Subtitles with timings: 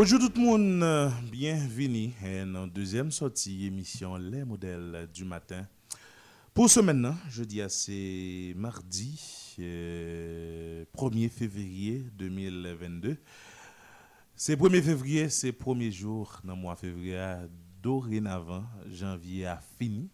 [0.00, 5.66] Bonjour tout le monde, bienvenue à notre deuxième sortie émission Les modèles du matin.
[6.54, 9.20] Pour ce maintenant, jeudi c'est mardi
[9.58, 13.16] 1er euh, février 2022.
[14.36, 17.20] C'est 1er février, c'est premier jour dans le mois février.
[17.82, 20.10] Dorénavant, janvier a fini.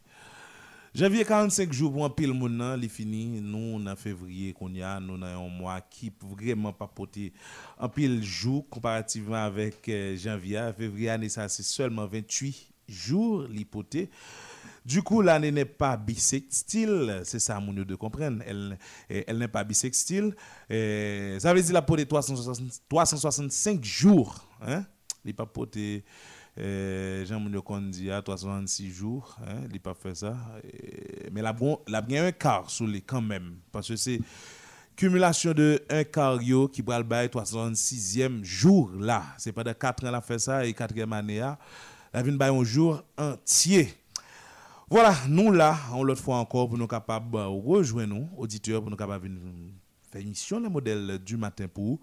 [0.94, 3.40] Janvier 45 jours pour un pile monde il fini.
[3.40, 7.32] Nous en février qu'on y a, nous avons un mois qui vraiment pas porté
[7.80, 10.70] un pile jour comparativement avec euh, janvier.
[10.78, 14.06] Février ça c'est seulement 28 jours l'hypothèse.
[14.86, 18.44] Du coup, l'année n'est pas bisextile, c'est ça, mon de comprendre.
[18.46, 20.32] Elle, elle n'est pas bisextile.
[20.68, 24.46] ça veut dire la de 365 jours.
[24.62, 24.84] Hein?
[25.24, 26.00] Il n'est pas euh,
[26.56, 30.36] Jean Mounio dit à 366 jours, hein, il pas fait ça.
[31.32, 34.20] mais la bon, la bien un quart sur les quand même parce que c'est
[34.94, 36.38] cumulation de un quart
[36.72, 40.64] qui va le bail 366e jour là, c'est pas de 4 ans la fait ça
[40.64, 41.58] et 4e année là,
[42.12, 43.92] la vient bail un jour entier.
[44.88, 48.96] Voilà, nous là, on l'autre fois encore pour nous capables rejoindre nous auditeurs pour nous
[48.96, 49.28] capables
[50.12, 51.98] faire émission le modèle du matin pour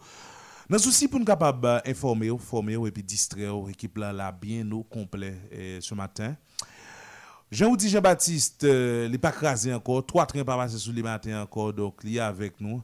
[0.72, 5.36] dans souci pour nous capables d'informer, former et puis distraire l'équipe là, bien au complet
[5.52, 6.34] eh, ce matin.
[7.52, 11.04] jean dit Jean-Baptiste, euh, il n'est pas crasé encore, trois trains pas passé sur les
[11.04, 12.82] matins encore, donc il est avec nous.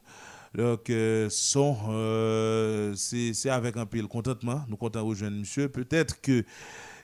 [0.54, 5.70] Donc, euh, euh, c'est avec un peu de contentement, nous comptons rejoindre monsieur.
[5.70, 6.44] Peut-être que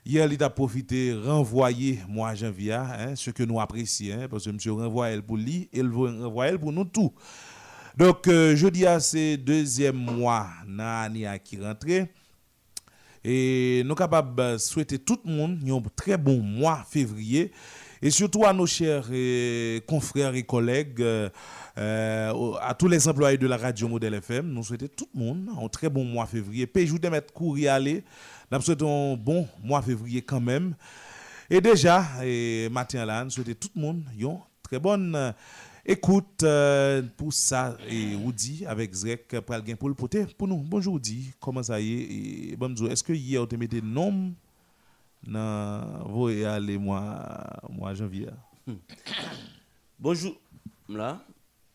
[0.05, 4.51] hier, il a profité renvoyer moi janvier, hein, ce que nous apprécions, hein, parce que
[4.51, 7.11] monsieur renvoie elle pour lui, il veut renvoyer pour nous tous.
[7.97, 11.87] Donc, euh, je dis à ces deuxième mois, l'année qui rentre.
[13.23, 17.53] Et nous sommes capables de souhaiter tout le monde un très bon mois février.
[18.03, 21.31] Et surtout à nos chers euh, confrères et collègues, euh,
[22.61, 25.69] à tous les employés de la radio Modèle FM, nous souhaitons tout le monde un
[25.69, 26.69] très bon mois février.
[26.75, 28.03] Je vous mettre courir aller.
[28.51, 30.75] Nous souhaitons un bon mois février quand même.
[31.49, 35.33] Et déjà, et matin nous souhaitons tout le monde une très bonne
[35.87, 40.57] Écoute, euh, pour ça, et Woody avec Zrek, pour le pour le poter, pour nous.
[40.57, 42.57] Bonjour Woody, comment ça y est?
[42.57, 44.33] bonjour, est-ce que hier, tu mis nom
[45.27, 48.29] dans vos et allez, moi, moi, janvier?
[48.67, 48.77] Hmm.
[49.99, 50.35] Bonjour,
[50.89, 51.23] là,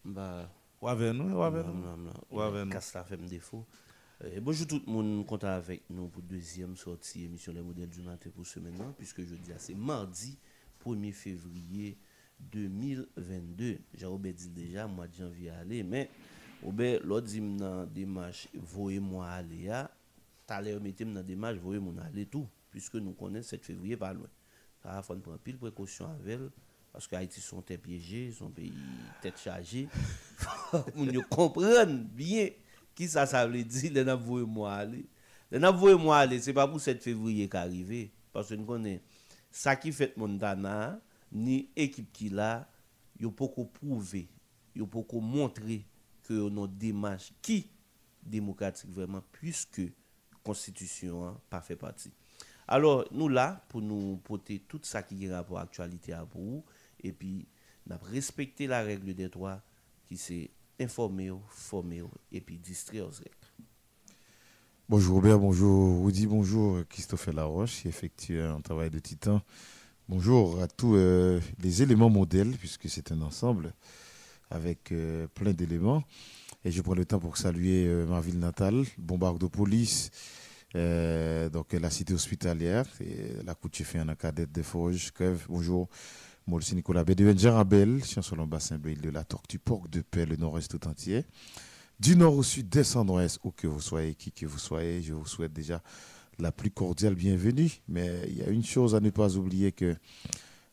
[0.04, 0.50] bah.
[0.82, 2.36] Ouais, nous, ouais, nous?
[2.36, 2.72] Ouais, nous?
[2.72, 3.64] Casse la femme défaut.
[4.24, 8.02] Euh, bonjour tout le monde, content avec nous pour deuxième sortie émission Les modèles du
[8.02, 10.36] matin pour ce maintenant, puisque je dis c'est mardi
[10.84, 11.96] 1er février
[12.40, 13.80] 2022.
[13.94, 16.10] J'ai dit déjà, mois de janvier aller, mais
[17.04, 19.72] l'autre dit dans démarche, voyez-moi aller,
[20.46, 24.28] t'as l'air mettre dans démarche, voyez-moi aller tout, puisque nous connaissons 7 février pas loin.
[24.84, 26.50] Ça faut prendre pile précaution avec elle,
[26.92, 28.74] parce que Haïti sont piégés, son pays
[29.22, 29.88] tête chargée.
[30.96, 32.50] Nous comprendre bien
[32.96, 35.06] qui ça, ça veut dire, les voyez-moi aller.
[35.52, 39.02] Les voyez-moi aller, c'est pas pour 7 février qu'arriver, parce que nous connaissons
[39.52, 41.00] ça qui fait Montana,
[41.32, 42.70] ni équipe qui là,
[43.20, 44.28] yo beaucoup prouver,
[44.76, 45.86] yo beaucoup montrer
[46.24, 47.70] que notre démarche qui
[48.24, 49.82] démocratique vraiment puisque
[50.44, 52.12] constitution hein, pas fait partie.
[52.68, 56.64] Alors nous là pour nous porter tout ça qui est rapport à l'actualité à vous
[57.04, 57.48] et puis
[57.88, 59.62] n'a respecter la règle des droits
[60.08, 63.10] qui c'est informer, former et puis distraire
[64.88, 69.42] Bonjour Robert, bonjour Rudy, bonjour Christophe Laroche, qui effectue un travail de titan
[70.10, 73.76] Bonjour à tous euh, les éléments modèles, puisque c'est un ensemble
[74.50, 76.04] avec euh, plein d'éléments.
[76.66, 80.10] Et je prends le temps pour saluer euh, ma ville natale, Bombardopolis,
[80.74, 85.46] donc la cité hospitalière, et la fait en cadette de Forges, Crève.
[85.48, 85.88] Bonjour,
[86.48, 90.72] moi aussi Nicolas Bédouin, Jarabel, chanson bassin de la Tortue, Porc de Paix, le nord-est
[90.72, 91.24] tout entier.
[92.00, 95.14] Du nord au sud, descendre ouest où que vous soyez, qui que vous soyez, je
[95.14, 95.84] vous souhaite déjà
[96.40, 97.82] la plus cordiale bienvenue.
[97.88, 99.96] Mais il y a une chose à ne pas oublier que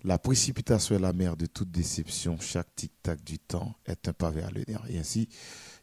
[0.04, 2.38] la précipitation est la mère de toute déception.
[2.40, 4.84] Chaque tic-tac du temps est un pavé à l'honneur.
[4.88, 5.28] Et ainsi,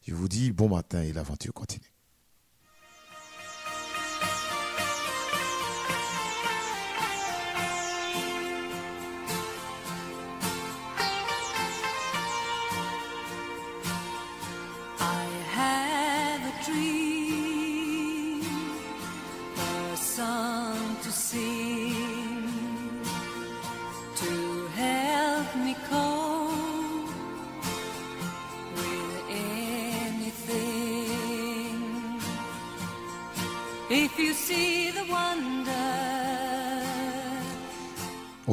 [0.07, 1.92] je vous dis bon matin et l'aventure continue.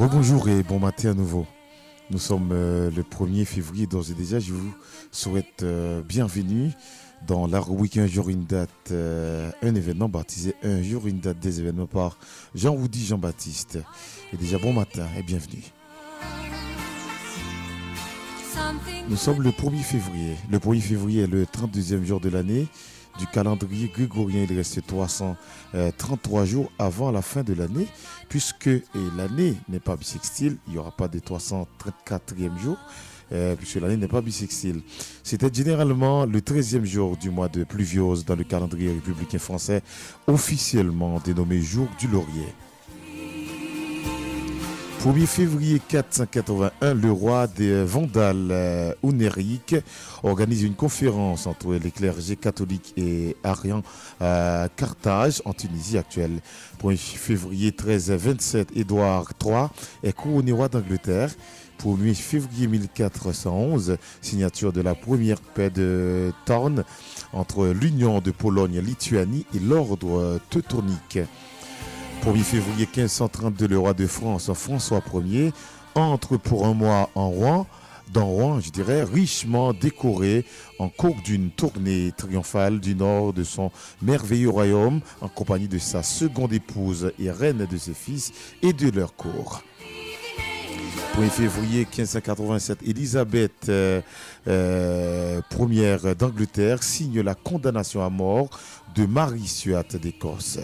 [0.09, 1.45] Bonjour et bon matin à nouveau.
[2.09, 4.39] Nous sommes euh, le 1er février d'ores et déjà.
[4.39, 4.73] Je vous
[5.11, 6.71] souhaite euh, bienvenue
[7.27, 11.37] dans la rubrique Un jour une date, euh, un événement baptisé Un jour une date
[11.37, 12.17] des événements par
[12.55, 13.77] Jean-Woody Jean-Baptiste.
[14.33, 15.65] Et déjà bon matin et bienvenue.
[19.07, 20.35] Nous sommes le 1er février.
[20.49, 22.67] Le 1er février est le 32e jour de l'année
[23.19, 24.45] du calendrier grégorien.
[24.49, 27.87] Il reste 333 jours avant la fin de l'année,
[28.29, 28.69] puisque
[29.17, 32.77] l'année n'est pas bisextile, il n'y aura pas de 334e jour.
[33.33, 34.81] Euh, puisque l'année n'est pas bisextile.
[35.23, 39.81] C'était généralement le 13e jour du mois de pluviose dans le calendrier républicain français,
[40.27, 42.47] officiellement dénommé jour du laurier.
[45.03, 48.93] 1er février 481, le roi des Vandales, euh,
[50.21, 53.81] organise une conférence entre les clergés catholiques et ariens
[54.19, 56.39] à Carthage, en Tunisie actuelle.
[56.83, 59.69] 1er février 1327, Édouard III
[60.03, 61.31] est couronné roi d'Angleterre.
[61.83, 66.83] 1er février 1411, signature de la première paix de Thorn
[67.33, 71.17] entre l'Union de Pologne-Lituanie et l'ordre teutonique.
[72.21, 75.51] 1er février 1532, le roi de France, François Ier,
[75.95, 77.65] entre pour un mois en Rouen,
[78.13, 80.45] dans Rouen, je dirais, richement décoré
[80.77, 83.71] en cours d'une tournée triomphale du nord de son
[84.03, 88.31] merveilleux royaume, en compagnie de sa seconde épouse et reine de ses fils
[88.61, 89.63] et de leur cour.
[91.15, 93.99] 1er février 1587, Élisabeth euh,
[94.47, 98.49] euh, Ier d'Angleterre signe la condamnation à mort
[98.93, 100.59] de Marie Stuart d'Écosse.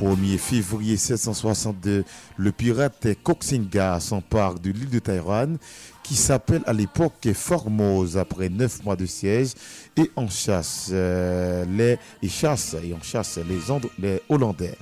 [0.00, 2.04] 1er février 1762,
[2.38, 5.58] le pirate Koxinga s'empare de l'île de Taïwan,
[6.02, 9.50] qui s'appelle à l'époque Formose après neuf mois de siège,
[9.98, 13.58] et en chasse euh, les et chasse et en chasse les,
[13.98, 14.78] les Hollandais.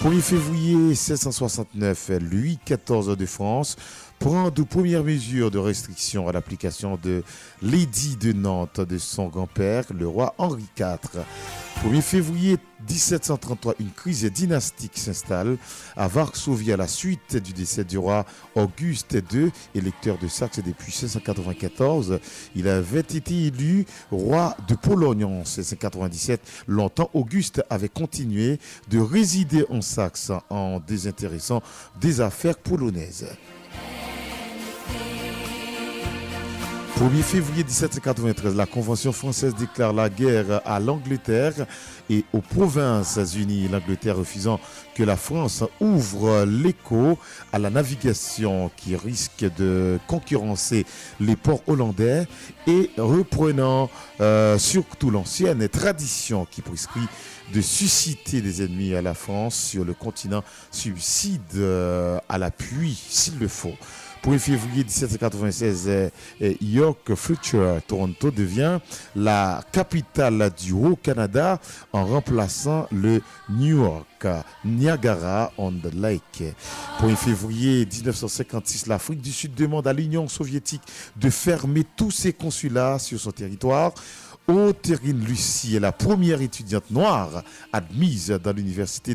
[0.00, 3.76] 1er février 1769, Louis XIV de France
[4.18, 7.22] prend de premières mesures de restriction à l'application de
[7.62, 11.24] l'édit de Nantes de son grand-père, le roi Henri IV.
[11.84, 12.56] 1er février
[12.88, 15.58] 1733, une crise dynastique s'installe
[15.96, 18.26] à Varsovie à la suite du décès du roi
[18.56, 22.18] Auguste II, électeur de Saxe depuis 1694.
[22.56, 26.40] Il avait été élu roi de Pologne en 1697.
[26.66, 28.58] Longtemps, Auguste avait continué
[28.90, 31.62] de résider en Saxe en désintéressant
[32.00, 33.26] des affaires polonaises.
[36.98, 41.54] 1er février 1793, la Convention française déclare la guerre à l'Angleterre
[42.10, 44.58] et aux Provinces-Unies, l'Angleterre refusant
[44.96, 47.16] que la France ouvre l'écho
[47.52, 50.86] à la navigation qui risque de concurrencer
[51.20, 52.26] les ports hollandais
[52.66, 53.90] et reprenant
[54.20, 57.06] euh, surtout l'ancienne tradition qui prescrit
[57.54, 60.42] de susciter des ennemis à la France sur le continent
[60.72, 63.76] subside euh, à l'appui s'il le faut.
[64.28, 65.90] 1er février 1796,
[66.60, 68.78] York Future Toronto devient
[69.16, 71.58] la capitale du Haut-Canada
[71.94, 74.26] en remplaçant le New York
[74.66, 76.42] Niagara on the Lake.
[77.00, 80.82] 1er février 1956, l'Afrique du Sud demande à l'Union soviétique
[81.16, 83.94] de fermer tous ses consulats sur son territoire
[84.48, 87.42] Otérine Lucie est la première étudiante noire
[87.72, 89.14] admise dans l'université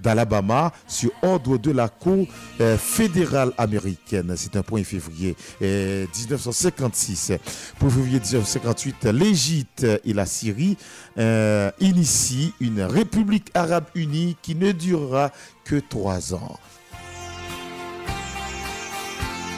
[0.00, 2.26] d'Alabama sur ordre de la Cour
[2.60, 4.32] euh, fédérale américaine.
[4.36, 7.32] C'est un point février 1956.
[7.78, 10.78] Pour février 1958, l'Égypte et la Syrie
[11.18, 15.30] euh, initient une république arabe unie qui ne durera
[15.64, 16.58] que trois ans.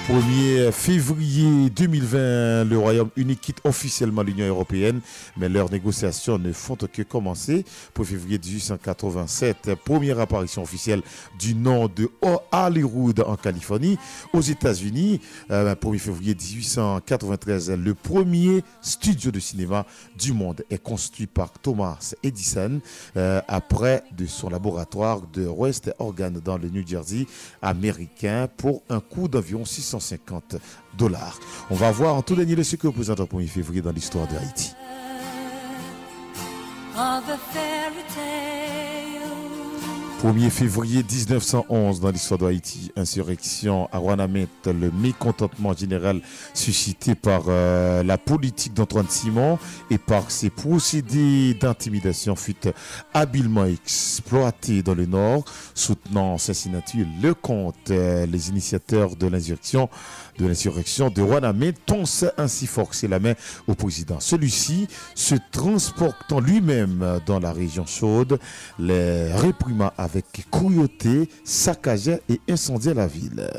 [0.08, 5.00] 1er février 2020, le Royaume-Uni quitte officiellement l'Union européenne,
[5.36, 7.64] mais leurs négociations ne font que commencer.
[7.94, 11.02] Pour février 1887, première apparition officielle
[11.38, 12.10] du nom de
[12.50, 13.96] Hollywood en Californie.
[14.32, 19.86] Aux États-Unis, 1er euh, ben, février 1893, le premier studio de cinéma
[20.18, 22.80] du monde est construit par Thomas Edison
[23.16, 27.26] euh, après de son laboratoire de West Oregon dans le New Jersey
[27.62, 30.56] américain pour un coût d'environ 600 150
[30.96, 31.38] dollars.
[31.70, 34.36] On va voir en tout dernier ce que représente le 1er février dans l'histoire de
[34.36, 34.72] Haïti.
[40.22, 46.20] 1er février 1911 dans l'histoire d'Haïti, insurrection à Rouanamet, le mécontentement général
[46.54, 49.58] suscité par euh, la politique d'Antoine Simon
[49.90, 52.54] et par ses procédés d'intimidation fut
[53.12, 59.88] habilement exploité dans le Nord, soutenant Cincinnati le compte euh, les initiateurs de l'insurrection
[60.38, 61.22] de l'insurrection de
[61.84, 62.04] Tons
[62.38, 63.34] ainsi forcé la main
[63.66, 64.18] au président.
[64.20, 68.38] Celui-ci, se transportant lui-même dans la région chaude,
[68.78, 70.11] les réprima avec
[70.50, 73.50] cruauté, saccagea et incendia la ville.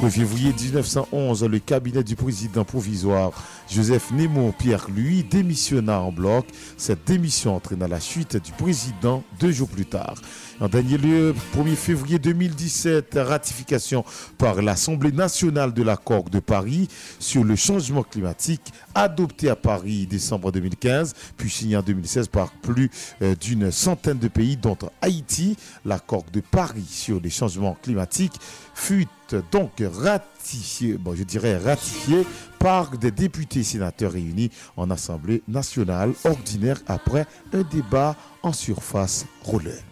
[0.00, 3.32] 1er février 1911, le cabinet du président provisoire
[3.68, 6.46] Joseph Némon Pierre-Louis démissionna en bloc.
[6.76, 10.14] Cette démission entraîna la chute du président deux jours plus tard.
[10.60, 14.04] En dernier lieu, 1er février 2017, ratification
[14.38, 16.88] par l'Assemblée nationale de l'accord de Paris
[17.20, 22.90] sur le changement climatique, adopté à Paris décembre 2015, puis signé en 2016 par plus
[23.22, 25.56] euh, d'une centaine de pays, dont Haïti.
[25.84, 28.34] L'accord de Paris sur les changements climatiques
[28.74, 29.06] fut
[29.52, 32.26] donc ratifié, bon, je dirais ratifié
[32.58, 39.84] par des députés sénateurs réunis en Assemblée nationale ordinaire après un débat en surface roller.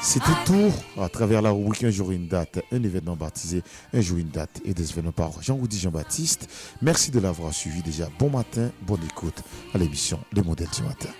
[0.00, 3.62] C'était tout à travers la rubrique Un jour une date, un événement baptisé
[3.92, 6.48] Un jour une date et des événements par Jean-Roudy Jean-Baptiste.
[6.82, 8.08] Merci de l'avoir suivi déjà.
[8.18, 9.42] Bon matin, bonne écoute
[9.74, 11.10] à l'émission Le modèle du matin.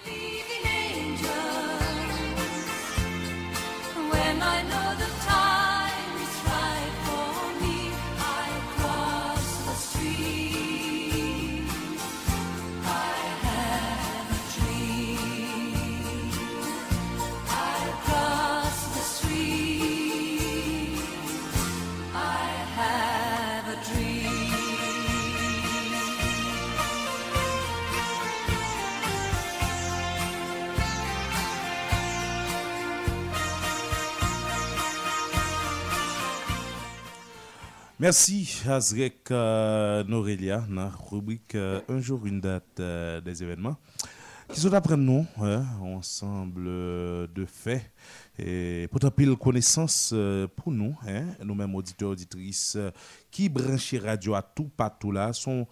[38.01, 43.77] Merci Azrek euh, Norelia dans la rubrique euh, Un jour, une date euh, des événements
[44.49, 47.83] qui sont après nous, hein, ensemble de faits
[48.39, 50.15] et pourtant pile connaissance
[50.57, 52.79] pour nous, hein, nous-mêmes auditeurs, auditrices
[53.33, 55.67] qui branchent radio à tout partout là sont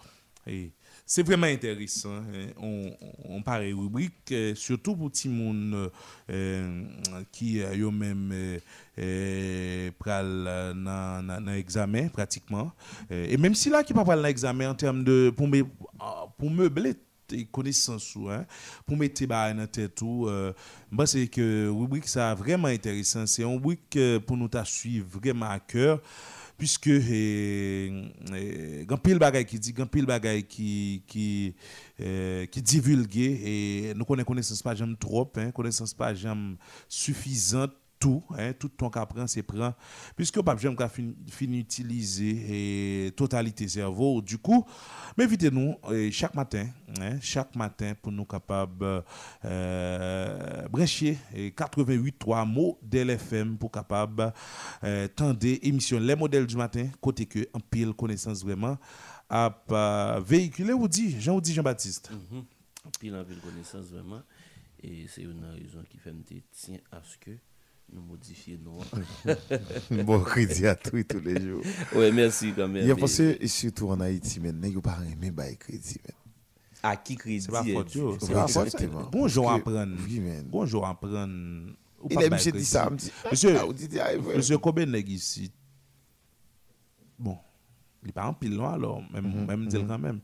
[1.07, 2.17] c'est vraiment intéressant.
[2.17, 2.51] hein.
[2.61, 2.91] On,
[3.23, 5.91] on parle rubrique, euh, surtout pour tout le monde
[6.29, 6.83] euh,
[7.31, 8.59] qui a eux même euh,
[8.99, 10.73] euh, pral euh,
[11.55, 12.73] examen pratiquement.
[13.11, 15.63] Euh, et même si là qui pas pral dans examen en termes de pour me
[15.99, 16.93] ah, pour meubler
[18.15, 18.45] ou hein,
[18.85, 20.53] pour mettre bah dans tête tout euh,
[20.89, 25.49] moi c'est que rubrique ça vraiment intéressant c'est une rubrique euh, pour nous suivre vraiment
[25.49, 26.01] à cœur
[26.57, 31.55] puisque eh, eh, grand pile bagay qui dit grand pile bagay qui qui
[31.99, 36.55] eh, qui divulgué et nous connaissons connaissance pas jamais trop hein connaissance pas jamais
[36.89, 39.73] suffisante tout, hein, tout ton qu'apprend, c'est prend,
[40.15, 41.03] puisque pas jamais qu'à fin,
[41.41, 44.21] utiliser et totalité cerveau.
[44.21, 44.65] Du coup,
[45.17, 46.67] m'invitez-nous eh, chaque matin,
[46.99, 49.03] hein, chaque matin pour nous capables
[49.45, 54.33] euh, brancher et 88.3 mots d'LFM pour capable
[54.83, 58.77] euh, tendre émission Les modèles du matin, côté que en pile connaissance vraiment
[59.29, 62.11] à euh, véhiculer ou dit Jean ou dit Jean-Baptiste.
[62.11, 62.43] Mhm.
[62.99, 64.21] Pile en pile connaissance vraiment.
[64.81, 67.31] Et c'est une raison qui fait me tiens à ce que
[67.93, 68.79] nous modifions nos.
[70.03, 71.61] Bon crédit à tous tous les jours.
[71.95, 72.83] ouais, merci quand même.
[72.83, 75.99] Il y a pensé, et surtout en Haïti, mais n'est pas aimé bail crédit.
[76.83, 77.97] À qui crédit C'est pas est dû?
[77.99, 78.17] yo.
[78.19, 79.09] C'est pas exactement.
[79.11, 79.95] Bonjour Parce à que- prendre.
[80.07, 80.45] Oui, men.
[80.47, 81.71] Bonjour à prendre.
[82.01, 82.89] Ou Il bail monsieur dit ça,
[83.31, 83.53] Monsieur-.
[84.35, 85.51] Monsieur combien nèg ici?
[87.17, 87.37] Bon,
[88.03, 90.19] il n'est pas en pile non alors, même, Mhm, même dire quand même.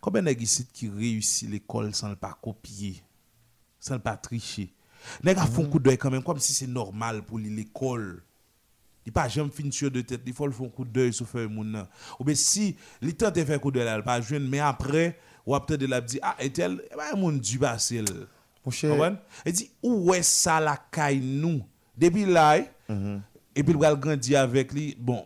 [0.00, 3.02] Combien nèg ici qui réussit l'école sans le pas copier,
[3.78, 4.72] sans le pas tricher?
[5.22, 5.70] Nèg a font Mhm.
[5.70, 8.22] coup d'œil quand même, comme si c'est normal pour l'école.
[9.06, 11.26] Il pas jamais fin sur de tête, il faut le faire un coup d'œil sur
[11.26, 11.86] feuille moun.
[12.20, 15.18] Ou bien si il tente de faire un coup d'œil là, pas jeune, mais après
[15.46, 18.04] ou peut-être de la dit ah et tel, eh ben moun du passer.
[18.66, 19.16] Mon cher?
[19.46, 21.62] Il dit, où est ça la caille nous?
[21.96, 23.22] Depuis là, Mhm.
[23.56, 24.94] et puis il va grandir avec lui.
[24.98, 25.24] Bon,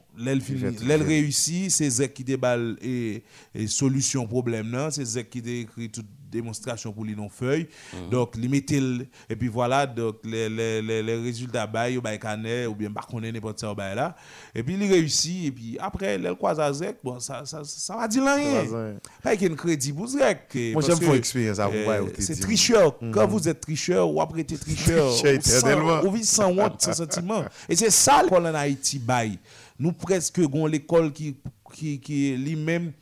[0.77, 1.05] tout fait.
[1.05, 5.91] réussit, c'est Zek qui déballe et, et solution problème non, c'est Zek qui dé- écrit
[5.91, 7.69] toute démonstration pour lui non feuille.
[8.11, 12.01] Donc il mettait le- et puis voilà donc les, les, les, les résultats bail ou
[12.03, 14.17] bail canet ou bien bah connaît n'importe ça bail là.
[14.55, 17.97] Et puis il réussit et puis après l'aile croise à Zek, bon ça ça ça
[17.97, 18.65] va dire rien.
[19.23, 20.49] Pas qu'il y ait un crédit pour Zek.
[20.73, 22.99] Moi, j'aime faire expérience à vous, euh, te C'est tricheur.
[23.13, 26.05] Quand vous êtes tricheur, ou après êtes tricheur, ou sans- éternellement.
[26.05, 27.45] ou vit sans honte, sans sentiment.
[27.69, 29.39] Et c'est ça l'école en Haïti bail.
[29.79, 31.37] Nous presque avons l'école qui
[31.75, 32.93] qui qui lui-même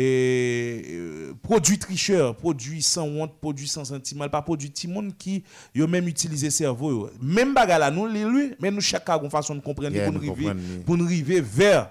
[0.00, 5.16] et, euh, produit tricheur, produit sans honte, produit sans sentiment, pas produit tout le monde
[5.16, 5.42] qui
[5.74, 7.10] yo même utiliser cerveau.
[7.20, 10.12] Même bagarre là nous lui, mais nous chaque a une façon de comprendre Yeah, pour
[10.12, 10.52] nous arriver
[10.84, 11.90] pour nous arriver vers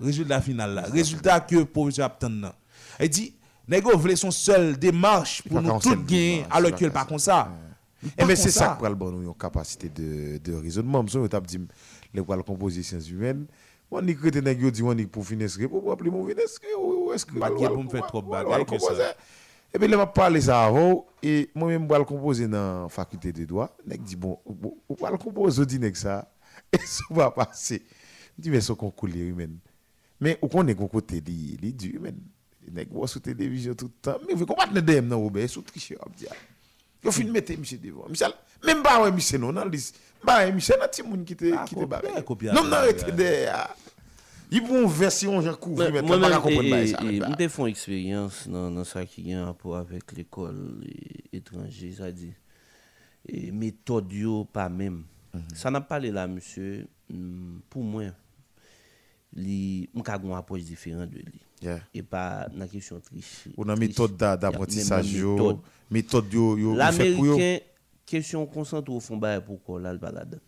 [0.00, 0.82] résultat final là.
[0.90, 2.52] Résultat que professeur attend.
[3.00, 3.34] Il dit
[3.68, 7.52] Nego voulait son seul démarche pour nous tout seule gagner alors qu'en pas comme ça.
[8.02, 11.04] Et Pas mais c'est ça qui le bon capacité de de raisonnement.
[11.14, 11.60] Nous t'a dit
[12.14, 13.46] les composer sciences humaines.
[13.94, 16.44] On y créé nèg yo dit on pour finir pour appeler mon finir
[16.78, 19.14] ou est-ce que Pas pour me faire trop bagaille que ça.
[19.74, 23.44] Et puis m'a parlé ça avant et moi même pour le composer dans faculté de
[23.44, 26.26] droit, nèg dit bon ou ou pas le composer dit nèg ça
[26.72, 27.82] et ça va passer.
[28.38, 29.58] Je dis mais ce concours les humaines.
[30.18, 32.16] Mais qu'on est qu'on côté li li dur men.
[32.72, 34.18] Nèg voit sur télévision tout le temps.
[34.26, 35.98] Mais vous nan Robert sous tricher.
[37.04, 38.08] Yo fin mettre monsieur devant.
[38.08, 38.32] Michel
[38.64, 39.98] même pas ouais monsieur non nan liste.
[40.24, 42.08] Ba monsieur nan ti moun qui te qui te barré.
[42.54, 42.70] Non
[44.52, 44.56] de.
[44.56, 46.98] Il prend une version Jean couvrir Mais pas Moi-même, comprendre et- ba et- ça.
[47.02, 50.84] et m'te font expérience dans dans ça qui a un rapport avec l'école
[51.32, 52.34] étrangère, c'est-à-dire
[53.52, 54.12] méthode
[54.52, 55.04] pas même.
[55.54, 58.04] Ça n'a pas là monsieur hum, pour moi
[59.34, 61.40] li m'ka gon approche différente de lui.
[61.62, 61.80] Yeah.
[61.94, 63.48] Et pas dans question triche.
[63.56, 66.32] Ou nan méthode d'apprentissage yo, méthode.
[66.32, 67.32] yo yo fait pour yo.
[67.38, 67.64] L'américain
[68.04, 70.40] question concentre au fond ba pourquoi là le balade.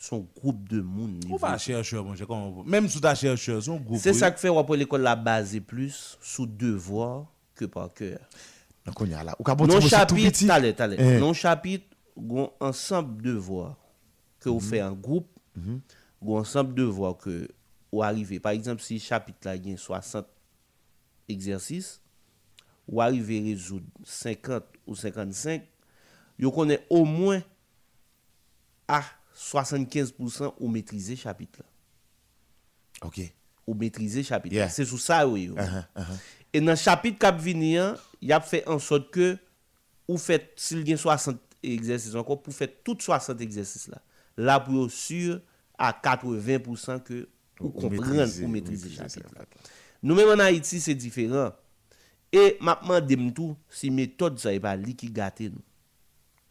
[0.00, 2.26] Son groupe de monde On va chercheur, mon cher.
[2.26, 3.98] comment- Même sous ta chercheur, son groupe.
[4.00, 8.18] C'est ça que fait l'école la basée plus sous devoir que par cœur.
[8.86, 10.96] Non ti monsieur tout chapitre, t'allez, t'allez.
[10.98, 11.18] Eh.
[11.20, 11.84] Non chapitre,
[12.16, 13.76] gon ensemble de devoirs
[14.38, 15.28] que vous faites en groupe,
[16.22, 17.46] gon ensemble de devoirs que
[17.92, 18.40] vous arrivez.
[18.40, 20.26] Par exemple, si chapitre là a 60
[21.28, 22.00] exercices,
[22.88, 25.62] ou arrivez à résoudre 50 ou 55,
[26.38, 27.42] vous connaissez au moins
[28.88, 29.02] à
[29.40, 31.62] 75% ou maîtriser chapitre.
[33.02, 33.20] OK.
[33.66, 34.54] Ou maîtriser chapitre.
[34.54, 34.68] Yeah.
[34.68, 35.48] C'est sous ça oui.
[35.48, 36.18] Uh -huh, uh -huh.
[36.52, 39.38] Et dans le chapitre cap venir, il a fait en sorte que
[40.06, 44.02] ou fait s'il y a 60 exercices encore pour faire toutes 60 exercices là.
[44.36, 45.40] Là pour sûr
[45.78, 47.28] à 80% que
[47.58, 49.34] vous comprenez ou maîtriser chapitre.
[49.34, 49.44] Là.
[50.02, 51.52] Nous-mêmes en Haïti, c'est différent.
[52.32, 53.00] Et maintenant,
[53.34, 55.62] tout, si méthode ça n'est pas lui qui gâte nous.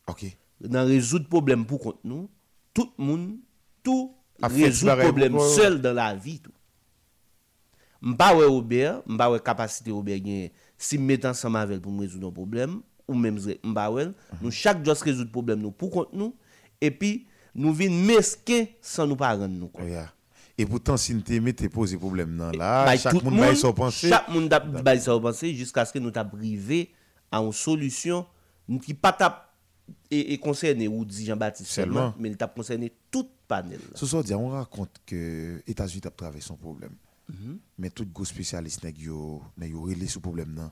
[0.07, 0.25] OK.
[0.61, 2.29] Dans résoudre problème pour contre nous,
[2.73, 3.37] tout le monde,
[3.83, 6.41] tout pareil problème seul dans la vie.
[8.01, 12.29] M'pa ouais Robert, m'pa ouais capacité Robert gen si me mettre ensemble avec pour résoudre
[12.29, 14.07] un problème ou même m'pa ouais
[14.41, 16.35] nous chaque jour résoudre problème nous pour nous
[16.79, 19.71] et puis nous vinn mesquin sans nous pas rendre nous.
[19.85, 20.13] Yeah.
[20.57, 24.09] Et pourtant, si nous t'es posé problème non là, Bay chaque monde va son penser.
[24.09, 24.49] Chaque monde
[24.83, 26.91] bay sa penser jusqu'à ce que nous t'a privé
[27.31, 28.25] à une solution
[28.83, 29.13] qui pas
[30.11, 32.13] et, et concerné ou dit Jean-Baptiste Seulement.
[32.19, 33.79] mais il t'a concerné toute panel.
[33.95, 36.93] Ce soir, on raconte que États-Unis a traversé son problème.
[37.29, 37.59] Mhm.
[37.77, 40.71] Mais tout gros spécialiste nèg yo relé ce problème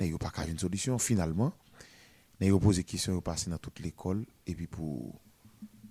[0.00, 1.52] yo pas qu'à une solution finalement.
[2.40, 5.20] Yo pose question yo passer dans toute l'école et puis pour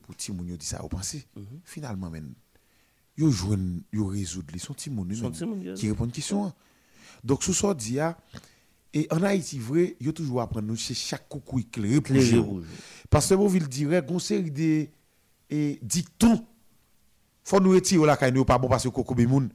[0.04, 1.60] pour ti moun yo dit ça vous pensez Mhm.
[1.65, 2.34] finalement men
[3.18, 5.74] yo joine yo résoudre son ti moun Son ti moun, yo.
[5.74, 6.46] qui répond question.
[6.46, 6.54] hein.
[7.24, 8.18] Donc ce soir dia
[8.94, 12.62] et en Haïti vrai, yo toujours apprendre nous c'est chaque coucou éclairé Éclairé jour.
[13.10, 14.88] Parce que vous dirait gon série de
[15.82, 16.46] dictons
[17.44, 19.50] faut nous retirer la caille pas bon parce que Coco Bimoun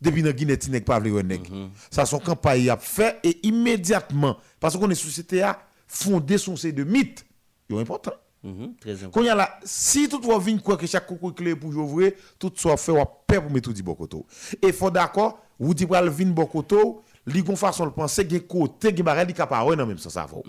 [0.00, 1.48] depuis dans Guinée nèg pas vle nèg.
[1.90, 6.72] Ça son campagne a fait et immédiatement parce qu'on est société a fondé son série
[6.74, 7.24] de mythes.
[7.70, 8.12] Yo important.
[8.42, 9.10] Mhm, Très important.
[9.12, 12.12] Quand y a là, si tout va venir quoi que chaque coucou clé pour ouvrir,
[12.38, 14.26] tout soit fait ou paix pour mettre tout dit bokoto.
[14.60, 18.94] Et faut d'accord, ou dit pral vin bokoto, li gon façon le penser gen côté
[18.96, 20.44] gen bagay li capable dans même sens ça faut.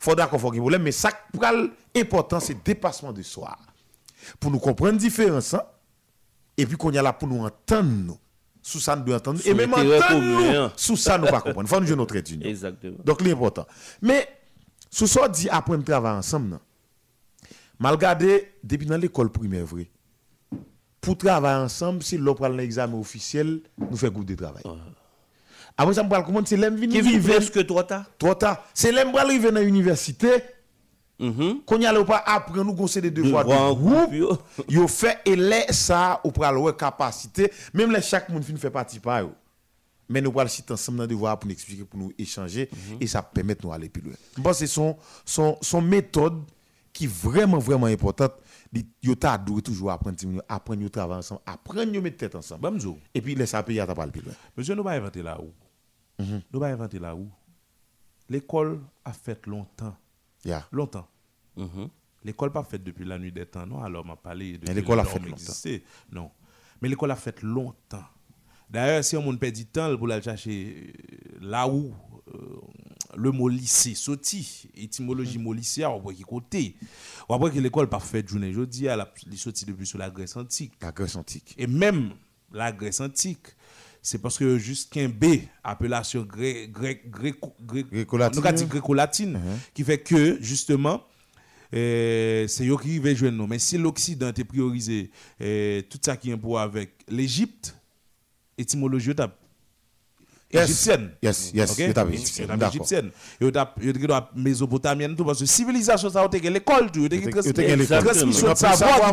[0.00, 3.56] Faut d'accord faut gen problème mais ça pral important c'est dépassement de soi.
[4.40, 5.54] Pour nous comprendre différence
[6.56, 8.18] et puis qu'on y a là pour nous entendre nous.
[8.66, 10.70] Sous ça nous doit entendre et même entendre nous.
[10.74, 11.68] Sous ça nous pas comprendre.
[11.68, 12.44] Faut nous jouer notre étude.
[12.44, 12.96] Exactement.
[13.04, 13.64] Donc, l'important.
[14.02, 14.26] Mais,
[14.90, 16.48] sous ça, dit après, nous travaillons ensemble.
[16.48, 16.58] non?
[17.78, 19.88] Mal regardé, depuis dans l'école primaire, vrai.
[21.00, 24.64] Pour travailler ensemble, si l'on prend l'examen officiel, nous faisons groupe de travail.
[25.76, 27.34] Après ça, parle comment c'est l'aime Qui venir vit vivre.
[27.34, 28.04] presque trop tard.
[28.18, 28.64] Trop tard.
[28.72, 30.28] C'est l'aime arriver dans l'université,
[31.18, 31.62] Mhm.
[31.64, 34.10] qu'on y a pas apprendre nous conseiller des devoirs de groupe.
[34.12, 34.86] groupe, yo.
[34.88, 39.00] Fait et les ça ou pral ouais capacité même les chaque monde fin fait partie
[39.00, 39.32] par yo.
[40.10, 42.68] Mais nous allons citer ensemble dans devoir pour nous expliquer pour nous échanger
[43.00, 44.12] et ça permet de nous aller plus loin.
[44.36, 46.42] Je pense que c'est son son son méthode
[46.92, 48.34] qui est vraiment vraiment importante.
[49.02, 52.60] Yo t'a toujours apprendre apprendre travailler ensemble, apprendre mettre tête ensemble.
[52.60, 52.98] Bamzo.
[53.14, 54.34] Et puis laisse ça payer à ta parler plus loin.
[54.54, 55.50] Monsieur, nous pas inventer là où.
[56.18, 57.28] Nous pas inventer là où?
[58.28, 59.96] L'école a fait longtemps.
[60.44, 60.66] Yeah.
[60.72, 61.08] Longtemps.
[61.56, 61.88] Mhm.
[62.24, 63.82] L'école pas faite depuis la nuit des temps, non?
[63.82, 64.72] Alors, m'a parlé de.
[64.72, 65.52] l'école a fait longtemps.
[66.10, 66.30] Non.
[66.80, 68.04] Mais l'école a fait longtemps.
[68.68, 71.94] D'ailleurs, si on perd du temps pour aller chercher euh, là où
[72.34, 72.60] euh,
[73.16, 76.76] le mot lycée sorti, étymologie mot lycée, on voit qui côté.
[77.28, 80.10] On voit que l'école pas faite journée jeudi, elle a il sorti depuis sur la
[80.10, 80.72] Grèce antique.
[80.82, 81.54] La Grèce antique.
[81.56, 82.14] Et même
[82.52, 83.46] la Grèce antique,
[84.08, 85.24] c'est parce que jusqu'un B,
[85.64, 88.38] appellation gré- gré- gréco- gré- Gréco-latine.
[88.46, 89.40] avons dit gréco-latine,
[89.74, 91.02] qui fait que, justement,
[91.74, 93.48] euh, c'est eux qui veulent jouer nous.
[93.48, 97.74] Mais si l'Occident est priorisé euh, tout ça qui est pour avec l'Égypte,
[98.56, 99.12] étymologie
[100.52, 101.10] égyptienne.
[101.20, 101.78] Yes, yes, Ok?
[101.80, 103.10] yo tape Yo égyptienne, égyptienne.
[103.40, 103.66] Dans
[104.36, 107.08] mésopotamienne tout parce que civilisation ça l'école tout,
[108.04, 109.12] transmission de savoir.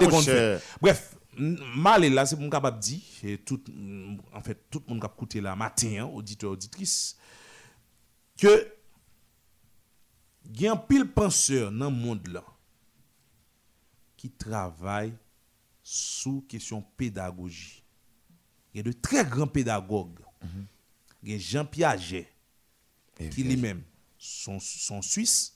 [0.79, 2.99] Bref, Malè la, se moun kapap di,
[3.45, 3.69] tout,
[4.33, 7.15] en fait, tout moun kap koute la matin, auditeur, auditrice,
[8.37, 8.51] ke
[10.53, 12.43] gen pil penseur nan moun la
[14.19, 15.13] ki travay
[15.83, 17.81] sou kesyon pedagogi.
[18.73, 20.19] Gen de tre gran pedagog.
[20.41, 20.69] Mm -hmm.
[21.23, 22.27] Gen Jean Piaget,
[23.15, 23.81] ki li men
[24.17, 25.52] son, son Suisse,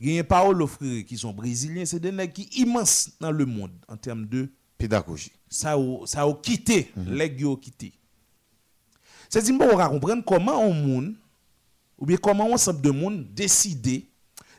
[0.00, 1.84] Il y a Paolo Freire qui sont brésiliens.
[1.84, 5.32] C'est des nègres qui immenses dans le monde en termes de Pédagogie.
[5.48, 7.92] ça a, ça a quitté, les qui ont quitté.
[9.28, 11.14] C'est-à-dire, bon, on va comprendre comment on monde,
[11.98, 14.08] ou bien comment on ensemble de monde décider,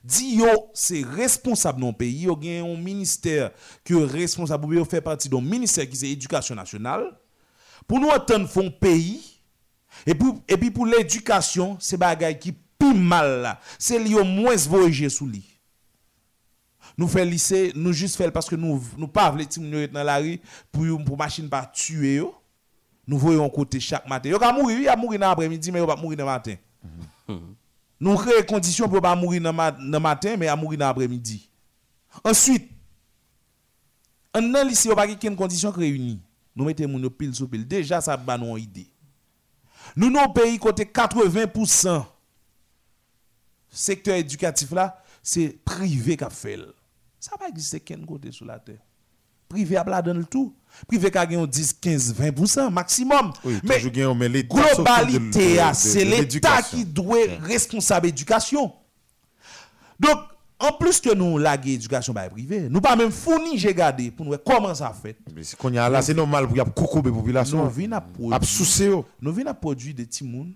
[0.03, 3.51] dit yo, c'est responsable dans le pays, yo gen un ministère
[3.83, 7.17] qui est responsable, ou bien fait partie d'un ministère qui c'est éducation nationale,
[7.87, 9.41] pour nous attendre font pays,
[10.05, 12.53] et puis, et puis pour l'éducation, c'est bagay qui
[12.91, 15.43] pi mal là, c'est li au moins voyager sous lui.
[16.97, 19.79] Nous fait lycée, nous juste fait parce que nous nous pas vle ti moun yo
[19.79, 20.39] être dans la rue
[20.71, 22.21] pour pour machine pas tuer.
[23.07, 24.29] Nous voyons côté chaque matin.
[24.29, 26.55] Yo ka mourir, yo mourir dans l'après-midi mais yo pas mourir dans le matin.
[27.99, 31.49] Nous créons conditions pour pas mourir dans le matin mais à mourir dans l'après-midi.
[32.23, 32.69] Ensuite,
[34.35, 36.21] en dans lycée yo pas une condition réunie.
[36.55, 37.67] Nous mettons moun yo pile sous pile.
[37.67, 38.87] Déjà ça ba nous une idée.
[39.95, 42.05] Nous nos pays côté 80%
[43.71, 46.59] secteur éducatif là, c'est privé qui a fait.
[47.19, 48.79] Ça va exister qu'un côté sur la terre.
[49.47, 50.55] Privé a la donne le tout.
[50.87, 53.31] Privé qui a gagné 10, 15, 20% maximum.
[53.43, 56.77] Oui, Mais de- globalité, ah, c'est l'État l'éducation.
[56.77, 58.71] qui doit être responsable éducation.
[59.99, 60.17] Donc,
[60.57, 64.25] en plus que nous laguer éducation par privé, nous pas même fournir, j'ai gardé pour
[64.25, 65.17] nous comment ça fait?
[65.35, 67.67] Mais qu'on a là, c'est normal pour y a beaucoup de Nous population.
[67.67, 68.39] venons à produire,
[68.85, 69.05] yo.
[69.21, 70.51] nous venons à produire des petits mouns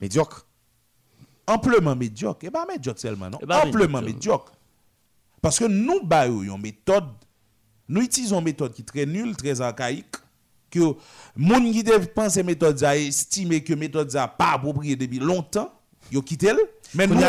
[0.00, 0.46] Médiocre.
[1.52, 2.44] Amplement médiocre.
[2.46, 3.38] Et pas médiocre seulement, non?
[3.42, 4.14] Eh ben, amplement médiocre.
[4.14, 4.52] médiocre.
[5.42, 7.08] Parce que nous, bah, une méthode,
[7.88, 10.16] nous utilisons une méthode qui est très nulle, très archaïque,
[10.70, 10.94] que
[11.36, 11.82] moun qui
[12.14, 15.72] penser méthode a estimé que méthode a pas approprié depuis longtemps,
[16.12, 16.58] yo quitté elle,
[16.94, 17.20] mais nous, nous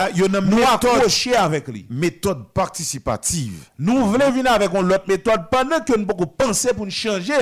[0.42, 1.86] méthode- accrocher avec lui.
[1.90, 3.66] Méthode participative.
[3.80, 7.34] Nous voulons venir avec une autre méthode pendant que nous pouvons penser pour nous changer.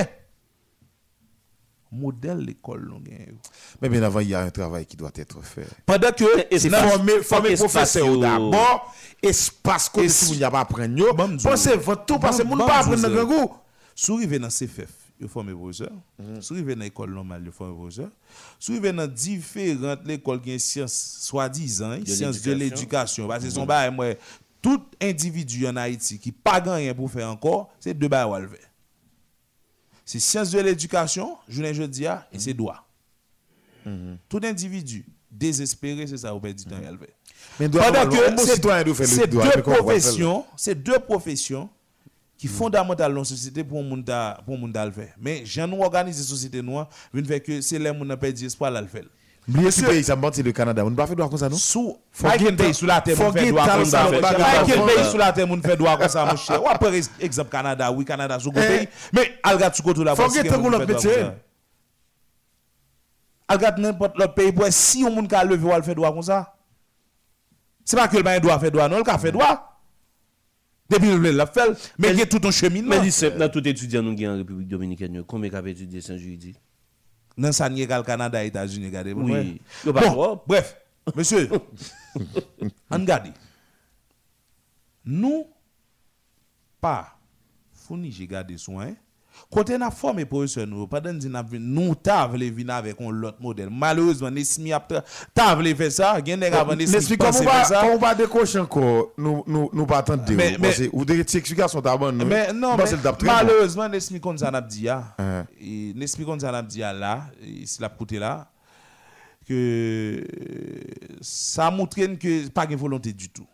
[1.92, 2.88] modèle l'école.
[2.88, 3.38] nous gagnons.
[3.80, 5.66] Mais bien avant, il y a un travail qui doit être fait.
[5.86, 6.24] Pendant que
[6.56, 11.76] c'est former, former professeur d'abord, espace que si vous n'y a pas appris, pensez bon,
[11.76, 13.52] bon, votre tout, parce que bon, vous ne pas apprendre dans le goût.
[13.94, 14.88] Sourive dans CFF,
[15.20, 15.92] vous formez professeur.
[16.18, 16.40] Mm.
[16.40, 18.08] Sourive dans l'école normale, vous formez professeur.
[18.58, 23.28] Sourive dans différentes écoles qui ont sciences, soi-disant, sciences de l'éducation.
[23.28, 23.66] Parce que son mm.
[23.66, 24.14] bail, moi,
[24.62, 28.38] tout individu en Haïti qui n'a pas gagné pour faire encore, c'est deux bails à
[28.38, 28.58] lever.
[30.10, 32.84] C'est sciences de l'éducation, je ne dis pas, et c'est droit.
[33.86, 34.18] Mhm.
[34.28, 37.06] Tout individu désespéré, c'est ça, vous perd du temps à.
[37.60, 38.16] Mais Pendant que
[39.06, 41.70] c'est deux professions, c'est deux professions
[42.36, 44.04] qui fondamentales dans la société pour monde
[44.44, 45.14] pour monde faire.
[45.20, 48.80] Mais j'ai nous organiser société noire, vient faire que c'est les monde perdu espoir là
[48.80, 49.04] le faire.
[49.50, 51.58] Ki peyi sa mbanti de Kanada, moun ba fe do akon sa nou?
[51.58, 54.22] Sou, fokil peyi sou la tem moun fe do akon sa moun.
[54.22, 56.58] Fokil peyi sou la tem moun fe do akon sa moun che.
[56.58, 58.86] Ou apere ekzamp Kanada, oui Kanada sou go peyi.
[59.16, 61.40] Me algat sou koto la vwans ke moun fe do akon sa moun.
[63.50, 66.06] Algat nèmpot lot peyi pou e si yon moun ka leve ou al fe do
[66.06, 66.44] akon sa.
[67.82, 69.56] Se pa ke l bayen do a fe do anon, l ka fe do a.
[70.90, 72.98] Depi nou lè la fel, me gen tout an chemin nan.
[72.98, 76.18] Men disep nan tout etudyan nou gen an Republik Dominikènyo, kon me kap etudye san
[76.18, 76.58] juridik?
[77.40, 78.92] Dans ça n'y le Canada, États-Unis.
[79.16, 79.62] Oui.
[79.86, 80.76] Bon, bref,
[81.16, 81.48] monsieur,
[82.90, 83.32] on regarde.
[85.06, 85.46] Nous,
[86.78, 87.16] pas,
[87.72, 88.94] fourni, j'ai gardé soin.
[89.50, 93.14] Kote na forme pozisyon nou, padan di na vin, nou ta vle vin avek on
[93.22, 93.70] lot model.
[93.72, 94.92] Malouzman, Nesmi ap
[95.34, 97.80] ta vle fe sa, gen dek avan Nesmi pense fe sa.
[97.80, 98.84] Nesmi, kon ou ba dekosh anko,
[99.18, 101.00] nou pa atan de ou.
[101.00, 102.30] Ou dek ti eksplikasyon taban nou.
[102.30, 103.26] Men, non, men, bon.
[103.26, 105.00] malouzman Nesmi kon zan ap di ya.
[105.18, 105.40] Eh.
[105.58, 108.36] E, Nesmi kon zan ap di ya la, e, si la proute la,
[109.48, 109.62] ke
[111.26, 113.48] sa moutren ke pa gen volonté du tout.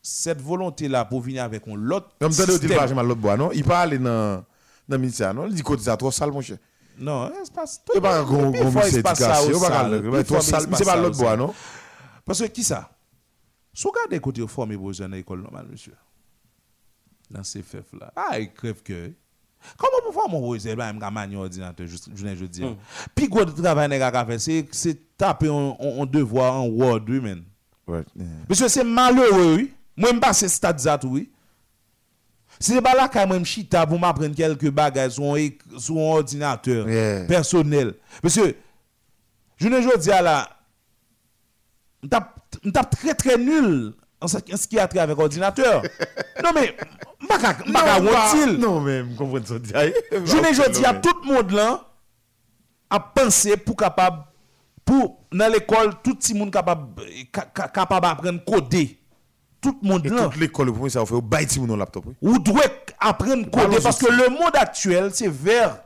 [0.00, 2.14] Set volonté la pou vin avek on lot.
[2.22, 4.46] Yon mtande ou di lvajeman lot bo anon, i pa ale nan...
[4.90, 5.46] dans le ministère, non?
[5.46, 6.58] Il dit cotisateur sale, mon cher.
[6.98, 7.80] Non, c'est pas ça.
[7.94, 9.60] C'est pas un ministère d'éducation.
[10.74, 11.54] C'est pas l'autre bois, non?
[12.24, 12.90] Parce que qui ça?
[13.72, 15.94] Si vous regardez côté formé pour dans l'école normale, monsieur,
[17.30, 19.12] dans ces fèves là, ah, il crève que.
[19.76, 22.76] Comment vous faire mon réserve, même un ordinateur, je ne dis pas.
[23.14, 27.44] Puis, quoi de travail n'est fait, c'est, c'est taper un, devoir en Word, oui, man.
[27.88, 28.22] Eh.
[28.48, 29.72] Monsieur, c'est malheureux, oui.
[29.96, 31.30] Moi, je passe stade, oui.
[32.62, 35.48] C'est pas là quand même chita pour m'apprendre quelques bagages sur un,
[35.96, 37.24] ordinateur Yeah.
[37.24, 37.94] personnel.
[38.22, 38.54] Monsieur,
[39.56, 40.48] je ne dis à la.
[42.02, 42.08] On
[42.70, 45.82] tape très très nul en ce, ce qui a trait avec ordinateur.
[46.44, 46.76] non mais,
[47.38, 48.34] qu'à pas.
[48.58, 49.54] Non, mais je comprends ça.
[50.12, 51.82] Je ne je dis à tout le monde là
[52.90, 54.24] à penser pour capable
[54.84, 57.02] pour dans l'école tout le monde capable
[57.34, 58.99] ca- ca- capable apprendre coder.
[59.60, 60.24] Tout le monde Et là.
[60.24, 62.04] toute l'école, le premier, ça fait au bail si mon laptop.
[62.06, 62.14] oui.
[62.22, 62.62] Ou doit
[62.98, 64.06] apprendre coder Parlons parce aussi.
[64.06, 65.82] que le monde actuel c'est vers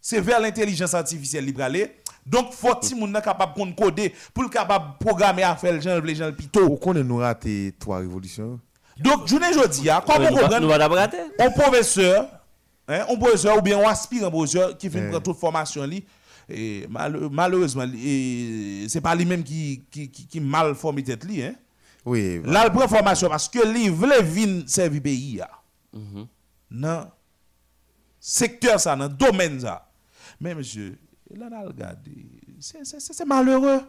[0.00, 1.90] c'est vers l'intelligence artificielle libre aller.
[2.26, 5.80] Donc faut que monde là capable de coder pour le capable programmer à faire les
[5.80, 6.30] gens les gens.
[6.68, 8.60] Ou qu'on nous raté trois révolutions.
[8.98, 10.28] Donc je ne dis à comment
[10.94, 11.16] rater.
[11.38, 12.28] un professeur,
[12.88, 16.04] hein, un professeur ou bien un aspirant professeur qui fait prendre toute formation li,
[16.48, 21.42] et mal- malheureusement, et c'est pas lui-même qui, qui, qui, qui mal formé tête li,
[21.42, 21.54] hein.
[22.06, 22.40] Oui.
[22.44, 25.50] Là, il prend formation parce que li vle vin servir pays ya.
[26.70, 27.08] Nan
[28.18, 29.86] secteur ça, dans domaine ça.
[30.40, 30.98] Mais monsieur,
[31.36, 32.10] là, on a regardé,
[32.60, 33.80] c'est- malheureux.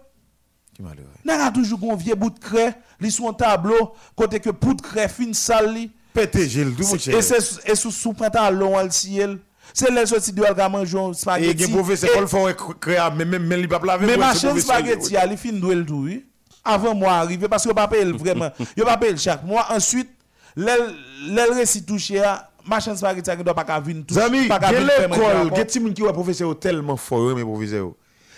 [0.73, 1.07] Qui malheureux?
[1.23, 4.73] Nan a toujours un vieux bout de craie, li sur un tableau, côté que bout
[4.73, 5.91] de craie fin sale li.
[6.13, 7.15] PTG, le cher.
[7.17, 9.39] Et c'est et sous pantalon al ciel.
[9.73, 11.51] C'est les sorties de al manger un Et spaghetti.
[11.53, 14.07] il y a un professeur qui faut créer, mais même il va pas laver.
[14.07, 16.25] Mais ma professeur, spaghetti, elle fin doué tout, oui.
[16.63, 18.51] Avant moi arriver parce que pas payer vraiment.
[18.77, 19.65] Yo pas payer chaque mois.
[19.71, 20.11] Ensuite,
[20.55, 22.21] l'elle récit touché
[22.65, 24.13] ma chaîne spaghetti qui doit pas venir tout.
[24.13, 27.93] Mon l'école, gen ti moun wè professeur tellement fort, mais professeur.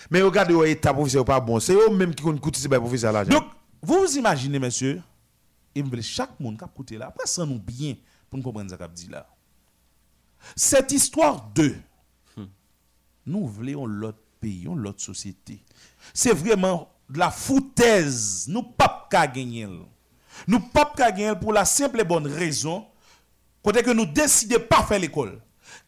[0.10, 3.32] Mais regardez état professeur pas bon, c'est eux même qui kon coûter ba professeur l'argent.
[3.32, 3.46] Donc,
[3.82, 5.02] vous vous imaginez, monsieur,
[5.76, 7.96] me voulez chaque monde qui a écouté là, après ça nous bien
[8.30, 9.28] pour nous comprendre ce qu'a dit là.
[10.56, 11.74] Cette histoire de
[13.26, 15.62] nous voulons l'autre pays, on l'autre société.
[16.14, 18.46] C'est vraiment de la foutaise.
[18.50, 19.68] Nous pas qu'à gagner.
[20.48, 22.86] Nous pas qu'à gagner pour la simple et bonne raison
[23.62, 25.40] côté que nous décidons pas faire l'école.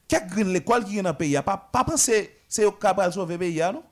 [0.07, 3.33] Quelle green l'école qui est dans le pays, pas pas penser c'est au capable sauver
[3.33, 3.83] le pays non?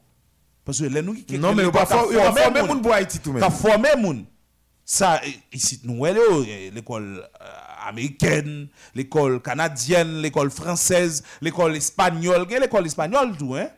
[0.64, 3.52] Parce que les nous qui non mais pas former moun pour Haïti tout même.
[3.52, 4.26] formé moun.
[4.86, 5.22] Ça,
[5.54, 7.46] ici, nous, eh, l'école euh,
[7.88, 13.70] américaine, l'école canadienne, l'école française, l'école espagnole, l'école espagnole, tout, hein?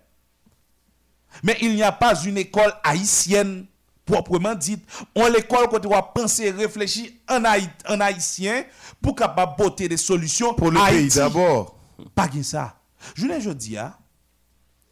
[1.43, 3.65] Mais il n'y a pas une école haïtienne
[4.05, 4.83] proprement dite.
[5.15, 8.63] On l'école quand on va penser, réfléchir en, Haït, en haïtien
[9.01, 11.77] pour capable porter des solutions Pour le pays d'abord.
[12.13, 12.77] Pas que ça.
[13.15, 13.99] Je ne dis pas,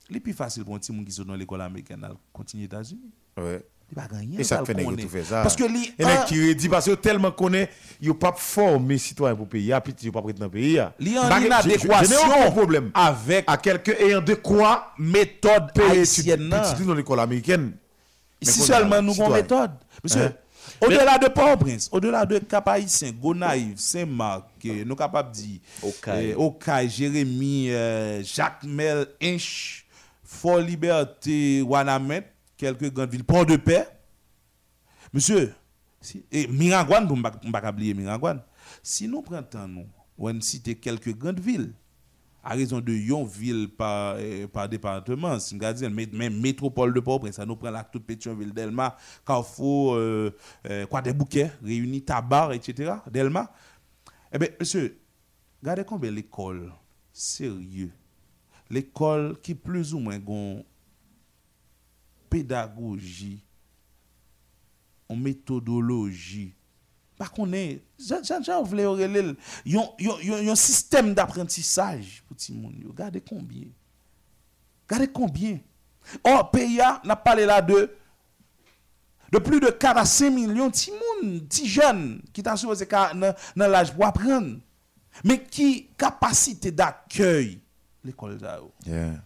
[0.09, 2.67] le plus facile pour un petit monde qui sont dans l'école américaine, de continuer aux
[2.67, 3.11] États-Unis.
[3.37, 3.65] Ouais.
[3.95, 4.39] Il va gagner.
[4.39, 5.43] Et ça va fait nèg tout fait ça.
[5.43, 7.69] Parce que li, Et nèg un- qui dit parce que tellement connaît,
[8.01, 10.81] yo pas formé citoyen pour pays, puis yo pas prêt dans pays.
[10.99, 16.47] li en Bah, inadéquation aucun problème avec à quelqu'un ayant de quoi méthode haïtienne.
[16.49, 16.61] nan.
[16.73, 17.73] petit dans l'école américaine.
[18.41, 19.71] Si Mais seulement nous avons méthode.
[20.03, 20.33] Monsieur, Hein?
[20.81, 26.29] au-delà de Port-au-Prince, au-delà de Cap Haïtien, Gonaïve, Saint-Marc, eh, nous capables de dire, Okaï.
[26.31, 29.85] eh, Okaï, Jérémy, euh, Jacques Mel, Inch,
[30.25, 32.23] Fort Liberté, Wanamet,
[32.63, 33.87] quelques grandes villes, Port-de-Paix.
[35.13, 35.53] Monsieur,
[35.99, 38.41] si, et Miragouane, ne pas oublier Miragouane,
[38.81, 39.85] si nous prenons nous,
[40.17, 41.73] on cite quelques grandes villes,
[42.41, 47.45] à raison de yon ville par, eh, par département, si même métropole de Port-au-Prince, ça
[47.45, 48.95] nous prend la toute Pétionville, Delma,
[49.25, 50.35] Carrefour, euh,
[50.69, 52.93] euh, quoi des bouquets, Réunis, Tabar, etc.
[53.11, 53.51] Delma.
[54.31, 54.99] Eh bien, monsieur,
[55.61, 56.71] regardez combien l'école,
[57.11, 57.91] sérieux,
[58.69, 60.65] l'école qui plus ou moins gon
[62.33, 63.43] pédagogie,
[65.07, 66.55] en méthodologie,
[67.15, 67.51] par contre,
[68.43, 72.87] j'en voulais auréler, il y a un système d'apprentissage pour tout le.
[72.87, 73.67] Regardez combien?
[74.89, 75.59] Regardez combien?
[76.23, 77.91] Or, PIA n'a parlé là de,
[79.31, 83.67] de plus de 4 à 5 millions de petits jeunes qui sont supposé qu'à- dans
[83.67, 84.57] l'âge pour apprendre.
[85.23, 87.59] Mais qui capacité d'accueil
[88.03, 88.71] l'école yo.
[88.85, 89.23] Yeah.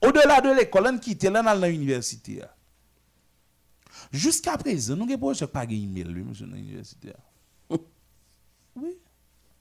[0.00, 2.42] Au-delà de l'école, on quitte là dans l'université.
[4.12, 7.12] Jusqu'à présent, nous n'avons pas de email, lui, monsieur, dans l'université.
[8.78, 8.90] Oui.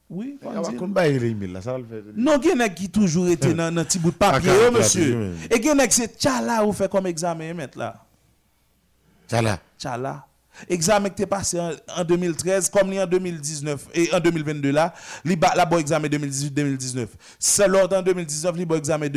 [0.09, 2.03] Oui, On va qu'on bailler les emails là, ça va le faire.
[2.15, 4.71] Non, il y a qui toujours été dans un petit bout de papier, Ah, oh,
[4.71, 5.33] monsieur.
[5.49, 8.05] Et il y a qui c'est tchala ou fait comme examen, mettre là.
[9.31, 9.59] Là.
[9.79, 10.27] Tchala.
[10.69, 14.71] Examen qui est passé en, en 2013, comme il a en 2019 et en 2022
[14.71, 14.93] là,
[15.55, 17.07] la bon examen 2018-2019.
[17.39, 19.09] C'est l'autre en 2019, li bon examen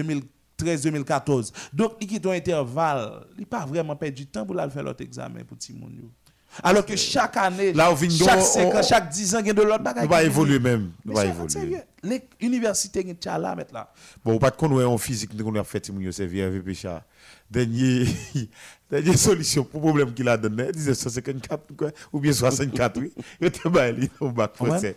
[0.61, 1.53] 2013-2014.
[1.73, 5.45] Donc, il quitte un intervalle, il pas vraiment perdu du temps pour faire l'autre examen
[5.45, 6.11] pour yo.
[6.63, 9.53] Alors que chaque année, Là, chaque donc, 5 ans, chaque 10 ans, il y a
[9.53, 10.07] de l'autre bagage.
[10.07, 10.93] On va évoluer même.
[11.05, 11.83] Mais va évoluer.
[12.41, 13.93] universités, il y a là.
[14.25, 17.05] Bon, pas de qu'on en physique, nous avons fait Timounio servir avec Pécha.
[17.51, 18.07] Dernier,
[18.91, 23.13] dernière solution pour le problème qu'il a donné, 1954 quoi, ou bien 64, oui.
[23.41, 24.97] Il était baillé au bac français.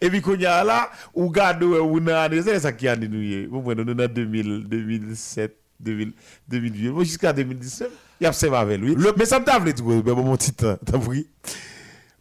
[0.00, 2.96] Et puis, quand il y a là, ou garde, ou n'a, c'est ça qui a
[2.96, 6.12] nous, vous voyez, nous, en 2000, 2007, 2000,
[6.48, 7.88] 2008, bon, jusqu'à 2019,
[8.20, 8.96] il y a observé avec lui.
[9.16, 11.26] Mais ça me t'a bon, mon petit temps, t'as pris.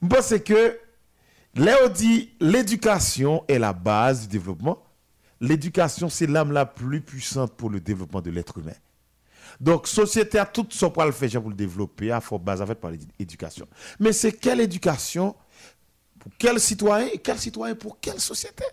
[0.02, 0.78] Je pense que,
[1.94, 4.84] dit l'éducation est la base du développement.
[5.40, 8.74] L'éducation, c'est l'âme la plus puissante pour le développement de l'être humain.
[9.60, 12.92] Donc, société a tout son pour le faire pour le développer, à fort base par
[12.92, 13.68] l'éducation.
[14.00, 15.36] Mais c'est quelle éducation
[16.20, 18.66] pour quel citoyen et quel citoyen pour quelle société?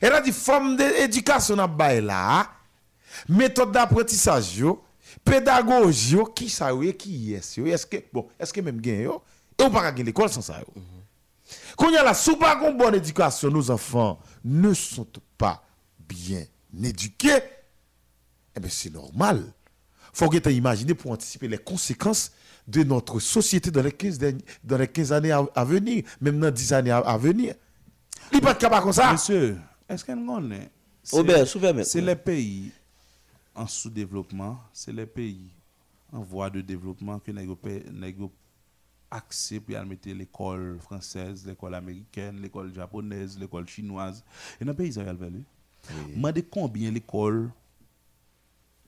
[0.00, 2.48] Elle a dit forme d'éducation à bail là,
[3.28, 4.64] méthode d'apprentissage
[5.24, 9.22] pédagogie qui ça qui est yo, est-ce que bon, est-ce que même gain yo,
[9.58, 10.82] et on pas gagner l'école sans ça yo.
[11.76, 15.62] Quand il y a la sous pas une bonne éducation, nos enfants ne sont pas
[15.98, 16.44] bien
[16.82, 17.42] éduqués.
[18.54, 19.52] Eh bien, c'est normal.
[20.12, 22.32] Faut que tu imaginer pour anticiper les conséquences
[22.68, 26.38] de notre société dans les 15, dernières- dans les 15 années à, à venir, même
[26.38, 27.54] dans 10 années à, à venir.
[28.30, 29.12] Il n'est pas capable comme ça.
[29.12, 30.70] Monsieur, est-ce qu'on connaît
[31.84, 32.70] c'est- les pays
[33.54, 35.50] en sous-développement, c'est les pays
[36.12, 38.30] en voie de développement que nous avons
[39.10, 44.22] accès pour mettre l'école française, l'école américaine, l'école japonaise, l'école chinoise.
[44.60, 45.18] Et dans les pays, ça va le
[46.14, 47.50] Demandez combien l'école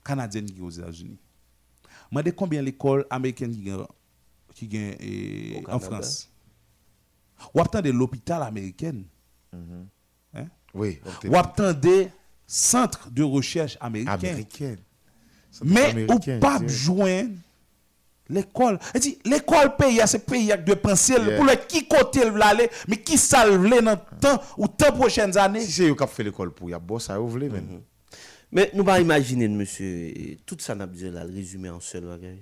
[0.05, 1.19] canadienne qui est aux États-Unis.
[2.11, 3.53] Demandez combien l'école américaine
[4.55, 5.87] qui est eh, en Canada.
[5.87, 6.31] France.
[7.55, 9.03] Ou attendez l'hôpital américain.
[9.53, 10.47] Hein?
[10.75, 12.09] Oui, Ou attendez
[12.47, 14.13] centre de recherche américain.
[14.13, 14.79] américaine.
[15.65, 17.31] Mais ou pas c'est- joindre
[18.29, 18.79] l'école.
[19.25, 21.37] L'école pays à ce pays avec de penser Yeah.
[21.37, 24.67] pour le qui côté le veut aller mais qui ça le veut dans temps ou
[24.69, 25.61] temps prochaines années?
[25.61, 27.83] Si c'est eux qui fait l'école pour y a bon ça, vous voulez même.
[28.55, 30.15] Mais nous pas imaginer, monsieur,
[30.47, 32.39] tout ça n'a besoin de le résumer en seul bagage.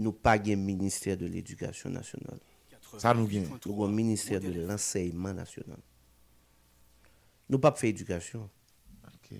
[0.00, 2.38] Nous pas un ministère de l'éducation nationale.
[2.98, 3.46] Ça nous gagne.
[3.64, 5.78] Nous avons un ministère de l'enseignement national.
[7.48, 8.50] Nous pas faire éducation.
[9.06, 9.38] Ok.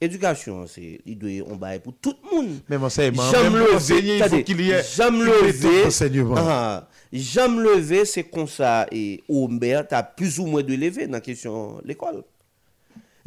[0.00, 2.60] Éducation, c'est il doit on bail pour tout le monde.
[2.68, 5.88] Même enseignement, J'aime lever, il faut qu'il y ait j'aime lever,
[6.36, 11.14] ah, j'aime lever, c'est comme ça, et Omer, t'as plus ou moins de lever dans
[11.14, 12.24] la question de l'école.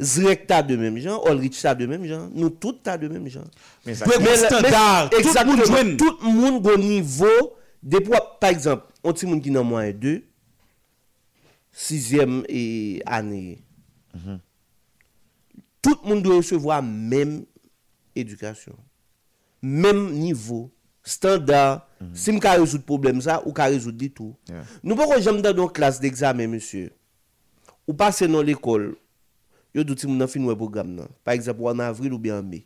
[0.00, 3.28] Zrek ta de menm jan, Olrich ta de menm jan, nou tout ta de menm
[3.30, 3.46] jan.
[3.86, 3.94] Men
[4.40, 5.92] standar, tout moun jwen.
[6.00, 7.52] Tout moun go nivou,
[7.82, 10.14] depwa, par exemple, on ti moun ki nan mwen e 2,
[11.74, 12.26] 6e
[13.06, 13.58] ane.
[14.14, 14.40] Mm -hmm.
[15.82, 17.44] Tout moun do resevo a menm
[18.16, 18.74] edukasyon.
[19.62, 20.70] Menm nivou,
[21.02, 22.16] standar, mm -hmm.
[22.16, 24.34] si m ka rezout problem sa, ou ka rezout ditou.
[24.48, 24.66] Yeah.
[24.82, 26.90] Nou pou kon jem dan don klas de examen, monsye.
[27.86, 28.94] Ou pase nan l'ekol,
[29.74, 31.08] yo douti moun nan fin wè program nan.
[31.24, 32.64] Par exemple, en avril ou bien en mai.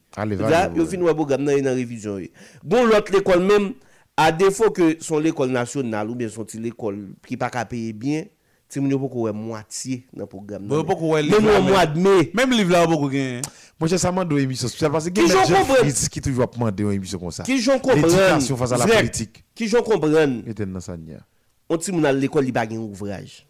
[0.77, 2.33] Yo fin wè program nan yon révision yon.
[2.63, 3.73] Bon l'autre l'école même,
[4.17, 8.25] à défaut que son l'école nationale ou bien son l'école qui pas qu'à payer bien,
[8.69, 10.69] ti moun yo pou kowe moitié nan program nan.
[10.69, 11.41] Bon, pou kowe livre.
[11.41, 12.31] Même au mois de mai.
[12.35, 13.41] Même livre là pou kowe gagner.
[13.81, 16.93] Moi j'ai ça mande une émission spéciale parce que qui j'en qui toujours demander une
[16.93, 17.45] émission comme ça.
[17.45, 18.05] Qui j'en comprenne.
[18.05, 19.45] L'éducation face à la politique.
[19.55, 20.43] Qui j'en comprenne.
[20.47, 20.97] Et dans ça
[21.71, 23.47] On ti moun à l'école, il pas gagne ouvrage.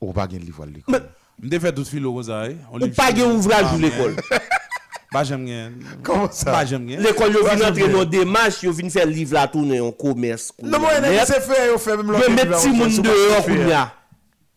[0.00, 1.02] Ou pas gagne livre à l'école.
[1.42, 2.54] Mde fè tout filo rozae.
[2.54, 2.70] Eh?
[2.72, 4.16] Ou pa gen ouvral pou l'ekol.
[5.12, 5.76] Ba jem gen.
[6.04, 6.50] Koman sa?
[6.54, 7.02] Ba jem gen.
[7.04, 10.48] L'ekol yo vin entre nou demache, yo vin fè liv la toune yon koumers.
[10.62, 12.24] Non mwen ene ki se fè yo fè mèm lò.
[12.24, 13.84] Yo met ti moun deyo kounya.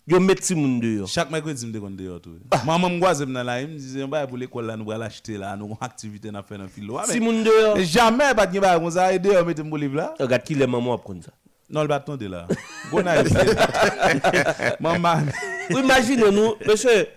[0.09, 1.09] Yo met ti moun deyo.
[1.11, 2.39] Chak mè kwen di mde kon deyo tou.
[2.65, 5.37] Maman mwa zem nan la, yon dize yon baye pou l'ekol la nou wala chite
[5.37, 6.97] la, nou kon aktivite nan fè nan filo.
[7.11, 7.75] Ti moun deyo.
[7.83, 10.13] Jamè bat gen baye kon zaye deyo met mbo liv la.
[10.19, 11.35] Yo gat ki le maman wap kon sa.
[11.69, 12.47] Non, le bâton de là.
[12.91, 13.03] Bon
[14.79, 15.21] Maman.
[15.69, 17.07] Vous imaginez, nous, monsieur,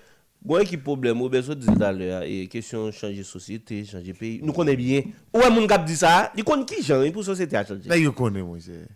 [0.43, 4.13] bon, qui problème, ou bien, je disais tout à l'heure, et question changer société, changer
[4.13, 4.41] pays.
[4.43, 5.03] Nous connaissons bien.
[5.35, 7.89] Ou est-ce qu'on dit ça Ils connaissent qui, Jean, pour société à changer.
[7.89, 8.87] Mais ils connaissent, moi, c'est.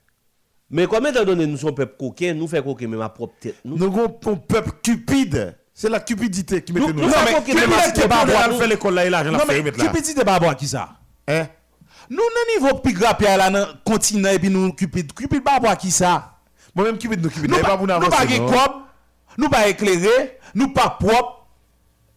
[0.69, 3.57] Mais comme étant donné, nous sommes peuple coquin, nous faisons coquin, mais ma propre tête.
[3.65, 5.57] Nous sommes un peuple cupide.
[5.73, 6.93] C'est la cupidité qui met nous.
[6.93, 9.31] Non, mais cupidité, c'est pas à faire l'école là et l'argent.
[9.31, 10.91] Non, mais cupidité, c'est pas à qui ça
[11.29, 11.47] Hein
[12.09, 15.77] Nous nan niveau plus grave là dans continent et puis nous cupid cupid pas à
[15.77, 16.33] qui ça
[16.75, 17.51] Moi-même, cupide, nous cupide.
[17.51, 18.73] Nous pas nous pas cob,
[19.39, 21.47] nous pas éclairé, nous pas propre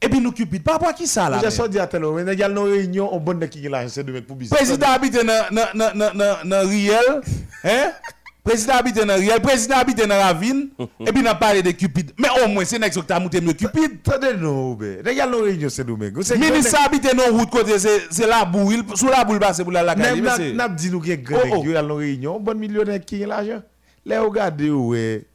[0.02, 2.39] et puis nous cupid pas à qui ça là J'ai sorti à tel moment, il
[2.39, 4.58] y a une réunion, on bonne qui est là, c'est de mettre pour business.
[4.60, 7.21] Président habite dans Riel,
[7.63, 7.91] hein?
[8.43, 10.69] Président habite dans Riel, président habite dans Ravine,
[11.02, 12.13] et puis on parle de Cupid.
[12.17, 13.99] Mais au moins, c'est next qui a monté mieux Cupid.
[14.08, 16.21] Attendez, non, regarde nos réunions, c'est Domingo.
[16.38, 19.84] Ministre habite dans non route côté, c'est la boule, sous la boule basse pour la
[19.84, 20.24] la Même
[20.55, 21.82] n'a dit nous qu'il y a grand oh, oh.
[21.82, 23.61] nos réunions, bon millionnaire qui a l'argent.
[24.05, 25.26] Là, regardez où est.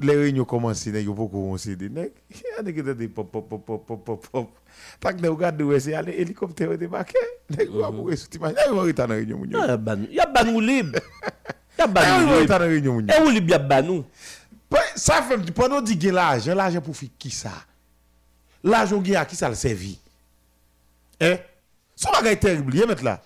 [0.00, 2.10] Les réunions commencent, il y a beaucoup commencé des nègres.
[2.66, 4.50] Il y a des pop, pop, pop, pop, pop, pop, pop.
[4.98, 7.18] Tant que vous regardez, c'est un hélicoptère débarqué.
[7.50, 9.06] Vous avez un peu de temps.
[9.14, 9.96] Il y a un peu de temps.
[10.10, 10.98] Il y a un peu de temps.
[13.10, 14.04] E ou li byab banou?
[14.96, 17.52] Sa fèm di, pwè nou di gen l'ajen, l'ajen pou fi ki sa?
[18.64, 19.96] L'ajen gen a ki sa l'sevi?
[21.22, 21.36] Eh?
[21.98, 23.18] Son bagay teribli, ye met la?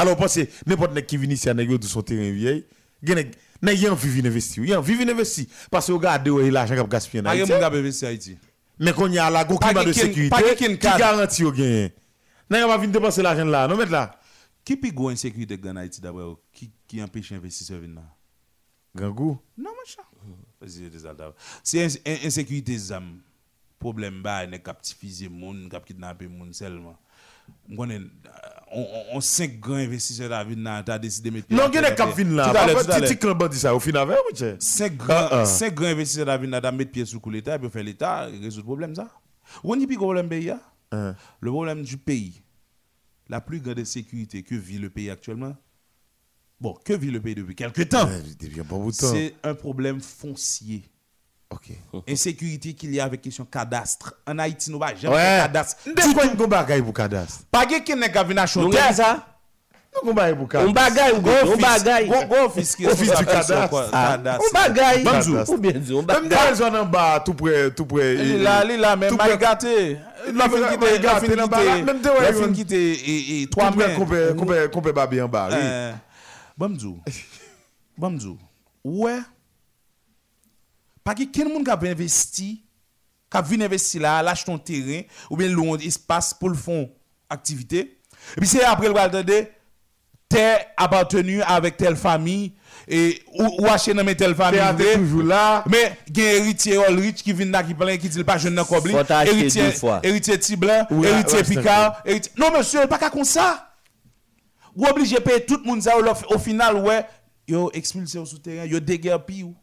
[0.00, 2.62] Alo pwase, nepot nek ki vini si anegyo di son teren viey,
[3.04, 3.34] gen nek,
[3.66, 6.90] nek yon vivi nevesti ou, yon vivi nevesti, pase ou gade ou e l'ajen kap
[6.92, 7.42] gaspye nan Haiti.
[7.42, 8.36] A yon moun gabe vesti Haiti?
[8.80, 11.90] Men kon yon la go klima de sekurite, ki garanti ou gen.
[12.50, 14.06] Nan yon va vini depanse l'ajen la, nou met la?
[14.66, 16.38] Ki pi go en sekurite gen Haiti dabè ou?
[16.54, 16.70] Ki?
[16.90, 18.08] Qui empêche investisseurs de venir là
[18.96, 19.38] Gangou?
[19.56, 20.02] Non, mon chat.
[21.08, 21.34] Aldats.
[21.62, 23.20] C'est ins- in- insécurité zam.
[23.78, 26.96] Problème ba, ne kap tifize moun, kap kidnapper moun seulement.
[27.68, 28.10] M'konnen,
[28.72, 28.84] on,
[29.14, 31.54] on, cinq grands investisseurs nan, t'as décidé de mettre.
[31.54, 32.52] Non, gen cap vin là.
[32.52, 32.84] L'heure.
[33.00, 34.36] petit clan bandi ça au final ou.
[34.58, 35.44] Cinq Ah, grands, ah.
[35.46, 38.26] cinq grands investisseurs la ville nan, t'as mettre pied sous coup l'État, puis faire l'État,
[38.26, 39.08] résoudre le problème ça.
[39.64, 40.50] On y problème pays?
[40.92, 41.14] Hein.
[41.40, 42.42] Le problème du pays,
[43.28, 45.56] la plus grande sécurité que vit le pays actuellement,
[46.60, 49.10] bon, que vit le pays depuis quelque temps, Ouais, Depuis un bon bout de temps.
[49.12, 50.82] c'est un problème foncier.
[51.50, 51.70] OK.
[52.08, 54.14] insécurité qu'il y a avec question cadastre.
[54.26, 55.38] En Haïti, nous pas jamais Ouais.
[55.42, 55.76] cadastre.
[55.88, 57.40] Ndè quoi une bagaille pour cadastre.
[57.50, 58.00] Pas quelqu'un qui
[58.34, 58.60] Nou acheter.
[58.60, 59.26] gen ça
[59.92, 60.72] Non gon bagaille pour On cadastre.
[60.74, 61.20] bagay ou
[62.14, 62.26] on.
[62.26, 63.90] Gros office qui est Office du cadastre.
[63.90, 64.44] Cadastre.
[64.54, 65.54] On.
[65.54, 66.28] Ou bien dit, on Même
[66.76, 68.14] en bas tout près tout près.
[68.14, 69.96] Il est là, il est là, même Tout mal gâté.
[70.32, 73.48] La fin qui était, la fin qui était, même ouais, la fin qui était, et,
[73.50, 73.72] trois
[75.20, 75.48] en bas.
[76.60, 77.00] Bamdou.
[77.96, 78.36] Bamdou.
[78.84, 79.20] Ouais.
[81.02, 82.62] Pas que quel monde qui a investi,
[83.30, 85.00] qui a vu investir là, lâche ton terrain,
[85.30, 86.90] ou bien louer un espace pour le fond
[87.30, 87.98] activité.
[88.36, 89.32] Et puis c'est après le attendre,
[90.28, 92.52] t'es appartenu avec telle famille,
[92.86, 94.60] et ou, ou acheté dans telle famille.
[94.60, 94.96] Vrai.
[94.98, 95.64] toujours là.
[95.66, 98.36] Mais il y a un héritier Olrich qui vient là, qui parle, qui dit pas
[98.36, 100.00] jeune dans t'acheter Héritier, deux fois.
[100.02, 102.02] héritier Tiblan, héritier Picard.
[102.04, 103.66] héritier- Non, monsieur, pas qu'à comme ça.
[104.76, 107.04] Ou obligé payer tout le monde ça au final ouais,
[107.46, 109.54] yo expulsé au souterrain, yo déguerpi ou.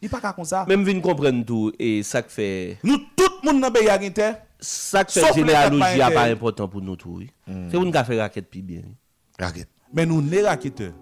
[0.00, 0.64] Il pas comme ça.
[0.68, 4.42] Même vin comprendre tout et ça fait Nous tout le monde dans pays a terre.
[4.60, 7.20] Ça fait généalogie pas important pour nous tout.
[7.46, 7.68] Hmm.
[7.68, 8.82] C'est pour nous faire raquette puis bien.
[9.38, 9.68] Raquette.
[9.92, 10.92] Mais nous les raquetteurs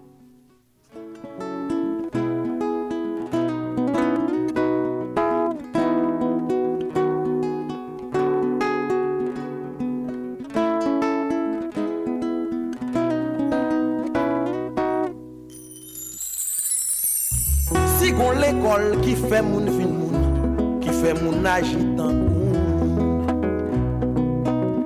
[19.27, 22.53] fait moun fin moun, qui fait moun agitant moun.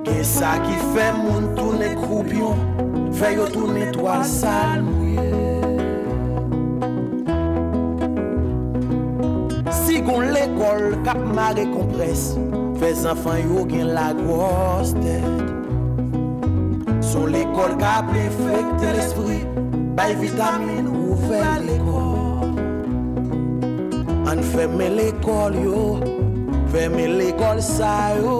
[0.04, 2.54] Gen ça qui fait moun tourner croupion,
[3.12, 5.20] fait yo tourner toile sale mouillé.
[9.70, 12.36] Si gon l'école kap mare compresse,
[12.80, 15.22] fait enfant yo gen la grosse tête.
[17.00, 19.46] Son l'école kap infecte l'esprit,
[19.96, 22.02] bay vitamine ouvert l'école.
[22.12, 22.21] An
[24.52, 25.82] Fèmè l'ekol yo,
[26.72, 28.34] fèmè l'ekol sa yo,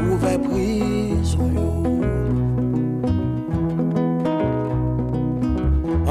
[0.00, 1.68] ouve prizon yo.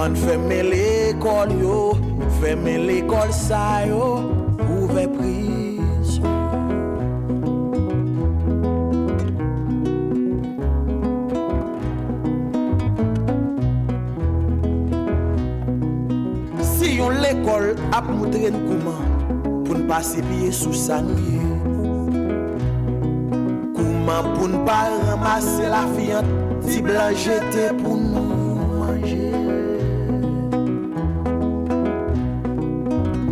[0.03, 1.79] An fèmè l'ekol yo,
[2.39, 4.05] fèmè l'ekol sa yo,
[4.63, 5.53] ouve prizon yo.
[19.93, 21.49] pase piye sou san biye
[23.75, 26.31] Kouman pou n pa ramase la fiyant
[26.65, 29.19] Ti blan jete pou nou manje.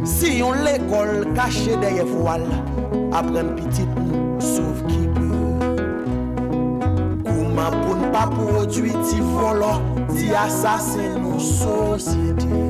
[0.05, 2.45] Si yon lekol kache deye voal
[3.17, 5.71] Apren pitit nou souv ki biye
[7.25, 9.79] Kouman pou n pa prodwi ti volo
[10.13, 12.61] Ti asase nou sosyete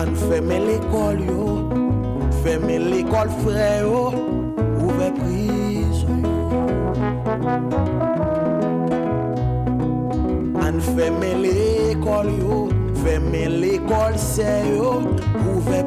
[0.00, 1.61] An feme lekol yo
[2.42, 3.98] Fèmè l'ekol fre yo,
[4.82, 6.62] ouve prizon yo
[10.66, 12.58] An fèmè l'ekol yo,
[13.04, 14.90] fèmè l'ekol se yo,
[15.52, 15.81] ouve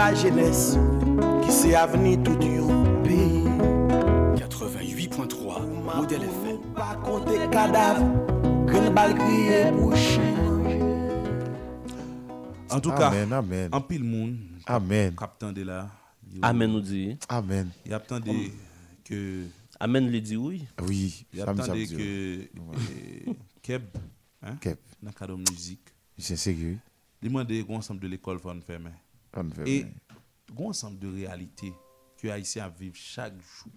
[0.00, 0.78] la jeunesse,
[1.44, 3.44] qui c'est avenir tout yon pays.
[4.34, 6.58] 88.3 Modèle FM.
[6.74, 8.06] Pas compter cadavre,
[8.66, 9.92] green bal crier pour.
[12.70, 13.68] En tout cas, Amen, amen.
[13.72, 14.36] en pile monde,
[14.66, 15.14] Amen.
[15.16, 15.90] captain de là,
[16.40, 17.18] Amen nous dit.
[17.28, 17.68] Amen.
[17.84, 18.52] il attendait
[19.04, 19.44] que
[19.78, 20.64] Amen lui dit oui.
[20.88, 22.40] Oui, il attendait que
[23.28, 23.82] euh, Keb,
[24.42, 26.78] hein, Kep, dans le cadre de musique, c'est sérieux.
[27.20, 28.92] il demandait un ensemble de l'école pour nous fermer.
[29.32, 29.86] Fait Et
[30.58, 31.72] un ensemble de réalités
[32.16, 33.72] que Haïtiens vivent chaque jour.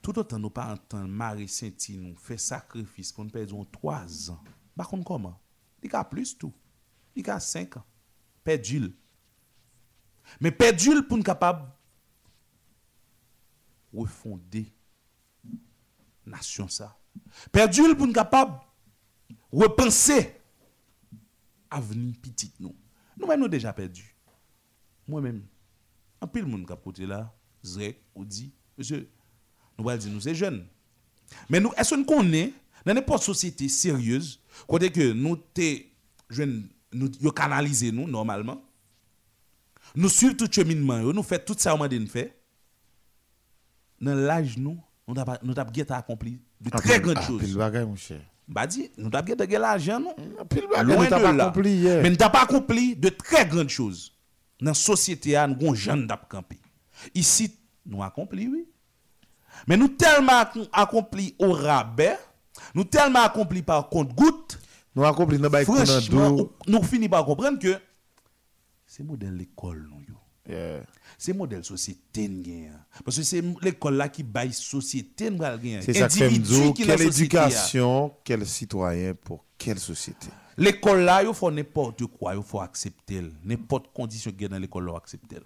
[0.00, 4.42] Tout autant nous pas entendre Marie Saint-Ti nous fait sacrifice pour nous perdre trois ans.
[4.76, 5.40] Par contre, comment?
[5.82, 6.52] Il y a plus tout.
[7.14, 7.84] Il y a cinq ans.
[8.42, 8.96] perdu.
[10.40, 11.68] Mais perdu pour nous capable
[13.92, 14.72] refonder
[16.26, 16.98] nation ça.
[17.50, 18.58] Perdu pour nous capable
[19.52, 20.34] repenser
[21.70, 22.74] avenir petit nous.
[23.16, 24.11] Nous-mêmes nous déjà perdu.
[25.12, 25.42] Moi-même,
[26.22, 27.30] un pile monde qui a là,
[27.62, 29.10] Zrek ou dit, monsieur,
[29.78, 30.64] nous allons dire nous c'est jeunes.
[31.50, 32.52] Mais nous, est-ce que nous connaissons
[32.86, 35.82] dans n'importe société sérieuse, côté que nous te
[36.30, 38.64] jeunes, nous canaliser nous normalement,
[39.94, 42.34] nous suivons tout cheminement, nous faisons tout ça nous fait.
[44.00, 45.20] Dans l'âge nous, nous
[45.58, 47.42] avons accompli de très grandes Ah, choses.
[47.42, 48.22] Pile bagay, mon cher.
[48.48, 50.14] Bah dit, nous avons l'argent non?
[50.48, 51.82] Pile Loin nous pas accompli.
[51.82, 54.12] Mais nous n'avons pas accompli de très grandes choses.
[54.62, 56.58] Dans la société, nous avons jeunes camper.
[57.14, 58.66] Ici, nous accompli, oui.
[59.66, 62.16] Mais nous tellement ac- accompli au rabais,
[62.74, 64.58] nous tellement accompli par compte-goutte,
[64.94, 67.76] Nous accompli dans franchement, nous finissons par comprendre que
[68.86, 70.14] c'est modèle l'école, nous, yo.
[70.48, 70.82] Yeah.
[71.18, 72.72] C'est modèle société, nous, gagne.
[73.04, 75.30] Parce que c'est l'école là qui baille société.
[75.82, 80.28] C'est ça que quelle éducation, quel citoyen pour quelle société?
[80.56, 83.22] L'école là, il faut n'importe quoi, il faut accepter.
[83.44, 85.38] N'importe condition qu'il y a dans l'école, il faut accepter.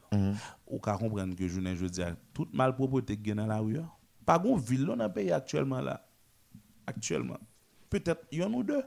[0.66, 3.58] Ou qu'à comprendre que je ne veux dire, toute malpropreté qu'il y a dans la
[3.58, 3.80] rue,
[4.24, 6.04] pas de ville dans le pays actuellement là.
[6.86, 7.38] Actuellement.
[7.88, 8.82] Peut-être il y en a deux.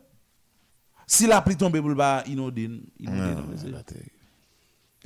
[1.07, 2.69] Si la pluie tombe pour le bas, inondé?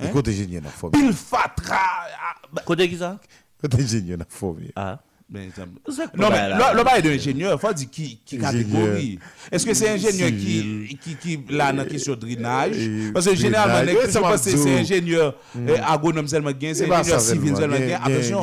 [0.00, 0.98] Écoute, ingénieur n'a formé.
[0.98, 1.76] Pile fatra.
[1.78, 3.18] ah, bah, Côté qui ça?
[3.58, 4.72] Écoute, ingénieur n'a formé.
[4.76, 5.00] Ah.
[6.16, 9.18] Non, mais l'on parle d'ingénieur, il faut dire qui, qui catégorie.
[9.50, 12.76] Est-ce que c'est ingénieur qui, qui, qui, là, dans la question drainage?
[13.12, 13.90] Parce que généralement,
[14.36, 17.98] c'est ingénieur euh, agronome seulement gain, c'est ingénieur civil seulement gain.
[18.04, 18.42] Attention,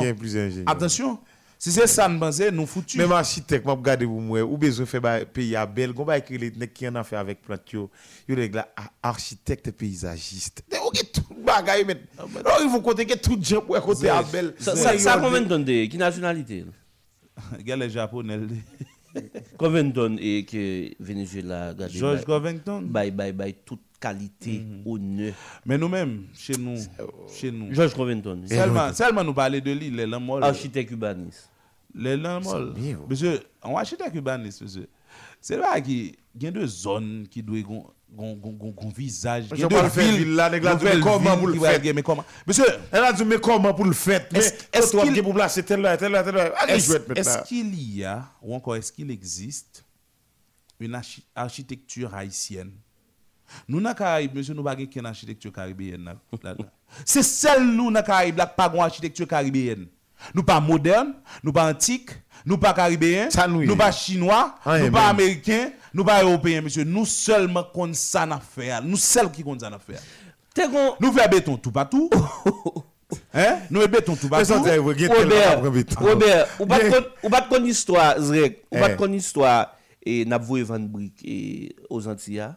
[0.66, 1.18] attention.
[1.64, 2.96] Si c'est ça, nous pensons, nous foutus.
[2.98, 6.18] Même architecte, m'a regardé pour moi, ou besoin faire ba- pays à belle, gon ba
[6.18, 7.88] écrit les nèg qui en a fait avec plante yo.
[8.28, 10.64] Yo règle là, a- architecte paysagiste.
[10.72, 12.00] Mais OK tout bagay met.
[12.18, 14.54] Alors il faut côté que tout gens pour côté à belle.
[14.58, 14.74] Ça,
[15.22, 16.64] combien de tonnes de Qui nationalité
[17.56, 18.40] Regarde les Japonais.
[19.56, 22.80] Combien de tonnes et que Venezuela George Covington.
[22.82, 25.32] by, by, by toute qualité, honneur.
[25.64, 26.74] Mais nous-mêmes, chez nous,
[27.32, 27.72] chez nous.
[27.72, 30.42] George Covington, Seulement, seulement nous parler de l'île, les lamoles.
[31.94, 32.70] Le lan mol.
[33.08, 34.86] Monsye, an wachitek urbanist, monsye.
[35.42, 35.96] Se la ki
[36.38, 39.50] gen de zon ki dwe gon vizaj.
[39.52, 42.28] Gen de vil, nouvel vil ki wè gen me koman.
[42.48, 44.32] Monsye, el a di me koman pou l'fèt.
[44.38, 44.66] Esk
[47.58, 49.84] il y a, ou anko esk il existe,
[50.80, 50.98] une
[51.34, 52.72] architecture haïtienne.
[53.68, 56.14] Nous, dans Caraïbes, monsieur, nous n'avons pas architecture caribéenne.
[57.04, 59.86] C'est celle nous, dans Caraïbes, qui n'a pas d'architecture caribéenne.
[60.34, 62.10] Nous pas moderne, nous pas antique,
[62.44, 66.22] nous pas caribéen, Ça nous nous pas chinois, Ah, nous eh pas américains, nous pas
[66.22, 66.84] européens, monsieur.
[66.84, 68.82] Nous seulement qu'on ça n'a faire.
[68.82, 70.00] Nous seuls qui qu'on ça n'a faire.
[71.00, 72.10] Nous faisons béton tout partout.
[73.34, 73.58] hein?
[73.70, 74.44] Nous faisons béton tout partout.
[75.08, 76.46] Robert.
[76.58, 78.96] Robert, ou pas kon histoire, Zrek, ou pas Eh.
[78.96, 81.24] kon histoire, et n'a voué vendre briques
[81.88, 82.48] aux Antilles,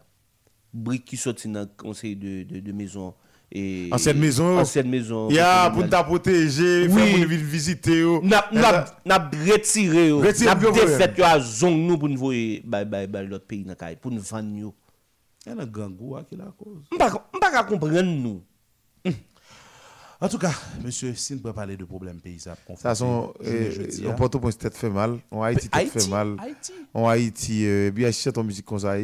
[0.73, 3.13] briques qui sortent dans le conseil de, de, de maison.
[3.51, 4.57] Et, Ancienne maison.
[4.59, 5.29] Ancienne maison.
[5.29, 6.93] Ya pour ta protéger, Oui.
[6.93, 8.03] faire pour venir visiter.
[8.23, 12.85] N'a n'a n'a retiré n'a bien défait yo à zong nous pour nous voyer bay
[12.85, 14.73] bay bay l'autre pays dans pour nous vendre yo.
[15.45, 16.83] Il y a un grand goût qui la cause?
[16.91, 18.41] M'pa m'pa ka comprendre nous.
[20.21, 23.33] En tout cas, monsieur, si nous pouvons parler de problèmes paysans, Ça sont
[24.07, 26.37] on porte au point tête fait mal, on Haïti fait mal.
[26.93, 28.95] En Haïti, euh, bien achète en musique comme ça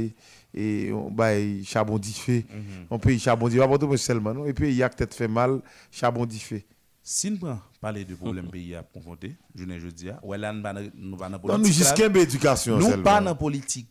[0.54, 2.45] et on bail charbon diffé.
[2.49, 2.88] Mhm.
[2.89, 5.14] On paye charbon diffé, pas tout seulement non et puis il y a que tête
[5.14, 6.66] fait mal, charbon diffé.
[7.04, 7.39] Si nous
[7.80, 11.18] parler de problèmes pays à confronter, je ne dis, ouais, là, nous pas dans- nous
[11.39, 11.99] politique.
[12.16, 13.89] éducation Nous pas dans politique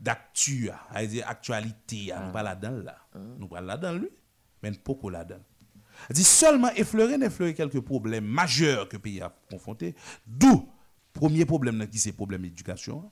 [0.00, 2.96] d'actu, ah, c'est-à-dire actualité, ah, nous pas là-dedans là.
[3.38, 4.08] Nous pas là-dedans lui,
[4.62, 5.40] mais pas là-dedans.
[6.10, 9.94] Dit seulement effleurer, effleurer quelques problèmes majeurs que le pays a confronté.
[10.26, 10.68] D'où
[11.12, 13.10] premier problème qui c'est problème d'éducation.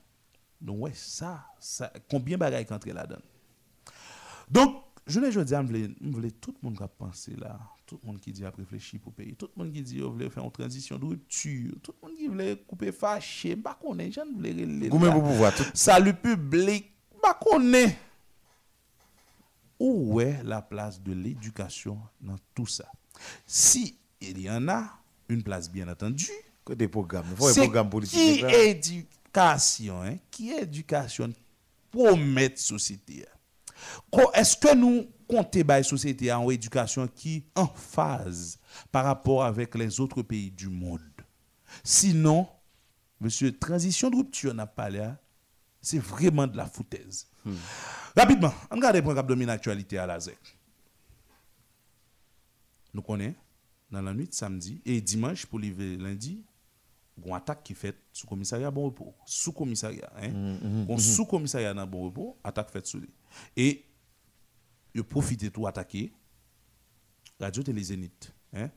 [0.61, 3.21] Donc ouais, ça, ça combien de bagages qui là-dedans?
[4.49, 8.07] Donc, je ne dis je voulais tout le monde qui a pensé là, tout le
[8.07, 10.43] monde qui dit a réfléchi pour payer, tout le monde qui dit qu'il voulait faire
[10.43, 13.75] une transition de rupture, tout le monde qui voulait couper fâché, je ne sais pas
[13.75, 15.53] qu'on est, je ne voulais pour pouvoir.
[15.73, 17.97] Salut public, je ne sais pas qu'on est.
[19.79, 22.89] Où est la place de l'éducation dans tout ça?
[23.45, 24.89] Si il y en a
[25.27, 26.29] une place, bien entendu,
[26.63, 28.19] Que des programmes, il faut un c'est programme politique.
[28.19, 28.49] qui là.
[29.35, 31.33] Éducation, hein, qui éducation?
[31.91, 33.25] Promet société.
[34.11, 38.57] Ko- Est-ce que nous comptons la société en éducation qui en phase
[38.91, 41.01] par rapport avec les autres pays du monde?
[41.83, 42.47] Sinon,
[43.19, 45.17] monsieur, transition de rupture n'a pas là,
[45.81, 47.27] C'est vraiment de la foutaise.
[48.17, 50.37] Rapidement, on points qui dominent l'actualité à la ZEC.
[52.93, 53.35] Nous connaissons,
[53.91, 56.43] dans la nuit de samedi et dimanche pour lundi,
[57.23, 59.13] une attaque qui fait sous commissariat bon repos.
[59.25, 60.11] Sous commissariat.
[60.17, 60.59] Hein?
[60.89, 63.13] Un sous commissariat dans bon repos, attaque faite sous lui.
[63.55, 63.85] Et
[64.93, 66.13] il profite tout attaquer
[67.39, 68.33] Radio Télé Zénith.
[68.53, 68.69] Hein?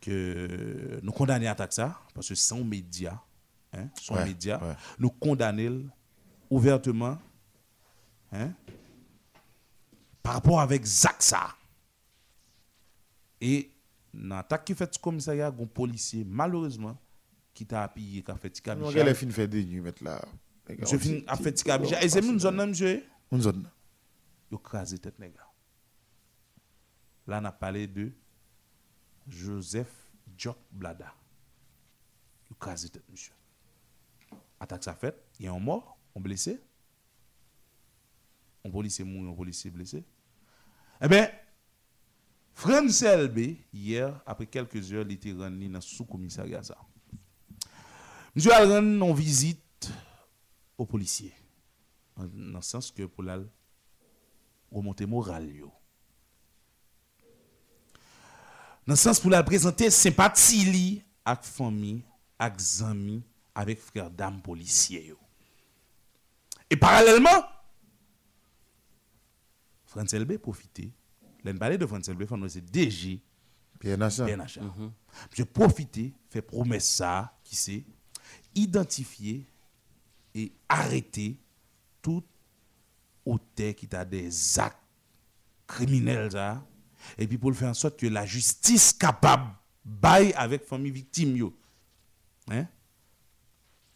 [0.00, 3.18] Que nous condamnons l'attaque ça, parce que sans médias,
[3.72, 3.88] hein?
[4.00, 4.74] sans Ouais, médias, ouais.
[4.98, 5.88] nous condamnons
[6.50, 7.18] ouvertement
[8.32, 8.52] hein?
[10.22, 11.56] par rapport avec Zach ça.
[13.40, 13.70] Et
[14.12, 16.96] dans l'attaque qui fait ce commissariat, un policier, malheureusement,
[17.56, 19.02] qui t'a appuyé, qui a fait tika On bicha.
[19.02, 20.22] a fin fait des nuits mettre là.
[20.78, 22.02] Monsieur fin a fait tika bicha.
[22.04, 23.02] Et c'est une zone, monsieur,
[23.32, 23.66] Une zone.
[24.52, 25.50] a crasé tête, nègre.
[27.26, 28.12] Là, on a parlé de
[29.26, 29.90] Joseph
[30.36, 31.14] Jock Blada.
[32.50, 33.32] A crasé tête, monsieur.
[34.60, 36.60] Attaque ça fait, il y a un mort, un blessé.
[38.66, 40.04] Un policier mort, un policier blessé.
[41.00, 41.30] Eh bien,
[42.52, 46.60] France LB, hier, après quelques heures, il était rendu dans le sous-commissariat.
[48.36, 49.90] Nous allons en visite
[50.76, 51.32] aux policiers.
[52.18, 52.24] Dans
[52.58, 53.38] le sens que pour la
[54.70, 55.50] remonter morale.
[58.86, 62.02] Dans le sens pour la présenter sympathie avec famille,
[62.38, 63.22] avec amis,
[63.54, 64.42] avec frères d'âme
[64.90, 65.18] yo.
[66.68, 67.42] Et parallèlement,
[69.86, 70.92] France LB profité.
[71.42, 73.18] L'un parler de France LB, c'est DG.
[73.78, 74.16] PNH.
[74.18, 74.58] PNH.
[74.58, 74.90] Mm -hmm.
[75.32, 77.84] Je profité, fait promesse ça, qui c'est
[78.56, 79.46] identifier
[80.34, 81.38] et arrêter
[82.02, 82.24] tout
[83.24, 84.78] auteur qui a des actes
[85.66, 86.60] criminels
[87.18, 89.50] et puis pour le faire en sorte que la justice capable
[89.84, 91.56] baille avec famille victime yo.
[92.50, 92.66] Hein?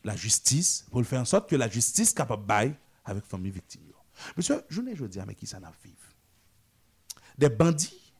[0.04, 3.82] La justice pour le faire en sorte que la justice capable baille avec famille victime
[3.88, 3.96] yo.
[4.36, 5.96] Monsieur, je ne dis mais qui ça n'a vivre.
[7.38, 8.12] Des bandits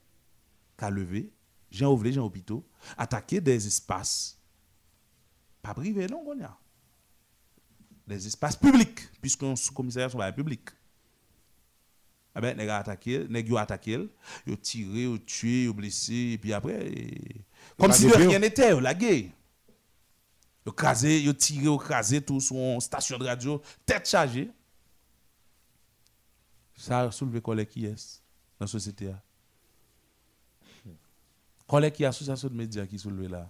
[0.76, 1.30] qu'a levé,
[1.70, 2.66] Jean Ouvlé, Jean Hôpitaux,
[2.96, 4.39] attaquer des espaces,
[5.62, 6.56] pas privés, non, on y a.
[8.06, 10.70] Des espaces publics, puisqu'on sous-commissariat sont pas publics.
[12.34, 13.98] Ah ben, nèg a attaqué, yo attaqué,
[14.46, 16.92] yo tiré, yo tué, yo blessé, et puis après,
[17.76, 19.30] comme si de rien n'était, yo la guerre.
[20.64, 24.50] Yo crasé, yo tiré, yo crasé tout sur une station de radio, tête chargée.
[26.76, 28.22] Ça a soulevé collègue qui est
[28.58, 29.08] dans la société.
[29.08, 29.22] a.
[31.66, 33.48] Collègue qui est association de médias qui soulevé là.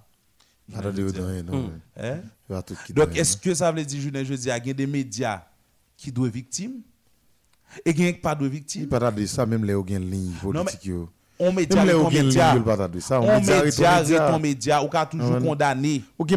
[2.94, 5.42] Donc, donne, est-ce que ça veut dire, je dis, il y a des médias
[5.96, 6.80] qui doivent victimes?
[7.84, 10.90] Et qui pas de Il victimes pas de ça, même les gens ligne politique.
[11.38, 12.60] On média, on média, on
[13.22, 16.02] On média, arrête média, qu'a toujours condamné.
[16.18, 16.36] Ou qui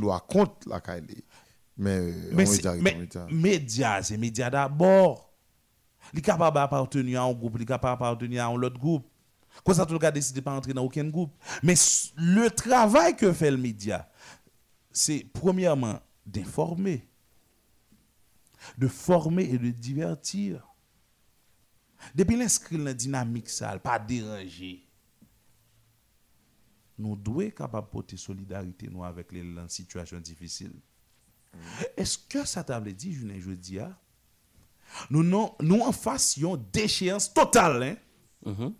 [0.00, 1.02] doit compte la caille.
[1.76, 2.62] Mais on c'est-
[3.30, 5.30] média, média d'abord.
[6.12, 9.06] Il est capable d'appartenir à un groupe, il est capable d'appartenir à un autre groupe.
[9.64, 11.34] Comme ça, tout le cas décide de pas entrer dans aucun groupe.
[11.62, 11.74] Mais
[12.16, 14.08] le travail que fait le média,
[14.92, 17.06] c'est premièrement d'informer,
[18.76, 20.66] de former et de divertir.
[22.14, 24.86] Depuis l'inscrire dans la dynamique, ça, pas déranger.
[26.98, 30.72] Nous devons être capables de porter solidarité nous, avec les gens en situation difficile.
[31.96, 33.96] Est-ce que ça t'a dit, je dis, ah?
[35.10, 37.96] nous, non, nous en fassions déchéance totale, hein?
[38.44, 38.74] Mhm.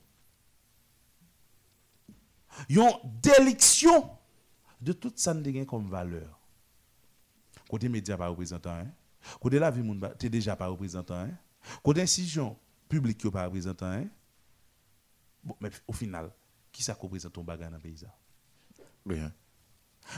[2.68, 4.10] Yon déliction
[4.80, 6.38] de tout ça gagne comme valeur.
[7.68, 8.86] Côté média pas représentant, hein?
[9.40, 11.30] Côté la vie moun ba- t'es déjà pas représentant, hein?
[11.82, 12.56] Côté institution
[12.88, 14.06] publique pas représentant, hein?
[15.44, 16.30] Bon, mais au final,
[16.72, 18.14] qui ça représente ton bagage dans le pays ça?
[19.04, 19.32] Bien.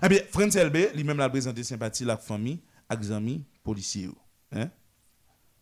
[0.02, 4.10] Eh bien, France LB, lui-même l'a présenté sympathie la famille, avec les amis policiers.
[4.52, 4.70] Hein?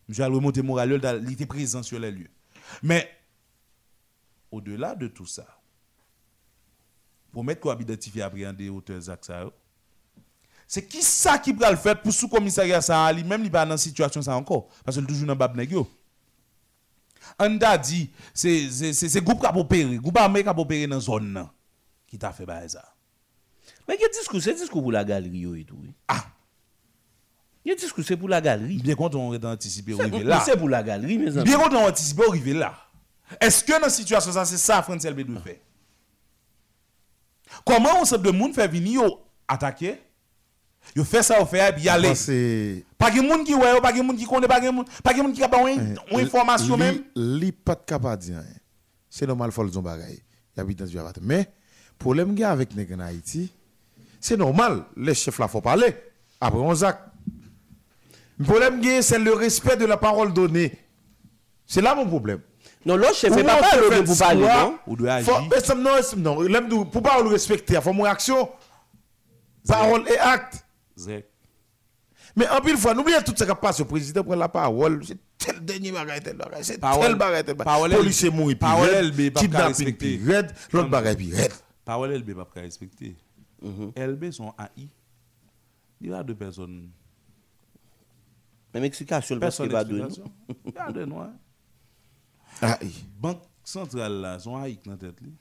[0.07, 2.29] Monsieur a remonté moral, il était présent sur les lieux.
[2.83, 3.09] Mais,
[4.51, 5.58] au-delà de tout ça,
[7.31, 9.17] pour mettre quoi identifier appréhender auteurs ça,
[10.67, 14.21] c'est qui ça qui va le faire pour sous-commissariat ça, lui-même, il pas dans situation
[14.21, 14.67] ça encore.
[14.85, 15.89] Parce est toujours dans le bab nèg yo.
[17.39, 20.85] On a dit, c'est c'est- c'est groupe qui a opéré, groupe armé qui a opéré
[20.87, 21.47] dans zone nan,
[22.07, 22.83] qui t'a fait ça.
[23.87, 25.77] Mais il y a discours, c'est discours pour la galerie et tout.
[26.07, 26.25] Ah,
[27.65, 28.77] Il y a discours, c'est pour la galerie?
[28.81, 30.41] bien content on est anticipé arriver là.
[30.45, 31.43] c'est pour la galerie, mes amis.
[31.45, 32.75] Bien content on anticipé arriver là.
[33.39, 35.57] Est-ce que dans situation ça c'est ça France LB doit faire?
[37.65, 40.01] Comment on sait de monde fait venir yo attaquer?
[40.95, 42.13] Yo fait ça au fait puis y aller.
[42.97, 45.13] Pas de monde qui ouais, yo, pas de monde qui connaît, pas de monde, pas
[45.13, 47.03] de monde qui a pas une une information même.
[47.15, 48.37] Li pas de capable dire.
[48.37, 48.59] hein.
[49.09, 50.23] C'est normal faut le zon bagay.
[50.55, 50.97] Il habite dans du.
[51.21, 51.47] Mais
[51.97, 53.51] problème avec nèg en Haïti,
[54.19, 55.95] c'est normal, les chefs là faut parler.
[56.41, 56.99] Après on zac.
[58.37, 60.71] Le problème, c'est le respect de la parole donnée.
[61.65, 62.39] C'est là mon problème.
[62.85, 64.79] Non, l'autre chef Ou fait pas le fait pour parler, non?
[64.87, 65.75] Ou Faut- agir.
[66.17, 68.49] non, non, pour pas le respecter, il faut mon action.
[69.67, 70.65] Parole et acte.
[72.35, 75.03] Mais en pile fois, n'oubliez tout ce qui passe, le président prend la parole.
[75.05, 77.99] C'est tel dernier bagage, tel bagage, c'est tel bagage, tel parole bagage.
[78.03, 81.51] Policier mourir, puis qu'à kidnapping, puis raide, l'autre bagage, puis raide.
[81.83, 83.15] Parole LB pas qu'à respecter.
[83.97, 84.87] LB sont AI.
[86.01, 86.89] Il y a deux personnes.
[88.73, 90.03] Même explication, le Personne qu'il va donner.
[90.03, 90.33] d'explication.
[90.65, 91.19] Regardez nous.
[91.19, 91.33] hein?
[91.33, 91.39] Ah,
[92.81, 93.05] oui.
[93.19, 95.19] Banque centrale là, sont AI dans la tête.
[95.21, 95.33] li.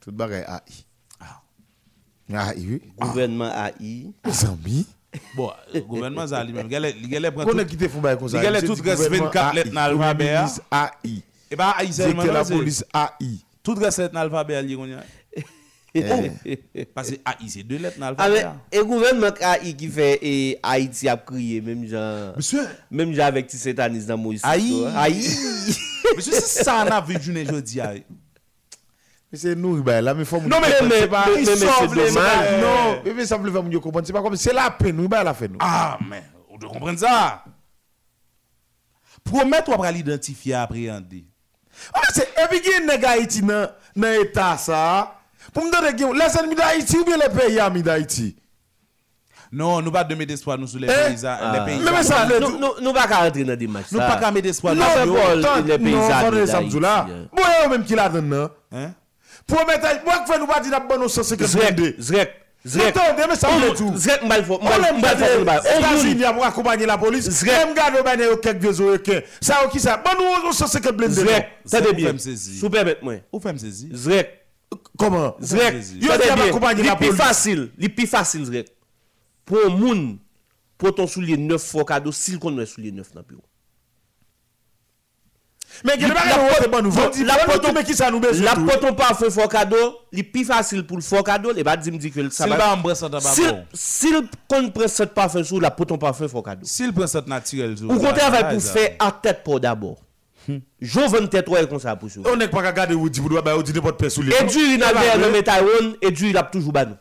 [0.00, 0.84] Tout bagage, ah, oui.
[1.20, 2.82] Ah, oui.
[2.98, 4.12] Gouvernement AI.
[4.24, 4.86] Amis.
[5.34, 8.28] Bon, le gouvernement ça lui-même, il a- il a prend Qu'on tout- a quitté comme
[8.28, 8.42] ça.
[8.42, 10.36] Il restent gouvernement 24 AI, lettres dans l'alphabet,
[10.70, 11.22] AI.
[11.50, 13.38] Et pas AI seulement, de la c'est- police AI.
[13.62, 15.02] Tout reste dans l'alphabet qu'on y a?
[16.44, 16.84] Eh.
[16.94, 18.16] Parce que AI, c'est deux lettres dans le
[18.72, 22.34] Et le gouvernement AI qui fait et Haïti a crié, même genre.
[22.36, 22.66] Monsieur.
[22.90, 24.40] Même genre avec Tissetanis dans Moïse.
[24.44, 24.86] Aïe.
[24.96, 25.14] Aïe.
[26.16, 27.80] Monsieur, c'est ça, on a vu journée aujourd'hui.
[29.30, 32.60] Mais c'est nous, ben, là, mais faut Non, mais, mais, mais, mais, c'est dommage.
[32.62, 34.06] Non, mais, mais, ça me, faire mieux comprendre.
[34.06, 35.58] C'est pas comme, c'est la peine, nous, ben, la fait nous.
[35.60, 37.44] Ah, mais, on doit comprendre ça.
[39.22, 41.26] Promettre, on va l'identifier, appréhender.
[41.92, 45.17] Ah, mais c'est, et puis, il y a un nègre haïtien dans l'État, ça.
[45.52, 48.36] Pour me donner, les ennemis d'Haïti ou bien les pays amis d'Haïti?
[49.50, 51.08] Non, nous pas de mettre d'espoir nous sur les Eh?
[51.08, 51.36] paysans.
[51.40, 51.52] Ah.
[51.66, 52.28] Les Mais mais ça, paysans.
[52.28, 53.86] le- Nous nous- nous pas rentrer dans des matchs.
[53.92, 54.06] Nous ça.
[54.06, 54.76] pas qu'à mettre Non, Paul,
[55.38, 57.06] le tant- les paysans non, samedi là.
[57.08, 57.28] hein?
[57.34, 58.50] Bon, yo même qui l'a donné, non?
[58.72, 58.90] Hein?
[59.46, 61.98] Pour mettre, moi, que fait nous pas dire bon, nous, 150 Zrek.
[62.66, 62.94] Zrek.
[62.94, 63.92] Attendez, mais ça, on est tout.
[63.96, 67.30] Zrek, m'bal fò, On les On États-Unis pour accompagner la police.
[67.30, 67.50] Zrek.
[67.66, 69.24] Même garder ben, yo quelques vieux oreilles.
[69.40, 69.96] Ça, ou qui ça?
[69.96, 71.14] Bon, nous, on 150 blindés.
[71.14, 72.12] Zrek, Ça, bien.
[72.60, 73.14] Sous permettre moi.
[73.42, 73.88] Fait me saisir?
[73.94, 74.37] Zrek.
[74.98, 75.34] Comment?
[75.40, 75.74] Zrek.
[76.00, 76.12] Yo
[76.82, 78.68] Li pi facile, li pi facile Zrek.
[79.44, 80.18] Pour un moun,
[80.76, 83.42] pour ton soulier neuf fois cadeau, s'il connaît soulier neuf dans le bureau.
[85.84, 87.24] Mais il y a des La bagages pot- qui bon nous.
[87.24, 88.44] la La pot- pote, mais qui ça nous besoin?
[88.44, 89.76] La poton pas fait fort cadeau,
[90.12, 92.52] li pi facile pour le fort cadeau, et bah dit me dit que ça S'il
[92.52, 92.58] va.
[92.58, 93.32] va embrasser ça, d'abord.
[93.32, 94.28] S'il s'il
[94.88, 96.62] cette parfum sous la poton pas fait fort cadeau.
[96.66, 99.98] S'il prend cette naturelle, Ou travaille pour faire à tête pour d'abord.
[100.48, 100.62] Hmm.
[100.80, 102.24] Joven tèt wèl kon sa pou sou.
[102.24, 104.32] E on ek pa ka gade ou di, ou di nepot pe sou li.
[104.32, 106.96] E djuri nan ver nan metayon, e djuri lap toujou banou.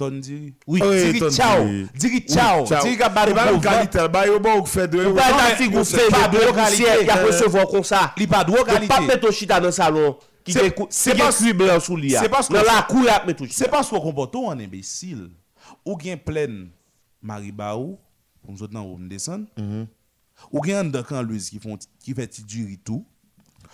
[0.00, 0.54] Ton diri.
[0.66, 1.66] Oui, diri tchao.
[1.94, 2.64] Diri tchao.
[2.64, 4.08] Diri ka bari pou kalitel.
[4.12, 5.02] Ba yo bon ou fe de.
[5.04, 7.04] Ou pa non, ta figou fe de dwo kalitel.
[7.08, 8.06] Ya recevo kon sa.
[8.18, 8.90] Li pa dwo kalitel.
[8.92, 10.16] Pa meto chita nan salon.
[10.42, 12.24] Ki gen kri blan sou li ya.
[12.24, 13.60] Nan la kou la meto chita.
[13.66, 15.28] Se pas kon kompoto an imbesil.
[15.84, 16.64] Ou gen plen
[17.22, 17.98] Mariba ou.
[18.42, 19.44] Ou mzot nan ou mdesan.
[19.60, 19.90] Mm-hmm.
[20.50, 23.04] Ou gen an dan kan Louise ki, font, ki fè ti diri tou.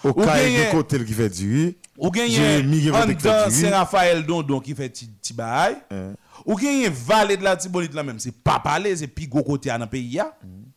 [0.07, 1.65] Ou kaye de kotel ki fè diri.
[1.99, 5.75] Ou gen yon an dan Saint Raphael Dondon ki fè ti, ti bahay.
[5.95, 6.13] Eh.
[6.45, 8.21] Ou gen yon valet la ti bonit la menm.
[8.23, 10.29] Se papale, se pi go kote an an peyi ya.
[10.45, 10.69] Mm.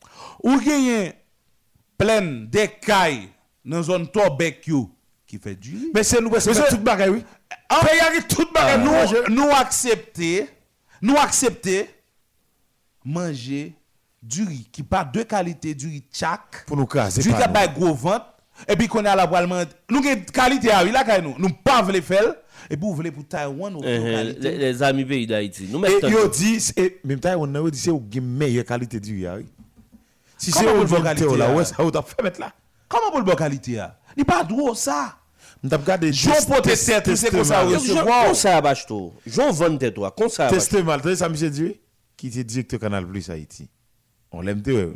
[0.48, 1.12] Ou gen yon
[2.02, 3.28] plen de kaye
[3.62, 4.88] nan zon to bek yo
[5.30, 5.92] ki fè diri.
[5.94, 7.22] Men se nou wè se fè tout bagay wè.
[7.72, 8.82] An peyi a ki tout bagay.
[8.82, 9.30] Ah!
[9.30, 10.32] Nou aksepte,
[11.04, 11.84] nou aksepte
[13.06, 13.70] manje
[14.22, 17.44] du riz qui pas deux qualités du riz tchak pour nous craser du riz qui
[17.44, 18.26] a gros ventre
[18.68, 19.48] et puis qu'on a la boîte
[19.90, 22.36] nous avons qualité à la nous nous pas voulons faire
[22.70, 25.84] et puis vous voulez pour Taïwan ou euh, eh, les, les, amis pays d'Haïti nous
[25.86, 29.46] et ils disent même Taïwan nous dit c'est une meilleure qualité du riz oui.
[30.38, 32.54] si c'est une bonne qualité là ouais ça vous fait mettre là?
[32.88, 33.98] Comment pour une bonne qualité là?
[34.18, 35.16] N'est pas drôle ça.
[35.64, 39.92] Mdap gade Joun pote sete se konsa ou se waw Konsa abache tou Joun vante
[39.94, 41.76] tou a konsa abache Teste mal, tade sa mse diwe
[42.18, 43.68] Ki te direktor kanal plus Haiti
[44.32, 44.94] On l'aime de, ouais.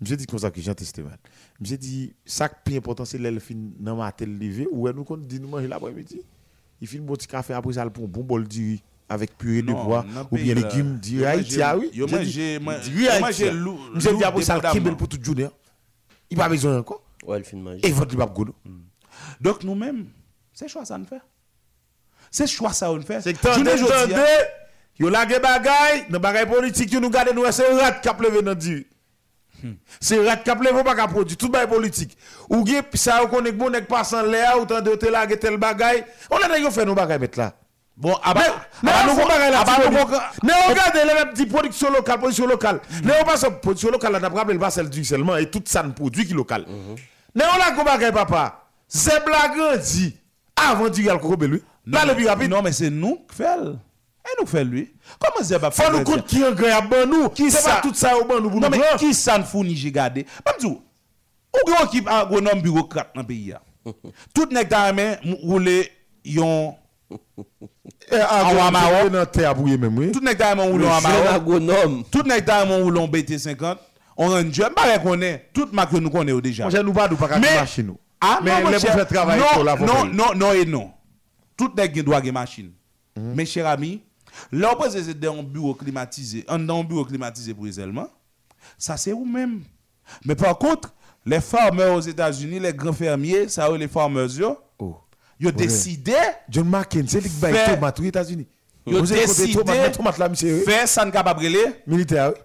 [0.00, 1.18] Monsieur dit comme ça que Jean testé mal.
[1.60, 5.04] Monsieur dit, ça qui est important, c'est le fin dans ma tête levé, ou nous,
[5.04, 6.22] quand dit nous manger l'après-midi.
[6.80, 8.82] Il fait un bon petit café, après ça, le pour un bon bol du riz
[9.10, 11.90] avec purée de le ou bien là, légumes du Haïti, ah oui.
[11.92, 12.60] yo J'ai Haïti,
[13.20, 13.52] mangé ah.
[13.52, 15.48] lou- Monsieur dit, après ça, le pour toute journée.
[16.30, 17.02] Il n'a pas besoin encore.
[17.26, 17.80] Ouais, le film manger.
[17.86, 18.54] Et votre libre goulot.
[19.40, 20.06] Donc nous-mêmes,
[20.52, 21.20] c'est choix ça nous fait.
[22.30, 23.20] C'est choix ça nous fait.
[23.22, 23.70] C'est que tendez,
[24.98, 28.54] yo lage bagay, dans bagay politique, nous gade nous, c'est rat qui a plevé dans.
[30.00, 32.16] C'est rat qui a plevé pas qu'à produire, tout bagay politique.
[32.50, 36.04] Ou gen, ça, ou connaît bon, nek passe en l'air, tendez, te lage tel bagay.
[36.30, 37.54] On a yo fait nos bagay mettre là.
[37.96, 38.34] Bon, bah,
[38.82, 39.64] nous bagay là.
[40.42, 42.80] Mais regardez les petites production locale, production locale.
[43.04, 45.82] Mais on passe production locale, là, d'après le pas celle du seulement, et tout ça
[45.82, 46.64] ne produit qui local.
[47.34, 48.64] Mais on a go bagay papa.
[48.86, 50.16] C'est blague dit.
[50.56, 51.62] Avant du gal lui.
[51.86, 52.50] Là, le plus rapide.
[52.50, 53.78] Non, mais c'est nous qui faisons.
[54.30, 54.92] Et nous faisons lui.
[55.18, 57.28] Comment c'est pas Faut nous compte qui est grand bon nous.
[57.30, 57.76] Qui ça?
[57.76, 58.98] pas tout ça au bon nous pour Non, nous mais prendre.
[58.98, 60.26] qui ça ne fournit, j'ai gardé?
[60.46, 60.78] Même dis, ou
[61.66, 63.54] grand équipe agronome bureaucrate dans pays.
[64.34, 65.84] Tout nèg ta main roule
[66.24, 66.74] yon
[68.10, 69.08] Eh, En Wamaro.
[69.08, 70.12] dans terre bouillé même, oui.
[70.12, 71.28] Tout nèg à jeune Maro.
[71.34, 72.04] agronome.
[72.10, 73.76] Tout nèg ta mon roulon BT50.
[74.18, 75.48] On Ranger, pas connaît.
[75.54, 76.68] Tout marque que nous connaît déjà.
[76.68, 77.98] Moi, nous pas nous pas Mais- machine nous.
[78.20, 78.80] Ah, Mais non, cher.
[78.80, 80.90] pour faire travail non, pour la non, non, non et non.
[81.56, 82.72] Tout nèg doit gen machine.
[83.16, 83.34] Mhm.
[83.34, 84.02] Mes chers amis,
[84.52, 87.52] là, on c'est dans un bureau climatisé, un dans un bureau climatisé
[88.76, 89.62] ça c'est vous-même.
[90.24, 90.92] Mais par contre,
[91.26, 94.96] les farmers aux États-Unis, les grands fermiers, ça les farmers, yo, Oh.
[95.40, 96.14] ils ont décidé
[96.48, 98.46] John McCain, qui Fait- baille tomate aux États-Unis.
[98.86, 100.58] Ils ont Vous décidé tomate, mais tomate là, monsieur.
[100.58, 100.64] oui.
[100.64, 101.58] faire ça ne capable de.
[101.86, 102.40] Militaire, oui.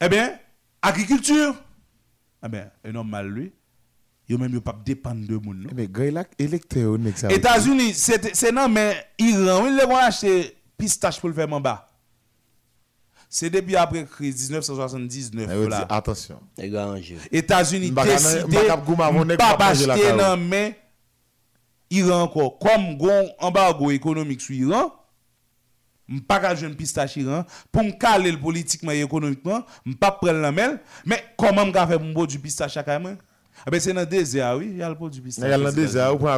[0.00, 0.38] Eh bien,
[0.80, 1.54] agriculture.
[2.44, 3.52] Eh bien, un homme mal lui,
[4.28, 5.58] il même pas dépendre de monde.
[5.58, 5.68] non?
[5.70, 6.96] Eh, Mais gars, électeur.
[7.30, 11.76] États-Unis, c'est c'est non, mais Iran, ils vont acheter pistache pou l'fèm an ba.
[13.28, 16.38] Se debi apre kriz 1979 Ewe di, atasyon
[17.34, 18.66] Etasuni deside
[19.36, 20.76] Babache nan men
[21.90, 24.92] Iran ko Kom gon ambargo ekonomik sou Iran
[26.06, 27.42] Mpa ka jen pistache Iran
[27.74, 32.28] Pou mka lel politikman e ekonomikman Mpa prel nan men Men koman mga fe mbo
[32.30, 33.18] du pistache akay mwen
[33.64, 35.52] ah ben c'est dans le désert oui il y a le produit pistache Il y
[35.54, 36.28] a le désert, on prend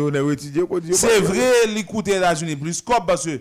[0.00, 0.62] on est étudié,
[0.92, 1.66] c'est vrai,
[2.02, 3.36] des États-Unis plus comme parce que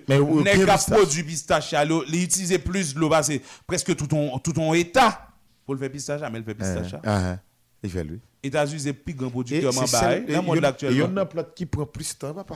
[1.24, 1.74] pistache?
[2.08, 3.34] les utiliser plus de l'eau, parce que
[3.68, 5.28] presque tout ton, tout ton état
[5.66, 6.96] pour le faire pistache, mais le fait pistache.
[7.06, 7.38] Ah, ah.
[7.84, 8.20] Il fait lui.
[8.44, 10.92] États-Unis, c'est plus grand producteur bas, celle- dans le monde a- actuel.
[10.92, 12.56] et y a plate qui prend plus de temps, papa.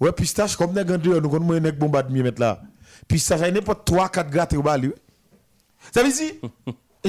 [0.00, 0.72] Ouais, pistache, comme
[1.20, 2.60] nous connaissons nèg bomba de là.
[3.06, 4.90] Pistache, il n'importe 3 4 grattes au bali.
[5.92, 6.32] Ça veut dire,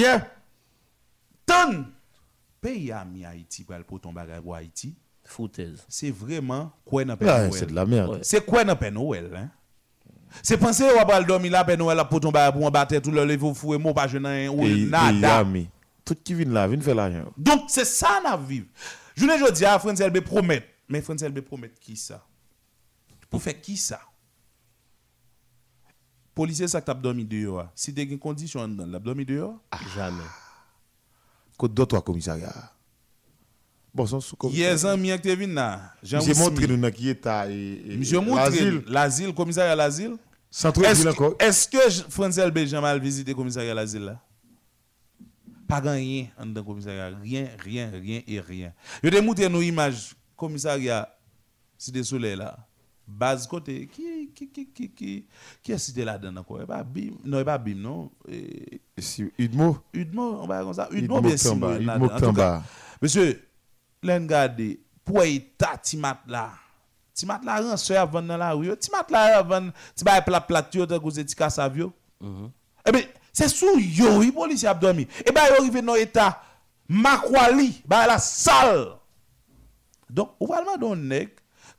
[2.61, 4.95] pays à mi Haïti pour aller pour ton bagage pour Haïti,
[5.25, 5.83] Foutaise.
[5.89, 7.73] c'est vraiment quoi dans Père c'est de Noël.
[7.75, 8.09] la merde.
[8.11, 8.19] Ouais.
[8.21, 9.49] C'est quoi dans Père Noël, hein?
[10.43, 13.11] C'est penser ou va dormir là Père Noël pour ton bagage pour en battre tout
[13.11, 15.39] le lever fou et mon pas jeune ou Et- et nada.
[15.39, 15.67] ami.
[16.05, 17.25] Tout qui vient là, vient faire l'argent.
[17.37, 18.65] Donc, c'est ça qu'on a vivre.
[19.15, 20.65] Je ne dis à France LB promet.
[20.89, 22.25] Mais France LB promet qui ça?
[23.29, 23.99] Pour faire qui ça?
[26.33, 27.67] Policier, ça que tu as dormi dehors.
[27.75, 29.55] Si tu as une condition dans la dormi dehors,
[29.95, 30.23] Jamais.
[31.61, 32.71] Côte d'autres commissariat.
[33.93, 35.93] Bon, son sous hier, un mi qui venu là.
[36.01, 37.99] J'ai montré nous dans qui est et-
[38.49, 38.83] l'asile.
[38.87, 40.17] l'asile, commissariat à l'asile.
[40.49, 40.69] Est-ce
[41.15, 41.77] que, est-ce que
[42.39, 44.19] LB j'ai mal visité le commissariat à l'asile là?
[45.67, 47.11] Pas rien en dans commissariat.
[47.21, 48.73] Rien, rien, rien et rien.
[49.03, 51.15] Je te montré nos images commissariat
[51.77, 52.57] Cité Soleil là.
[53.11, 55.25] Base côté qui qui qui qui qui
[55.61, 58.09] qui a cité là-dedans encore pas Bim non pas Bim non?
[58.27, 59.77] Eh, Si, Udmo?
[59.93, 60.87] Udmo on va comme ça.
[60.91, 62.63] Udmo Udmo bien sûr Udmo Tamba.
[63.01, 63.41] monsieur
[64.01, 66.51] l'en garder pour état timat là
[67.13, 70.69] timat là ran soeur avant dans la rue timat là avant ti ba plat plat
[70.73, 71.91] yo te cause ti kasavio
[72.23, 73.03] eh ben
[73.33, 75.07] c'est sous yo oui policier a dormi.
[75.25, 76.41] Et ben yo arrivé dans état
[76.87, 78.95] makwali ba la salle.
[80.09, 81.29] Donc, ou vraiment don nèg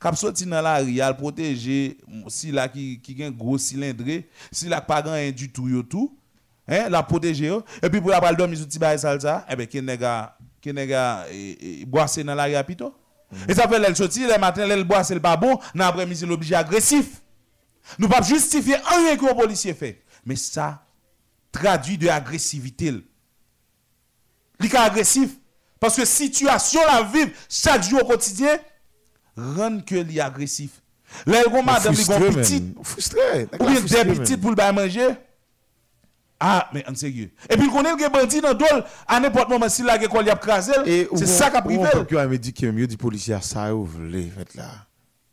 [0.03, 1.97] k'ap sorti dans la rue al protéger
[2.27, 6.17] si la qui qui gen gros cylindré, si la pas grand du tout yo tout,
[6.67, 9.55] hein, la protéger yo et puis pour la balle dormir sous ti bail salsa, eh
[9.55, 10.15] ben ki nèg a
[10.61, 12.93] ki nèg a eh, eh, boisser dans la rue pito.
[13.47, 16.53] Et ça fait l'elle sorti le matin, l'elle boisser le pas bon, dans après-midi l'obligé
[16.53, 17.21] agressif.
[17.97, 20.85] Nous pas justifier rien que le policier fait, mais ça
[21.51, 22.91] traduit de agressivité.
[24.59, 25.31] Li ka agressif.
[25.79, 28.57] Parce que situation la vivre chaque jour au quotidien,
[29.37, 30.81] rend que li agressif.
[31.25, 32.73] Là, il y a madame, li gon Frustré, petit, man.
[32.83, 33.47] Frustré.
[33.59, 35.09] ou bien des petites pour le manger.
[36.39, 37.31] Ah, mais en sérieux.
[37.49, 40.35] Et puis, il connaît le bandit dans dol, à n'importe moment, si la y a
[40.35, 41.87] crasé, Et c'est ça qui a privé.
[41.95, 44.85] On peut me dit que mieux dit policier ça ou voulez fait là.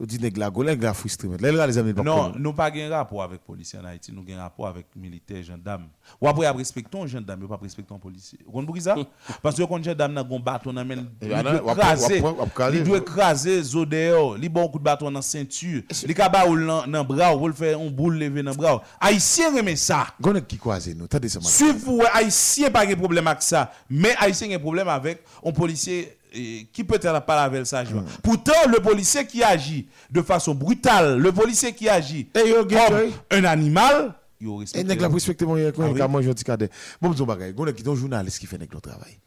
[0.03, 1.29] On dit nèg la golè nèg la frustré.
[1.39, 1.93] Là les amis.
[1.93, 5.89] Non, nous pas un rapport avec policier en Haïti, nous un rapport avec militaire, gendarme.
[6.19, 8.39] Ou après, ils respectent un gendarme, ils pas respectent un policier.
[8.47, 8.97] Vous comprenez ça?
[9.43, 14.69] Parce que quand gendarme a un bâton, dans main, il doit écraser, zodéo, il bon
[14.69, 18.43] coup de bâton dans ceinture, il kaba ou dans bras, ou le faire un boule
[18.43, 18.83] dans bras.
[18.99, 20.07] Haïtien aime ça.
[20.19, 20.59] Gon qui
[20.97, 21.09] nous.
[21.09, 21.41] Tendez ça.
[21.43, 25.53] Suivre vous, Haïtien pas de problème avec ça, mais Haïtien a un problème avec un
[25.53, 27.85] policier qui peut-être pas avec ça.
[27.85, 28.05] Hmm.
[28.23, 34.15] Pourtant, le policier qui agit de façon brutale, le policier qui agit comme un animal,
[34.41, 34.89] il Et respecte.
[34.89, 36.71] nèg la respecte mon Ah il manger un petit cadet.
[37.01, 39.19] Bon bagay, gon nèg qui ton journaliste qui fait nèg le travail.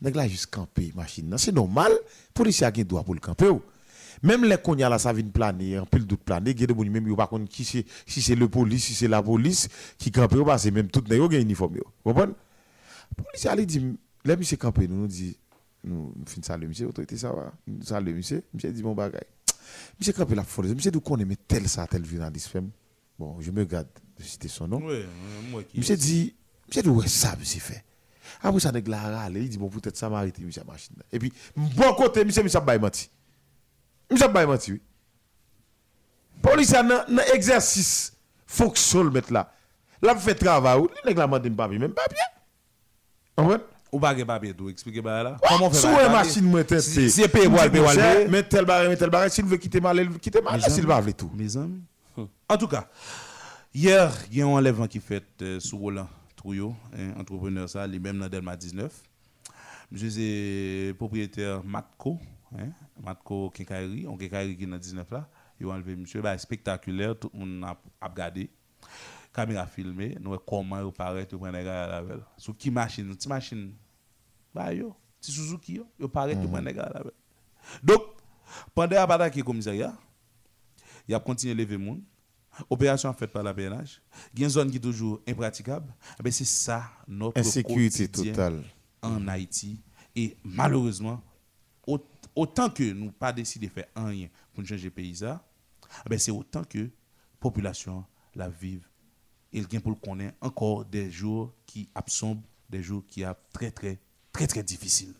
[0.00, 1.34] Nèg la juste camper machine.
[1.36, 1.92] C'est normal,
[2.32, 3.48] policier a gen droit pour le camper.
[3.48, 3.60] ou.
[4.22, 7.16] Même les konya là ça vient planer, en pile doute planer, gade bon même yo
[7.16, 10.44] pas connait qui c'est si c'est le police, si c'est la police qui camper ou
[10.44, 11.84] pas, c'est même tout nèg yo uniforme yo.
[12.04, 12.34] Comprenez?
[13.16, 13.82] Policier ali dit
[14.24, 15.36] les monsieur camper nous nous dit
[15.84, 17.52] nous fin saluer monsieur autorité ça va.
[17.66, 19.26] Nous saluer monsieur, monsieur dit mon bagay.
[19.98, 22.62] Monsieur camper la force, monsieur nous connaît mais tel ça tel journaliste fait.
[23.18, 23.86] Bon, je me garde
[24.18, 24.80] de citer son nom.
[24.82, 25.04] Oui,
[25.50, 25.78] moi qui.
[25.78, 26.34] Monsieur dit,
[26.66, 27.84] monsieur dit, ouais, ça, monsieur fait?
[28.40, 30.96] Après ça, nèg la râle, il dit, bon, peut-être ça m'a arrêté, monsieur, machine.
[31.12, 33.10] Et puis, bon côté, monsieur, monsieur, bail menti.
[34.10, 34.80] Monsieur, bail menti, oui.
[36.40, 38.16] Police nan exercice
[38.46, 39.52] fonction le mettre là.
[40.00, 42.18] Là fait travail ou nèg la mande papier même papier.
[43.36, 43.62] Comprenez?
[43.92, 45.36] Ou pas de papier tout, expliquez pas là.
[45.46, 46.28] Comment on fait Sous pas de une papier?
[46.28, 46.80] machine moi tête.
[46.80, 48.26] Si c'est payé, ou payé, ou payé.
[48.28, 51.00] Mais tel barre, mais tel barre, s'il veut quitter mal, il quitter mal, amis, va
[51.00, 51.30] veut tout.
[51.34, 51.82] Mes amis.
[52.48, 52.88] En tout cas,
[53.74, 56.74] hier, il y a un enlèvement qui fait euh, sous Roland Trouillot,
[57.18, 58.90] entrepreneur ça, lui-même dans Delma 19.
[59.90, 62.18] Monsieur c'est propriétaire Matco,
[62.58, 62.68] hein,
[63.04, 65.28] Matco Quincaillerie, on qui est dans 19 là.
[65.60, 68.48] Il a enlevé monsieur, bah, spectaculaire, tout le monde a, a regardé.
[69.34, 72.18] Caméra filmée, nous voyons comment il paraît, tout prendre gars à la veille.
[72.36, 73.72] Sous qui machine, petite machine,
[74.54, 76.34] bah yo, petit Suzuki yo, il paraît,
[76.72, 77.12] gars à la veille.
[77.82, 78.02] Donc,
[78.74, 79.96] pendant qui est commissariat,
[81.08, 82.02] il a continué à lever le monde.
[82.68, 84.02] Opération faite par la PNH.
[84.34, 85.94] Il y a une zone qui est toujours impraticable.
[86.22, 88.62] Eh c'est ça notre Insécurité totale.
[89.00, 89.80] en Haïti.
[90.14, 91.22] Et malheureusement,
[91.86, 91.98] au-
[92.36, 95.42] autant que nous pas décidé de faire rien pour changer le pays, ça,
[96.10, 96.88] eh c'est autant que la
[97.40, 98.86] population la vive.
[99.54, 103.70] Et le pour le connaître encore des jours qui absorbent, des jours qui sont très,
[103.70, 103.98] très,
[104.32, 105.12] très, très difficiles.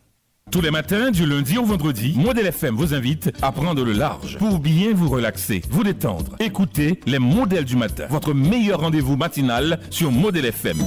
[0.51, 4.39] Tous les matins, du lundi au vendredi, Modèle FM vous invite à prendre le large
[4.39, 6.37] pour bien vous relaxer, vous détendre.
[6.41, 10.79] Écoutez les modèles du matin, votre meilleur rendez-vous matinal sur Modèle FM.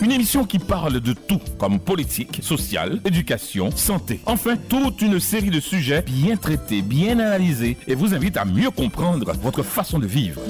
[0.00, 4.20] Une émission qui parle de tout, comme politique, sociale, éducation, santé.
[4.26, 8.70] Enfin, toute une série de sujets bien traités, bien analysés et vous invite à mieux
[8.70, 10.40] comprendre votre façon de vivre.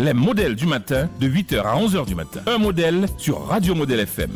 [0.00, 2.40] Les modèles du matin de 8h à 11h du matin.
[2.46, 4.30] Un modèle sur Radio Modèle FM.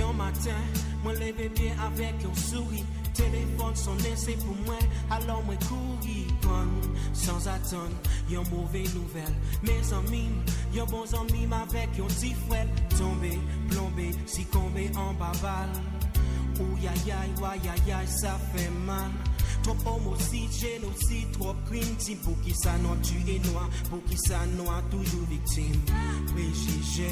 [0.00, 0.64] yon matin
[1.04, 2.82] Mwen leve bien avek yon souri.
[3.16, 6.26] Telefon sonen se pou mwen Alon mwen kouri.
[6.44, 6.68] Pon,
[7.16, 7.94] sans aton
[8.32, 9.32] Yon mouve nouvel.
[9.64, 10.36] Me zanmim,
[10.76, 13.32] yon bon zanmim Avek yon ti fwel Tombe,
[13.72, 15.74] plombe, si kombe an baval.
[16.60, 19.14] Ou yayay, wayayay Sa fe man
[19.62, 24.40] Trop homosid, genosid, trop krim Tim pou ki sa nou tue noa Pou ki sa
[24.54, 25.76] nou a toujou viktim
[26.32, 27.10] Prejije,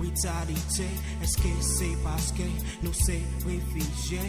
[0.00, 0.88] witalite
[1.26, 2.50] Eske se paske
[2.82, 4.26] nou se prefije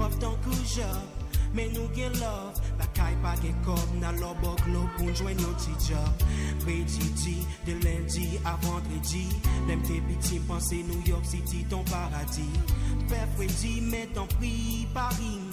[0.00, 1.26] Pop ton koujop
[1.56, 5.52] Men nou gen love, lakay pa gen kop Nan lo bok lo pou njwen yo
[5.62, 6.24] ti job.
[6.64, 9.24] Prejidi, de lendi avan kredi
[9.68, 12.74] Lem te biti panse New York City ton paradis.
[13.08, 14.52] Pe predi men ton pri
[14.94, 15.45] Paris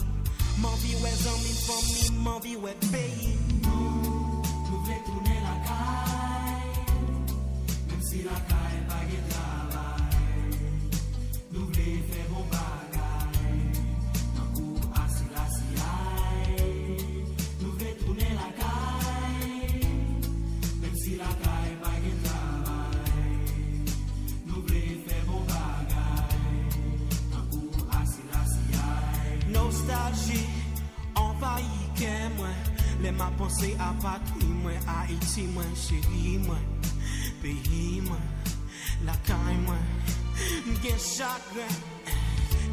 [0.61, 3.31] Man viwe zanmin fami, man viwe peyi.
[3.63, 6.69] Nou, nou vle toune lakay
[7.87, 8.72] Mem si lakay
[33.17, 36.63] ma ponse a patri mwen, a iti mwen, cheri mwen,
[37.41, 38.25] peyi mwen,
[39.05, 39.83] lakay mwen.
[40.67, 41.75] Mgen chakren,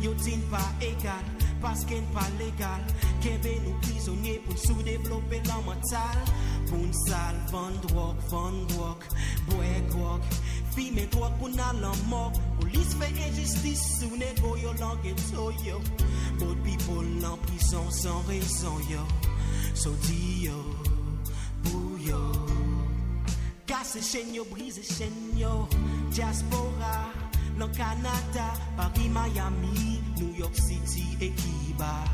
[0.00, 1.24] yo din pa egal,
[1.60, 2.84] pasken pa legal,
[3.20, 6.22] kebe nou prizonye pou sou devlope lan mental.
[6.70, 9.04] Poun sal, vandwok, vandwok,
[9.48, 10.26] bwekwok,
[10.74, 12.38] fi men drok pou nan lan mok.
[12.60, 15.80] Polis fe enjistis sou nego yo lan geto yo,
[16.38, 19.02] bout pipol nan prison san rezon yo.
[19.74, 20.58] So di yo,
[21.62, 22.20] pou yo.
[23.66, 25.68] Kase chen yo, brize chen yo.
[26.10, 27.12] Diaspora,
[27.56, 32.04] nan Kanada Paris, Miami, New York City e Kiba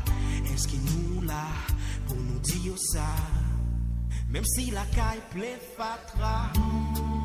[0.53, 1.43] Eske nou la,
[2.07, 3.07] pou nou di yo sa?
[4.29, 7.16] Mem si la kay ple fatra.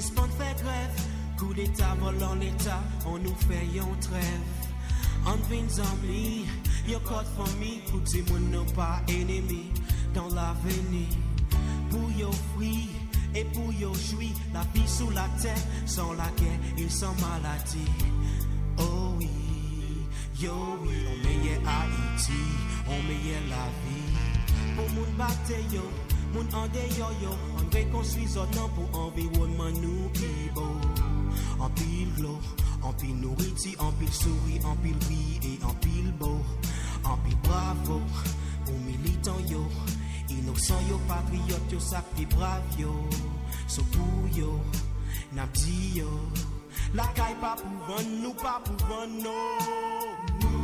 [0.00, 1.08] Fait grève.
[1.38, 4.22] Coup d'état volant l'état, on nous fait yon trêve.
[5.26, 6.46] On vient zombie,
[6.86, 7.26] yo code
[7.58, 9.70] me, pour dire mon non pas ennemi
[10.14, 11.08] dans l'avenir.
[11.90, 12.88] Pour yo fruit
[13.34, 17.90] et pour yo jouir, la vie sous la terre, sans la guerre et sans maladie.
[18.78, 19.28] Oh oui,
[20.40, 22.32] yo oui, on meilleur Haïti,
[22.86, 24.76] on meilleur la vie.
[24.76, 25.82] Pour moun batte yo,
[26.34, 30.64] Moun an deyo yo, an rekonstri zot nan pou environman nou pi bo.
[31.62, 32.32] An pil glo,
[32.82, 36.32] an pil nouriti, an pil souri, an pil ri e an pil bo.
[37.06, 38.00] An pil bravo,
[38.66, 39.62] ou militan yo,
[40.34, 42.90] inosan yo, patriyot yo, sakte brav yo.
[43.70, 44.58] Sokou yo,
[45.38, 46.10] napzi yo,
[46.98, 50.63] lakay pa pou van nou, pa pou van nou.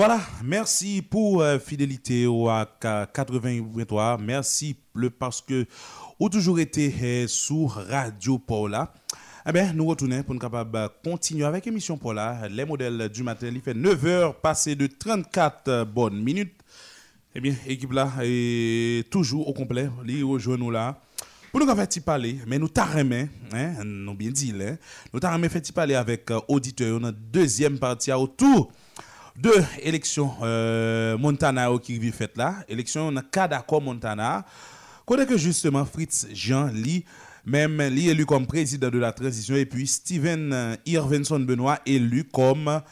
[0.00, 4.16] Voilà, merci pour euh, fidélité au à 83.
[4.16, 5.66] Merci le parce que
[6.18, 8.94] vous toujours été euh, sur Radio Paula.
[9.46, 12.48] Eh bien, nous retournons pour nous capables de continuer avec l'émission Paula.
[12.48, 16.54] Les modèles du matin, il fait 9h passé de 34 bonnes minutes.
[17.34, 19.90] Eh bien, équipe là est toujours au complet.
[20.22, 20.98] Rejoint nous là.
[21.52, 24.78] Pour nous faire parler, mais nous t'arrêmons, hein, nous bien dit, hein,
[25.12, 28.72] nous t'arrêmons fait parler avec euh, auditeurs dans la deuxième partie autour
[29.40, 34.44] de élection euh, Montana qui vit faite là, élection dans Kadako Montana.
[35.06, 37.04] Côté que justement Fritz Jean Lee
[37.46, 42.24] même lui élu comme président de la transition et puis Steven euh, Irvinson Benoît élu
[42.24, 42.82] comme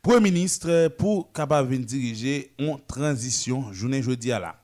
[0.00, 4.56] Premier ministre pour capable de diriger en transition journée jeudi à là.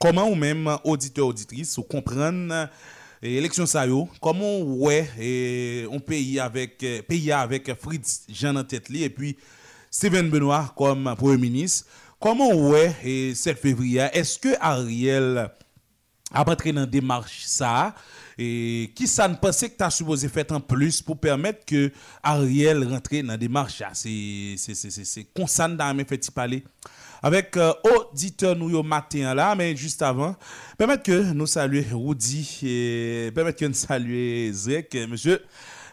[0.00, 2.68] Comment ou même auditeur auditrice ou comprendre
[3.22, 7.02] et élection ça yo, comment ouais et on pays avec euh,
[7.34, 9.36] avec Fritz Jean en tête et puis
[9.90, 11.86] Steven Benoit comme Premier ministre.
[12.20, 15.50] Comment ouais, 7 février, est-ce que Ariel
[16.32, 17.94] a entré dans démarche ça
[18.38, 21.90] et qui ça ne pensait que tu as supposé faire en plus pour permettre que
[22.22, 26.62] Ariel rentre dans démarche C'est c'est constant dans mes petits palais.
[27.22, 30.34] Avec euh, auditeur nous yo matin là, mais juste avant,
[30.78, 35.40] permettre que nous saluer Rudy et permettre que nous saluer Zek, monsieur.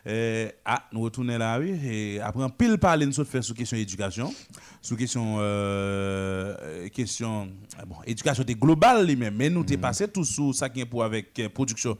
[0.08, 1.72] Euh, ah, nous retournons là, oui.
[1.84, 4.34] Et après, un pile parler, nous faire sur question éducation,
[4.82, 10.08] sur question, euh, euh, question, ah bon, éducation était globale lui-même, mais nous t'es passé
[10.08, 11.98] tout sous ça qui est pour avec euh, production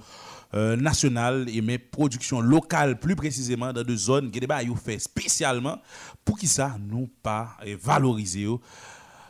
[0.54, 5.82] euh, nationale et mais production locale plus précisément dans deux zones qui débat fait spécialement
[6.24, 8.46] pour qui ça nous pas valoriser.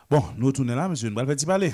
[0.07, 1.73] Bon, nous retournons là, monsieur, nous allons faire parler.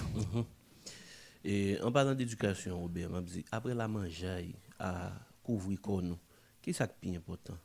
[1.43, 3.09] Et en parlant d'éducation, Robert,
[3.51, 5.11] après la mangeaille à
[5.43, 6.17] couvrir nous,
[6.63, 7.57] qui ça qui est important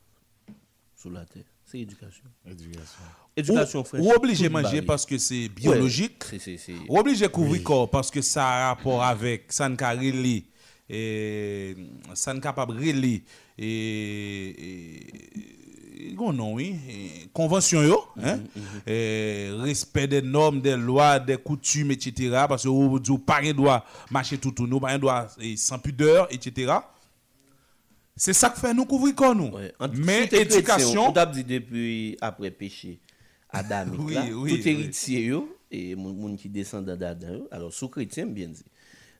[0.95, 2.25] sur la terre C'est l'éducation.
[2.45, 3.03] Éducation.
[3.35, 4.01] Éducation, ou, frère.
[4.03, 6.23] ou obligé manger parce que c'est biologique.
[6.31, 9.95] Ouais, Ou couvrir corps parce que ça a rapport avec ça ne ka
[10.91, 11.77] et
[12.13, 13.23] ça ne capable et
[13.57, 15.07] et-
[16.17, 16.75] non oui
[17.33, 18.39] convention yo hein
[19.63, 23.85] respect des normes des lois des coutumes etc parce que ou ou pas un droit
[24.09, 24.97] marcher tout tout nous pas
[25.55, 26.73] sans pudeur etc
[28.19, 29.67] Se sak fè nou kouvri kon nou.
[29.95, 31.09] Men edukasyon...
[31.09, 31.85] Tout ap di depi
[32.25, 32.97] apre peche
[33.49, 35.45] Adamik la, tout eritye yo,
[35.97, 38.67] moun ki desen da da da yo, alo sou kretyen bien zi,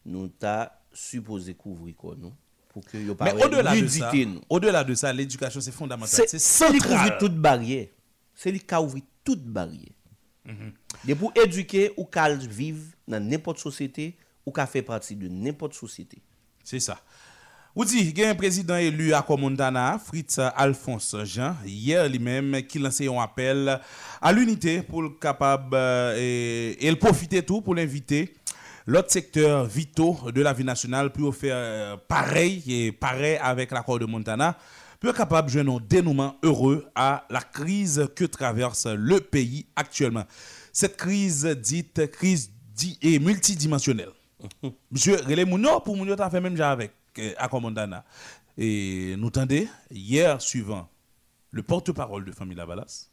[0.06, 2.36] nou ta suppose kouvri kon nou.
[2.70, 4.44] Pou ke yo pare nudite nou.
[4.46, 6.46] O de la de sa, l'edukasyon se fondamental, se sentral.
[6.46, 7.88] Se li kouvri tout barye.
[8.38, 9.90] Se li kouvri tout barye.
[11.06, 14.12] De pou eduke ou kal vive nan nepot sosyete,
[14.46, 16.22] ou ka fe pati de nepot sosyete.
[16.70, 17.00] Se sa.
[17.80, 23.18] Ou dit, un président élu à Montana, Fritz Alphonse Jean, hier lui-même, qui lançait un
[23.22, 23.80] appel
[24.22, 28.34] à l'unité pour le capable euh, et, et le profiter tout pour l'inviter
[28.85, 33.97] l'autre secteur vitaux de la vie nationale pour faire euh, pareil et pareil avec l'accord
[33.97, 34.57] de Montana
[34.99, 39.68] pour être capable de jouer un dénouement heureux à la crise que traverse le pays
[39.77, 40.26] actuellement.
[40.73, 44.11] Cette crise dite crise di- et multidimensionnelle.
[44.91, 46.91] Monsieur, relais Mounio pour Mounio t'a fait même déjà avec
[47.38, 48.06] Accord Montana.
[48.58, 50.90] Et nous tendez, hier suivant,
[51.52, 53.10] le porte-parole de Famille Lavalas,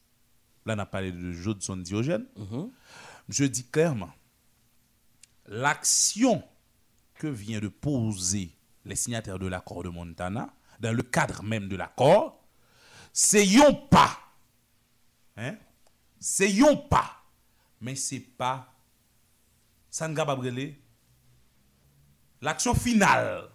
[0.64, 2.26] là on a parlé de Jodson Diogène,
[3.28, 4.12] je dis clairement,
[5.46, 6.42] l'action
[7.14, 8.50] que vient de poser
[8.84, 12.44] les signataires de l'accord de Montana, dans le cadre même de l'accord,
[13.12, 14.18] c'est yon pas.
[15.36, 15.56] Hein?
[16.20, 17.22] C'est yon pas.
[17.80, 18.72] Mais c'est pas.
[20.36, 20.78] Brûler.
[22.42, 23.48] L'action finale.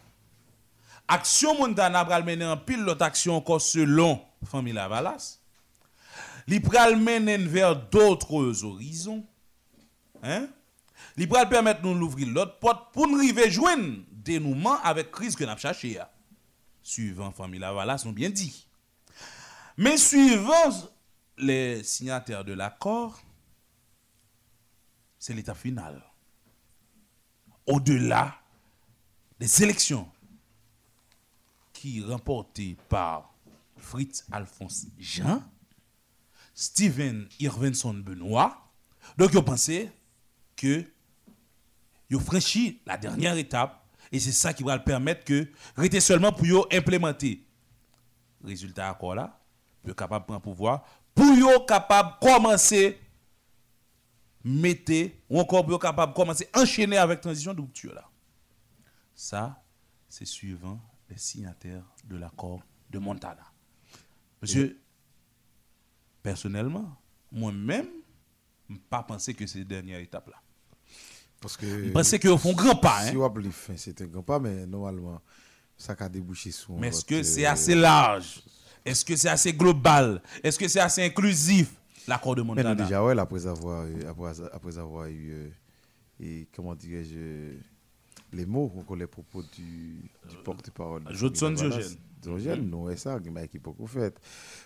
[1.11, 5.41] Action Montana pral mener en pile l'autre action encore selon Famille Lavalas.
[6.47, 6.95] Li pral
[7.49, 9.25] vers d'autres horizons.
[10.23, 10.47] Hein?
[11.17, 11.49] Li pral
[11.83, 15.95] nous d'ouvrir l'autre porte pour nous arriver joindre dénouement avec crise que nous cherché.
[15.95, 16.09] ya.
[16.81, 18.65] Suivant Famille Lavalas, nous bien dit.
[19.75, 20.71] Mais suivant
[21.37, 23.19] les signataires de l'accord,
[25.19, 26.01] c'est l'étape finale.
[27.67, 28.33] Au-delà
[29.37, 30.09] des élections
[31.81, 33.33] qui remportées par
[33.75, 35.41] Fritz Alphonse Jean,
[36.53, 38.71] Steven Irvinson Benoît,
[39.17, 39.89] donc ils pensé
[40.55, 40.85] que
[42.11, 46.31] ils franchi la dernière étape et c'est ça qui va le permettre que rester seulement
[46.31, 47.47] pour yo implémenter.
[48.43, 49.41] Résultat accord là
[49.83, 50.85] pour capable prendre pouvoir
[51.15, 52.99] pour yo capable commencer
[54.43, 58.07] mettre ou encore pour capable commencer enchaîner avec transition de rupture là.
[59.15, 59.63] Ça
[60.07, 60.79] c'est suivant
[61.11, 63.43] les signataires de l'accord de Montana
[64.41, 64.79] monsieur
[66.23, 66.97] personnellement
[67.31, 67.87] moi-même
[68.69, 70.41] je pas pensé que c'est la dernière étape là
[71.41, 71.85] Parce que.
[71.85, 73.29] je pensais qu'ils font grand pas Si hein.
[73.29, 75.21] plus fin, c'est un grand pas, mais normalement,
[75.77, 76.77] ça a débouché sur.
[76.77, 78.41] Mais est-ce que c'est euh, assez large?
[78.85, 80.21] Est-ce que c'est assez global?
[80.43, 81.73] Est-ce que c'est assez inclusif
[82.07, 85.49] l'accord de Mais Montana non, déjà, ouais, après avoir, eu- après, avoir eu, euh,
[86.21, 87.57] et comment dirais-je,
[88.33, 91.03] les mots, encore les propos du, du porte-parole.
[91.11, 91.51] Jodson.
[91.51, 91.97] Diogène.
[92.21, 94.15] Diogène, non, c'est ça, mais qui peut fait.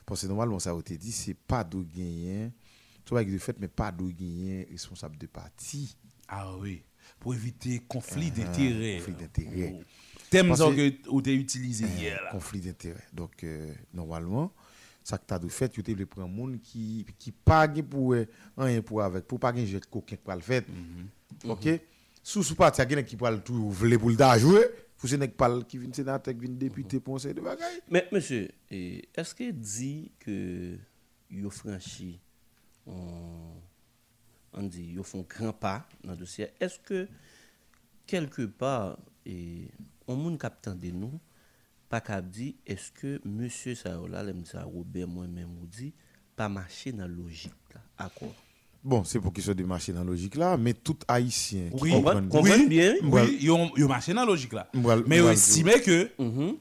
[0.06, 2.52] Parce que normalement, ça a été dit, c'est pas de gagner,
[3.06, 5.96] tu vois, avec de fait, mais pas de gagner responsable de parti.
[6.28, 6.84] Ah oui,
[7.20, 8.98] pour éviter conflit Ah, d'intérêts.
[8.98, 9.76] conflit d'intérêts.
[10.30, 12.32] Thème Parce ça que- ou t'es utilisé hier là.
[12.32, 13.04] conflit d'intérêt.
[13.14, 14.52] Donc, euh, normalement,
[15.04, 18.14] ça que tu as de fait, tu te le prendre monde qui qui pas pour
[18.16, 18.26] euh,
[18.58, 20.64] rien pour avec, pour pas jet coquin pour le faire.
[20.68, 21.50] Mhm.
[21.52, 21.68] OK?
[22.28, 24.66] Sous sous parti, a qui pour tout vle pour le jouer,
[24.98, 27.82] pour ce n'est pas qui vient sénateur, qui vient député pour conseil de bagaille.
[27.88, 30.76] Mais monsieur, est-ce que dit que
[31.30, 32.20] yo franchi
[32.88, 33.62] on,
[34.54, 37.08] on dit yo font grand pas dans le dossier, est-ce que
[38.08, 39.70] quelque part et
[40.08, 41.20] on moun captant de nous
[41.88, 43.76] pas cap dit est-ce que monsieur
[44.10, 45.94] là l'aime ça Robert moi-même ou dit
[46.36, 48.34] pas marcher dans logique là accord
[48.86, 51.82] Bon, c'est pour qu'ils soient des machines dans la logique là, mais tout haïtien qui
[51.82, 52.94] Oui, comprend- comprend- comprend bien.
[53.02, 54.70] Oui, ils ont, ils ont marché dans la logique là.
[55.08, 56.56] Mais ils estimaient que Mhm.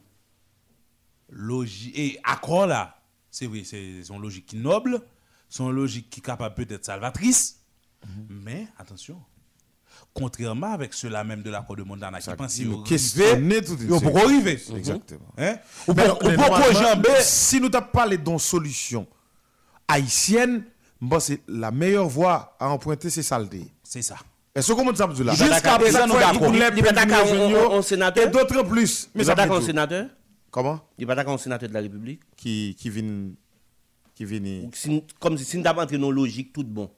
[1.29, 2.97] logique et accord là,
[3.31, 5.03] c'est vrai, c'est son logique qui noble,
[5.51, 7.61] son logique qui est capable peut-être salvatrice.
[8.31, 9.21] Mais attention,
[10.15, 14.17] contrairement avec ceux-là même de l'accord de Montana qui pensent qu'ils questionner tout ils vont
[14.17, 14.59] arriver.
[14.77, 15.33] Exactement.
[15.37, 15.57] Hein?
[15.89, 19.07] Ou Mais pour ou mais pour normalement, jamber, si nous t'avons parlé d'une solution
[19.89, 20.65] haïtienne,
[21.05, 23.65] bon, c'est la meilleure voie à emprunter, c'est saleté.
[23.83, 24.17] c'est ça.
[24.77, 26.55] Comment ça me dit là Jusqu'à présent, nous d'accord.
[26.55, 28.27] Il- il va sénateur?
[28.27, 29.11] Et d'autres plus.
[29.15, 30.07] Mais ça pas d'accord sénateur
[30.51, 30.81] Comment?
[30.99, 33.31] Il pas d'accord sénateur de la République Qui, qui vient.
[34.15, 34.69] Qui vient.
[35.19, 36.89] Comme si nous avons entré dans logique tout bon.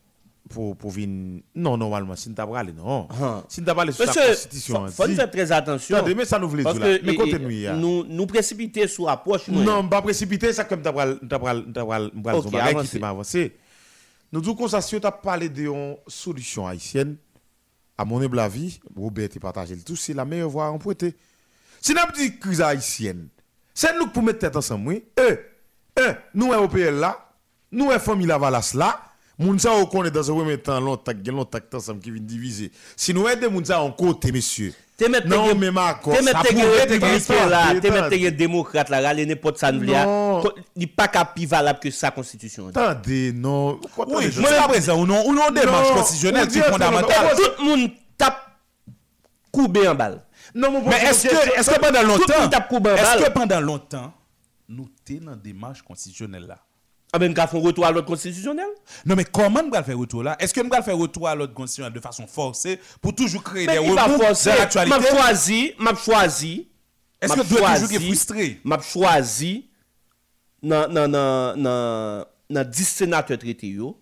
[0.51, 1.43] Pour, pour venir.
[1.57, 3.09] Non, normalement, si nous parlé, non.
[3.21, 3.43] Ah.
[3.49, 4.87] Si nous parlé sur la constitution.
[4.87, 5.97] faut, faut faire très attention.
[5.97, 6.99] Attendez, mais ça nous voulait dire là.
[7.03, 7.73] Mais continue, ya.
[7.75, 9.49] nous, nous précipiter sur approche.
[9.49, 10.93] nous, Non, pas précipiter, ça comme t'as
[12.35, 12.87] Ok, qui avancez.
[12.99, 13.41] s'est avancé.
[13.41, 13.66] Nous
[14.41, 17.17] disons qu'on s'assure t'as parlé d'une solution haïtienne.
[17.99, 21.15] À mon humble avis, Robert et partagé le tout, c'est la meilleure voie à emprunter.
[21.81, 23.29] Si nous avons dit crise haïtienne,
[23.73, 25.05] c'est nous pour mettre tête ensemble, oui.
[25.17, 25.39] Eh,
[25.99, 27.31] eh, nous, Européens là,
[27.73, 29.01] nous, famille Lavalas là,
[29.39, 32.71] moun sa ou connaît dans un premier temps longtemps, gen longtemps ensemble qui vient diviser.
[32.97, 34.75] Si nous aidons moun sa en côté, messieurs.
[34.97, 35.63] Te met Non, te te
[37.51, 39.85] là, te te démocrate là, râler n'importe ça nous
[40.79, 42.69] Il pas plus valable que sa constitution.
[42.69, 43.81] Attendez, non.
[43.97, 47.35] Oui, Attendez, jusqu'à présent, ou non, ou non démarche constitutionnelle on qui dit est fondamentale.
[47.35, 48.51] Tout le monde tape
[49.51, 50.23] coubé en balle.
[50.55, 54.13] Non, mon Mais est-ce que, est-ce que pendant Tout le longtemps, est-ce que pendant longtemps,
[54.69, 56.59] nous sommes dans la démarche constitutionnelle là?
[57.13, 58.67] Ah ben, nous avons fait retour à l'ordre constitutionnel?
[59.07, 60.37] Non, mais comment nous allons faire retour là?
[60.39, 63.67] Est-ce que nous allons faire retour à l'ordre constitutionnel de façon forcée pour toujours créer
[63.67, 65.09] Mais des remous de M'a l'actualité?
[65.09, 66.69] Choisi, m'a choisi.
[67.21, 68.61] Est-ce m'a que doit toujours être frustré?
[68.65, 69.71] m'a choisi
[70.63, 74.01] dans dans dans dans dans 10 sénateurs traités yo.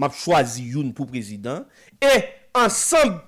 [0.00, 1.64] M'a choisi une pour président
[2.00, 2.24] et
[2.54, 3.20] ensemble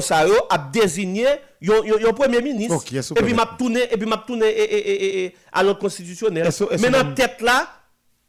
[0.00, 1.26] ça yo a désigné
[1.60, 2.84] yon premier ministre
[3.16, 5.80] et puis m'a tourné et puis m'a tourné et, et, et, et, et à l'ordre
[5.80, 6.44] constitutionnel.
[6.48, 7.68] Que dans vous- tête là,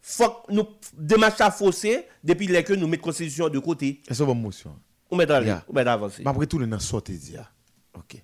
[0.01, 0.65] faut nous
[0.97, 4.01] démarche à fausser depuis les que nous mettons constitution de côté.
[4.09, 4.75] Est-ce que motion?
[5.11, 5.63] On met aller, Yeah.
[5.69, 6.23] on met avancer.
[6.23, 7.53] Mais après tout, sortez dire.
[7.93, 8.21] OK.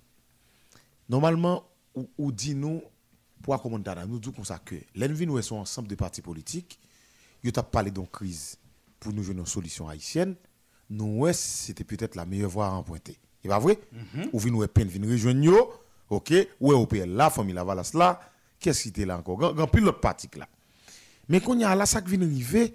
[1.08, 1.64] Normalement,
[1.94, 2.82] ou, ou dit nous,
[3.42, 6.78] pour comment nous disons comme ça que l'envie nous sont ensemble de partis politiques,
[7.42, 8.56] ils ont parlé d'une crise
[8.98, 10.34] pour nous jouer une solution haïtienne.
[10.90, 13.16] Nous, c'était peut-être la meilleure voie à emprunter.
[13.42, 13.78] C'est pas vrai?
[14.32, 15.58] Ou vi nous peine venir rejoindre nous,
[16.10, 16.34] OK?
[16.60, 18.20] Ou OPL là, famille Lavalas là,
[18.58, 19.54] qu'est-ce qui était là encore?
[19.54, 20.46] Grand, pile l'autre parti là.
[21.28, 22.74] Mais quand il y a là, ça qui vient arriver,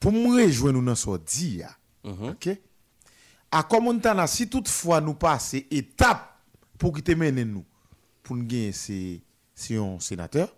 [0.00, 2.48] pour me rejoindre nous dans ce dia, OK?
[3.50, 6.40] À Comontana, si toutefois nous passons étape
[6.78, 7.64] pour quitter mener nous,
[8.26, 9.22] pour nous gagner c'est
[9.54, 10.54] c'est un sénateur,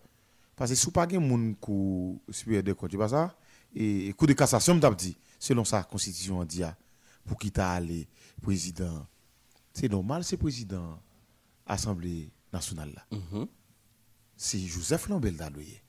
[0.57, 3.37] parce que si vous pas un monde coup supérieur de compte, vois ça,
[3.75, 6.75] et coup de cassation, dit, selon sa constitution, on dit, ah,
[7.27, 8.09] pour quitter aller
[8.43, 9.07] président,
[9.73, 10.99] c'est normal, c'est président
[11.67, 13.07] Assemblée nationale là.
[14.35, 15.83] C'est Joseph Lambert Dadoye.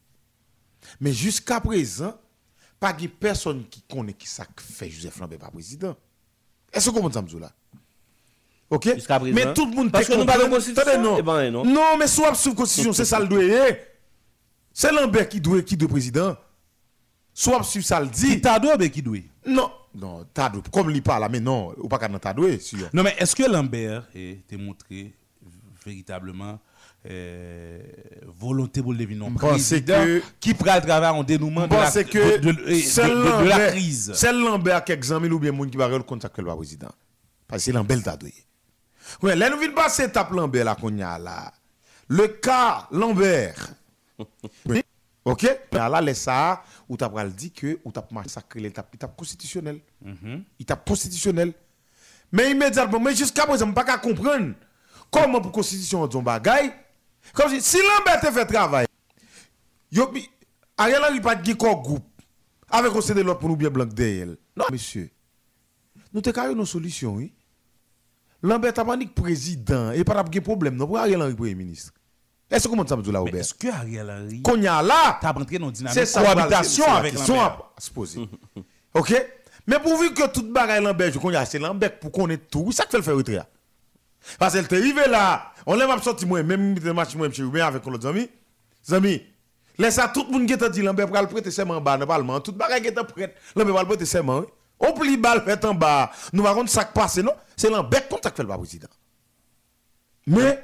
[1.00, 2.20] Mais jusqu'à présent,
[2.78, 5.96] pas de personne qui connaît qui ça fait Joseph Lambert pas président.
[6.74, 7.56] Est-ce que vous comprenez ça, là?
[8.70, 8.86] OK?
[9.34, 11.18] Mais tout le monde Parce que nous de constitution, non.
[11.18, 11.66] eh ben, non.
[11.66, 13.42] Non, mais soit sous constitution, c'est ça le doit.
[14.72, 16.38] C'est Lambert qui doit qui doit président.
[17.34, 18.28] Soit sur ça le dit.
[18.36, 19.26] Qui t'a doué, qui doué?
[19.46, 20.62] Non, non, t'as doué.
[20.72, 22.90] Comme il parle là, mais non, ou pas qu'à t'as doué, sûr.
[22.94, 25.14] Non, mais est-ce que Lambert était montré
[25.86, 26.60] véritablement
[27.10, 27.80] euh,
[28.40, 32.38] volonté pour le devenir président que- qui prend le travail en dénouement de la, que
[32.40, 34.12] de, de- de- c'est de- de- de la crise?
[34.14, 36.90] C'est Lambert qui examine ou bien moun qui va le contact le président?
[37.48, 38.18] Parce que c'est Lambert t'a
[39.22, 41.52] Ouais, là nous venons passer étape Lambert là qu'on y a là.
[42.08, 43.70] Le cas Lambert.
[44.66, 44.84] Oui.
[45.24, 45.48] OK?
[45.72, 49.80] Là laisse ça ou t'as pas dit que ou t'as massacré l'étape étape constitutionnelle.
[50.60, 51.54] Étape constitutionnelle.
[52.32, 54.56] Mais immédiatement mais jusqu'à présent je pas qu'à comprendre
[55.10, 56.74] comment pour constitution on bagay
[57.34, 58.86] comme si, si Lambert te fait travail
[59.92, 60.12] Yo,
[60.78, 62.04] Ariel Henry pas de groupe
[62.72, 64.28] avec conseil de l'autre pour nous bien blanc derrière.
[64.56, 65.10] Non, monsieur.
[66.14, 67.34] Nous te carré nos solutions, oui.
[68.42, 70.88] Lambert a que président et pas de problème non?
[70.88, 71.94] Pour Ariel Henry premier ministre?
[72.50, 74.82] Est-ce que comment ça me dit là Robert est-ce que Ariel Henry Qu'on y a
[74.82, 77.72] là, t'a rentré dans c'est dynamique cohabitation c'est la avec Lambert?
[77.78, 78.30] se poser.
[78.94, 79.26] OK?
[79.68, 82.92] Mais pourvu que toute bagaille Lambert, je connais c'est Lambert pour connaître tout, ça que
[82.92, 83.44] fait le faire retrait.
[84.38, 87.62] Parce qu'elle t'est arrivé là, on l'a sorti moi même de match moi chez Ruben
[87.62, 88.30] avec l'autre ami.
[88.92, 89.22] Amis,
[89.78, 91.96] laisse ça tout le monde qui t'a dit Lambert pour le prêter serment en bas
[91.98, 94.40] dans le parlement, toute bagaille qui était prête, Lambert va le prêter serment.
[94.40, 94.46] oui.
[94.80, 96.12] On plie balle fait en bas.
[96.34, 98.88] Nous va rendre ça passer non, c'est l'embête comme ça que fait le président.
[100.30, 100.64] Mais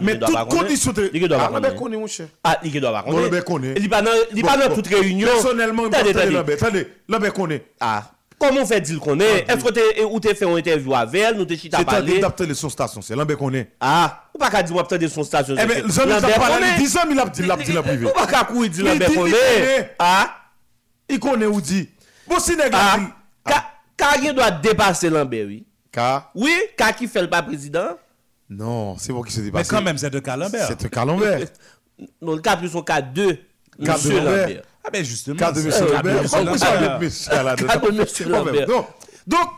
[0.00, 1.76] mais toutes conditions il doit pas connaître.
[1.78, 2.28] Ah, mon cher.
[2.42, 3.44] Ah, il doit pas connaître.
[3.44, 4.02] Bon, il pas
[4.34, 4.96] il pas dans bon, toute bon.
[4.98, 5.28] réunion.
[5.28, 6.10] Personnellement, attendez,
[6.52, 7.62] attendez, l'embête connaît.
[7.78, 11.36] Ah, comment fait dit connaît ah, Est-ce que ou t'es fait une interview avec elle,
[11.36, 12.12] nous t'es chita parler.
[12.12, 13.70] C'est adapté les son station, c'est l'embête connaît.
[13.80, 15.56] Ah, ou pas qu'à dire de son station.
[15.60, 18.06] Eh ben, j'en ai parlé 10 ans, il a dit l'a dit la privé.
[18.06, 19.94] Ou pas qu'à courir dit l'embête connaît.
[19.98, 20.36] Ah,
[21.06, 21.86] il connaît ou dit.
[22.26, 22.72] Bon, si nèg
[23.44, 25.66] Ka- Carrier doit dépasser Lambert, oui.
[25.92, 27.96] Car, Oui, car qui fait le pas président
[28.52, 29.68] non, c'est bon qui se Mais dépasse.
[29.68, 30.66] quand même, c'est de Lambert.
[30.66, 31.46] C'est un cas Lambert.
[32.20, 33.34] Non, le cas plus son cas 2.
[33.34, 33.38] Cas
[33.84, 34.62] de Monsieur Lambert.
[34.82, 35.36] Ah ben justement.
[35.36, 36.30] Cas de Ah, Lambert.
[36.30, 38.66] Cas de monsieur Lambert.
[38.66, 38.86] Donc,
[39.26, 39.48] donc,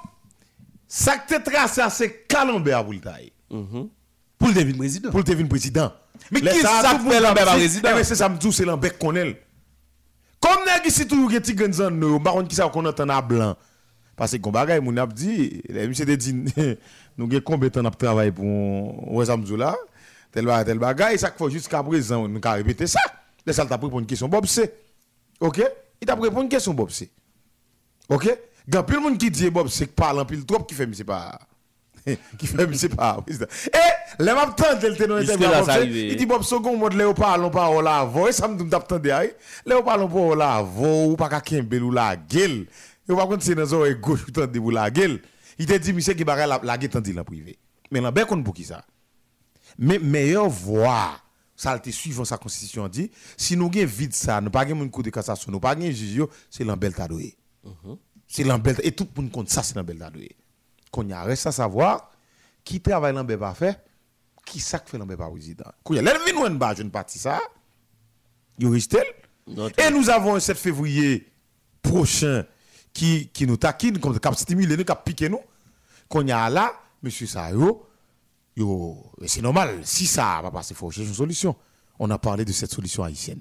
[0.87, 3.33] ça que tu tracé, c'est cas Lambert pour le taille.
[3.49, 5.11] Pour le devenir président.
[5.11, 5.93] Pour le devenir président.
[6.31, 7.89] Mais qui ça fait Lambert président?
[7.93, 9.41] Eh bien, c'est ça, me dit, c'est Lambert qu'on est.
[10.41, 13.23] Comme nèg ici toujours gen ti gen zan nou, baron qui ça qu'on entend à
[13.23, 13.57] blanc.
[14.17, 16.35] Parce que bagay moun ap di, monsieur te dit
[17.19, 18.47] nous gen combien temps ap travail pour
[19.13, 19.77] Ouazamzou là,
[20.31, 23.01] tel bagay, tel bagay, ça faut jusqu'à présent nous ka répéter ça.
[23.47, 24.73] Les ça t'a répondu une question Bob C.
[25.41, 25.63] OK
[26.01, 27.11] Il t'a répondu une question Bob C.
[28.09, 28.29] OK
[28.69, 31.39] Gan pile moun ki dit Bob C parle en pile trop qui fait monsieur pas
[32.39, 33.47] qui fait monsieur pas président.
[33.67, 37.83] Et eh, les m'a tante le ténon il dit Bob second mode Léo parlons pas
[37.83, 39.35] la voix, ça me t'a tande aïe.
[39.67, 42.67] Léo parlons pas la voix ou pas ka kembel ou la gueule.
[43.09, 45.21] Yo pas contre c'est dans oreille gauche ou tande ou la gueule.
[45.59, 47.59] Il te dit monsieur qui bagay la la tande en privé.
[47.91, 48.85] Mais Lambert compte pour qui ça?
[49.79, 51.19] Mais meilleure voix
[51.57, 55.03] ça te suivant sa constitution dit si nous gen vide ça nous pas moun coup
[55.03, 57.37] de cassation nous pas gen juge c'est Lambert Tadoé.
[58.27, 58.47] C'est
[58.83, 60.37] et tout le monde compte ça c'est Lambert Tadoé.
[60.91, 62.11] Qu'on y a reste à savoir
[62.65, 63.79] qui travaille Lambert pas fait
[64.45, 65.71] qui ça fait Lambert pas président.
[65.85, 67.41] Qu'on y a l'elvin ou en ça.
[68.59, 71.27] Et nous avons un 7 février
[71.83, 72.45] prochain
[72.93, 75.41] qui, qui nous taquine, comme cap stimuler nous, cap piquer nous.
[76.09, 77.27] Qu'on y a là, monsieur
[78.57, 81.57] et c'est normal, si ça va passer, il faut chercher une solution.
[81.99, 83.41] On a parlé de cette solution haïtienne.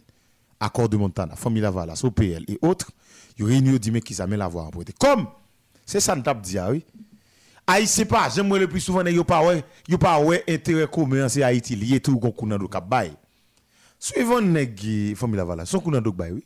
[0.59, 2.91] Accord de Montana, Famille Lavalas, OPL et autres,
[3.37, 4.69] yo réuni, yo dit, mais qui ça met la voix.
[4.99, 5.27] Comme
[5.85, 6.85] C'est ça nous tape dit ah oui.
[7.67, 11.43] Haïti pas, j'aime le plus souvent yo pas ouais, yo pas ouais intérêt commun c'est
[11.43, 13.11] Haïti lié tout gon kou nan do kap bay.
[13.99, 16.45] Suivant nèg famille Lavala, son do bay oui.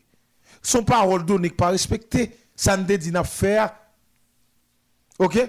[0.62, 3.74] Son parole donné pas respecté, ça ne dit n'a faire.
[5.20, 5.40] OK?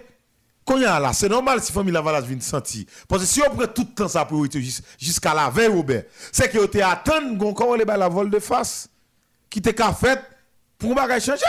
[0.65, 3.87] Quand là, c'est normal si famille Lavala vient sentir parce que si on prend tout
[3.89, 7.85] le temps ça priorité jus- jusqu'à la veille Robert, c'est que attendre gon comment les
[7.85, 8.89] la vol de face
[9.49, 10.21] qui te ka fait
[10.77, 11.45] pour bagage changer.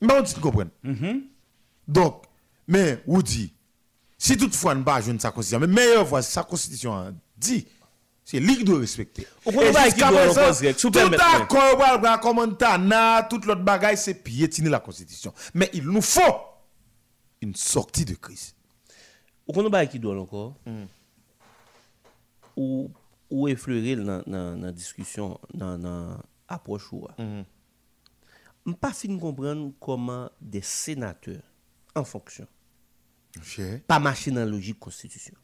[0.00, 0.70] Mais on dit comprendre.
[1.86, 2.24] Donc,
[2.66, 3.52] mais ou dit,
[4.18, 7.66] si toutefois nous pas jouer sa constitution, mais meilleure fois sa constitution dit,
[8.34, 9.22] Se li ki dwe respekte.
[9.46, 10.80] O konon ba ekip dwe rekonstrek.
[10.82, 15.36] Tout akor wal rakomanta na, tout lot bagay se piyetine la konstitisyon.
[15.54, 16.26] Men il nou fò
[17.46, 18.48] in sorti de kriz.
[19.46, 20.50] O konon ba ekip dwe lankor,
[22.58, 22.90] ou,
[23.30, 26.18] ou efleure nan, nan, nan diskusyon, nan, nan
[26.50, 27.14] aprochou wa.
[27.20, 27.50] Mm -hmm.
[28.66, 31.38] M pa fin kompren koman de senateur
[31.94, 32.50] an fonksyon.
[33.42, 33.84] Che?
[33.86, 35.38] Pa mache nan logik konstitisyon.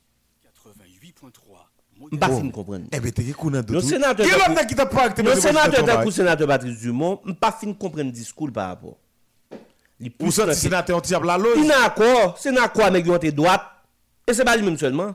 [0.67, 1.70] 88.3
[2.19, 4.27] pas comprendre Eh bien, t'es qu'on a Le sénateur
[4.67, 8.51] Qui t'a pas le sénateur d'un coup sénateur Patrice Dumont on pas fin comprendre discours
[8.53, 8.97] par rapport
[10.01, 11.59] il Ou ça, sénateur, on tire la loge.
[11.59, 13.63] Il n'a quoi C'est n'a quoi yo te droite.
[14.27, 15.15] Et c'est pas lui même seulement.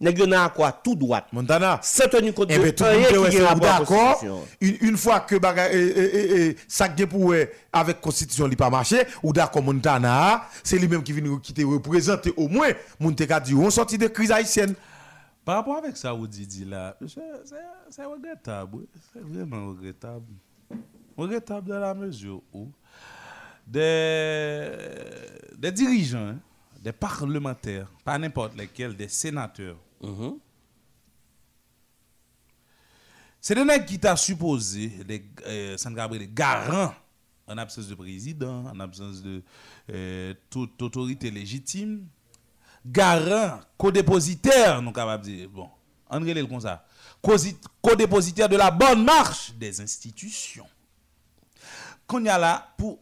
[0.00, 1.26] Yo n'a quoi tout droite.
[1.32, 1.80] Montana.
[1.82, 4.22] Sans tenir compte de Eh bien, tout c'est d'accord?
[4.60, 5.40] Une, une fois que eh,
[5.72, 7.34] eh, eh, eh, ça qui pour
[7.72, 11.62] avec constitution li pas marché ou d'accord Montana, c'est lui même qui vient qui te
[11.62, 14.74] représenter au moins moun te ka dit on sorti de crise haïtienne.
[15.44, 18.86] Par rapport avec ça, vous dit là, c'est- regrettable.
[19.12, 20.26] C'est vraiment regrettable.
[21.16, 22.70] Regrettable dans la mesure où
[23.66, 24.70] des,
[25.58, 26.36] des dirigeants,
[26.80, 30.38] des parlementaires, pas n'importe lesquels, des sénateurs, Mhm.
[33.40, 36.94] c'est des nègres qui t'a supposé, les, euh, Gabriel, les garants
[37.46, 39.42] en absence de président, en absence de
[39.90, 42.06] euh, toute autorité légitime,
[42.84, 45.68] garant, co-dépositaire, nous capables de dire, bon,
[46.08, 46.84] André le comme ça,
[47.80, 50.66] co-dépositaire de la bonne marche des institutions.
[52.06, 52.98] Qu'on y a là, pour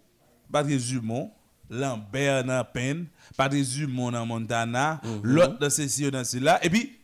[0.52, 1.32] Patrice Dumont,
[1.68, 7.00] Lambert dans peine, Patrice Dumont dans Montana, l'autre dans ceci, dans cela, et puis,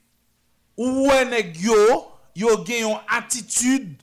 [0.76, 3.96] ou nèg yo, yo yon attitude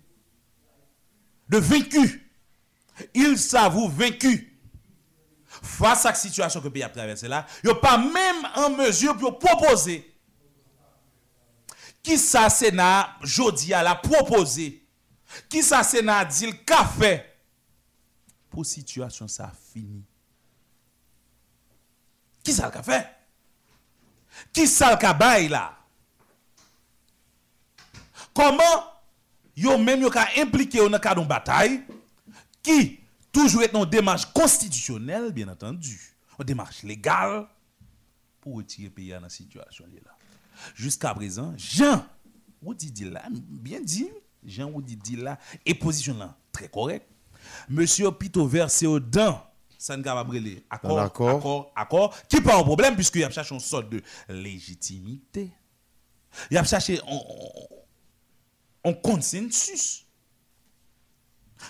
[1.50, 2.32] de vaincu?
[3.14, 4.53] Ils s'avouent vaincus.
[5.64, 9.18] Face à la situation que le pays a traversé là, yo pas même en mesure
[9.18, 10.14] pour proposer.
[12.03, 14.85] Qui ça Sénat jodi a la proposé?
[15.48, 17.23] Qui ça Sénat dit le café?
[18.49, 20.03] Pour situation ça fini.
[22.44, 23.06] Qui ça le café?
[24.52, 25.77] Qui ça le cabay là?
[28.34, 28.84] Comment
[29.56, 31.84] yo même yo ka impliqué dans cadre d'une bataille?
[32.61, 32.99] Qui
[33.34, 37.47] toujours est une démarche constitutionnelle bien entendu, une démarche légale
[38.39, 39.85] pour retirer le pays dans la situation.
[40.76, 42.05] Jusqu'à présent, Jean
[42.61, 44.10] ou dit là bien dit,
[44.45, 47.05] Jean ou dit là et position là très correct.
[47.68, 49.43] Monsieur Pito versé au dents
[49.84, 50.64] ça ne va pas brûler.
[50.69, 55.51] Accord, accord, accord, qui pas un problème puisqu'il y a cherché une sorte de légitimité.
[56.49, 57.01] Il a cherché
[58.85, 60.03] un consensus.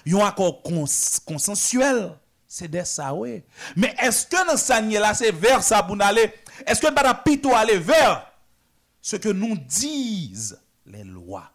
[0.06, 0.86] Il y a un accord cons-
[1.26, 2.12] consensuel.
[2.48, 3.42] C'est de ça, oui.
[3.76, 6.32] Mais est-ce que dans ça, là, c'est vers ça pour nous aller
[6.68, 8.28] Est-ce que nous plutôt aller vers
[9.02, 11.50] ce que nous disent les lois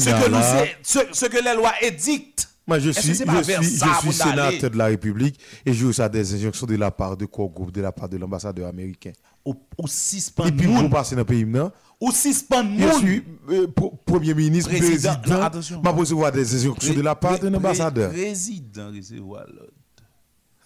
[0.00, 3.24] ce que, nous, là- ce, ce que les lois édictent Moi, je suis, je suis,
[3.62, 7.14] je suis nous sénateur de la République et je reçois des injonctions de la part
[7.16, 9.12] de quoi groupe, de la part de l'ambassadeur américain.
[9.44, 9.54] Ou,
[9.86, 11.70] suspendre Et puis, vous passez dans le pays, non?
[12.00, 13.66] ou suspendre Je suis euh,
[14.04, 15.16] Premier ministre, Président.
[15.18, 15.42] président.
[15.42, 15.82] Attention.
[15.82, 18.10] m'a recevoir des injonctions de la part d'un ambassadeur.
[18.10, 19.72] pré- Président recevoir l'autre.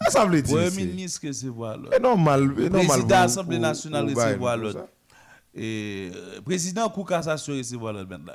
[0.00, 0.54] Ah, ça veut dire.
[0.54, 1.90] Premier c'est- ministre recevoir l'autre.
[1.92, 2.52] C'est normal.
[2.54, 4.86] Président de l'Assemblée nationale recevoir l'autre.
[5.58, 8.32] Et euh, président Cour cassation recevoir l'autre maintenant.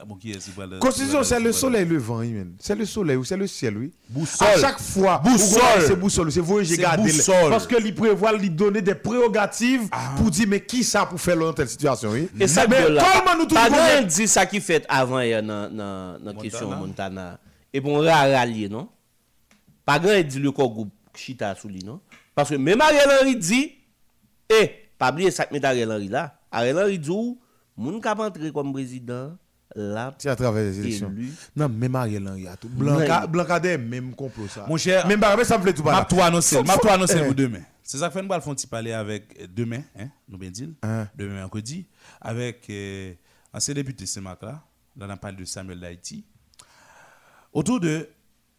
[0.80, 2.24] Constitution, c'est le soleil levant.
[2.60, 3.94] C'est le soleil ou c'est le ciel, oui.
[4.10, 4.48] Boussole.
[4.48, 5.62] À chaque fois, Boussole.
[5.86, 7.12] c'est boussole, c'est vous, j'ai C'est gardé.
[7.12, 7.50] le-.
[7.50, 9.88] Parce que lui prévoit lui donner des prérogatives
[10.18, 12.28] pour dire, mais qui ça pour faire dans telle situation, oui?
[12.40, 15.20] Et ça mais là, comment nous tous pas connaissons- grand dit ça qui fait avant
[15.22, 17.40] hier dans dans question Montana.
[17.72, 18.90] Et bon rallier non?
[19.86, 22.00] Pas grand dit le corps groupe chita sous lui non?
[22.34, 23.74] Parce que même Ariel Henry dit
[24.50, 26.36] eh pas oublier ça que met Ariel Henry là.
[26.52, 27.40] Ariel Henry dit ou,
[27.78, 29.38] moun ka pa entrer comme président
[29.76, 31.14] là C'est à travers les élections.
[31.56, 32.70] Non, même Ariel Henry a tout.
[32.70, 33.28] Blanca,
[33.78, 34.66] même complot ça.
[34.68, 35.92] Mon cher, même mais ça me fait tout pas.
[35.94, 36.06] M'a là.
[36.06, 37.26] tout annoncé, m'a tout annoncé eh.
[37.26, 37.62] pour demain.
[37.84, 41.08] C'est ça que fait nous allons parler avec euh, demain, hein, nous bien dit, Hein.
[41.16, 41.86] demain mercredi,
[42.22, 43.14] avec euh,
[43.54, 44.62] ancien député ce matin,
[44.96, 46.24] là on parle de Samuel d'Haïti,
[47.52, 48.08] autour de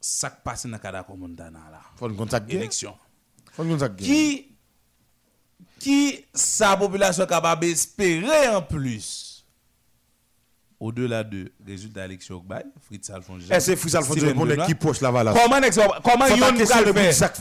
[0.00, 2.56] ça qui passe dans le cadre de Montana là, Faut nous contacter.
[2.56, 2.94] élection.
[3.52, 3.96] Faut nous gagner.
[3.96, 4.51] Qui,
[5.78, 9.44] qui sa population capable d'espérer en plus?
[10.78, 11.52] Au-delà de
[12.30, 13.44] au bail, Fritz Alphonse.
[13.50, 14.56] Eh, c'est Fritz Alphonse Benoît.
[14.56, 17.32] l'équipe poche là bas Comment est-ce comment yon de faire.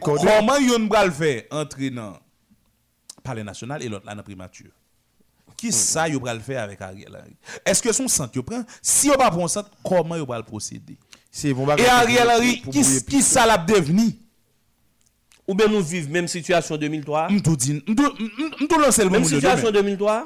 [0.00, 2.18] Comment yon pral faire entrer dans
[3.22, 4.70] palais national et l'autre là dans primature?
[5.54, 7.36] Qui ça yon pral faire avec Ariel Henry?
[7.66, 8.64] Est-ce que son centre yon prend?
[8.80, 10.96] Si yon pas prend centre, comment yon pral procéder?
[11.44, 14.21] Et Ariel Henry, qui, qui ça l'a devenu?
[15.48, 17.24] Ou ben nou viv menm situasyon 2003?
[17.34, 17.80] Mtou din.
[17.88, 19.40] Mtou lansel bon moun yo.
[19.40, 20.16] Menm situasyon 2003?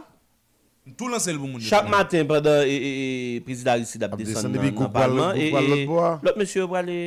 [0.93, 1.69] Mtou lansel bon moun yo.
[1.71, 5.33] Chak matin, brada, e prezidal isi dap desan nan parman.
[5.41, 6.99] E lot monsye wale...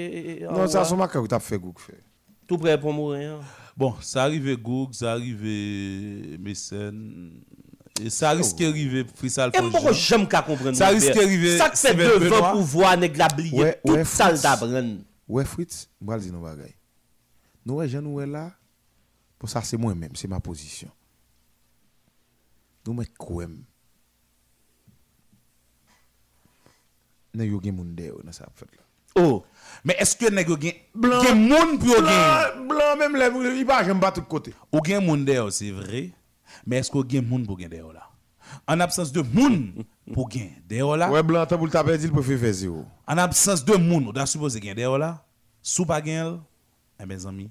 [0.48, 2.00] Non, sa sou maka ou tap fe gouk fe.
[2.50, 3.44] Tout pre pou mouren.
[3.78, 5.54] Bon, sa arrive gouk, sa arrive
[6.42, 7.06] mesen...
[8.08, 8.72] Sa riske oh.
[8.72, 9.76] rive frisal fonjou.
[9.76, 10.80] E mbo jem ka kompren nou.
[10.80, 11.58] Sa riske rive...
[11.60, 13.74] Sak se devan pou vwa neg la bliye.
[13.84, 14.94] Tout sal da bren.
[15.30, 16.72] Ouè fwit, mbral di nou bagay.
[17.66, 18.52] Nous, j'en nous là.
[19.38, 20.90] Pour ça, c'est moi-même, c'est ma position.
[22.86, 23.46] Nous, mais quoi
[27.34, 28.82] Nous, yo gen moun de yo dans ça fait là.
[29.16, 29.46] Oh,
[29.84, 30.74] Mais est-ce que nèg yo gen
[31.24, 32.68] gen moun pour gen?
[32.68, 34.54] Blanc, même là, il va, j'aime pas tout côté.
[34.74, 36.10] Ou gen moun derrière, c'est vrai.
[36.66, 38.10] Mais est-ce que gen moun pour derrière là?
[38.68, 40.28] En absence de moun pour
[40.68, 41.12] derrière là?
[41.12, 42.84] Ouais, blanc, t'as pour le taper, il peut faire zéro.
[43.08, 45.24] En absence de moun, on doit supposer derrière là?
[45.62, 46.42] Sous pas gen,
[47.00, 47.50] eh mes amis,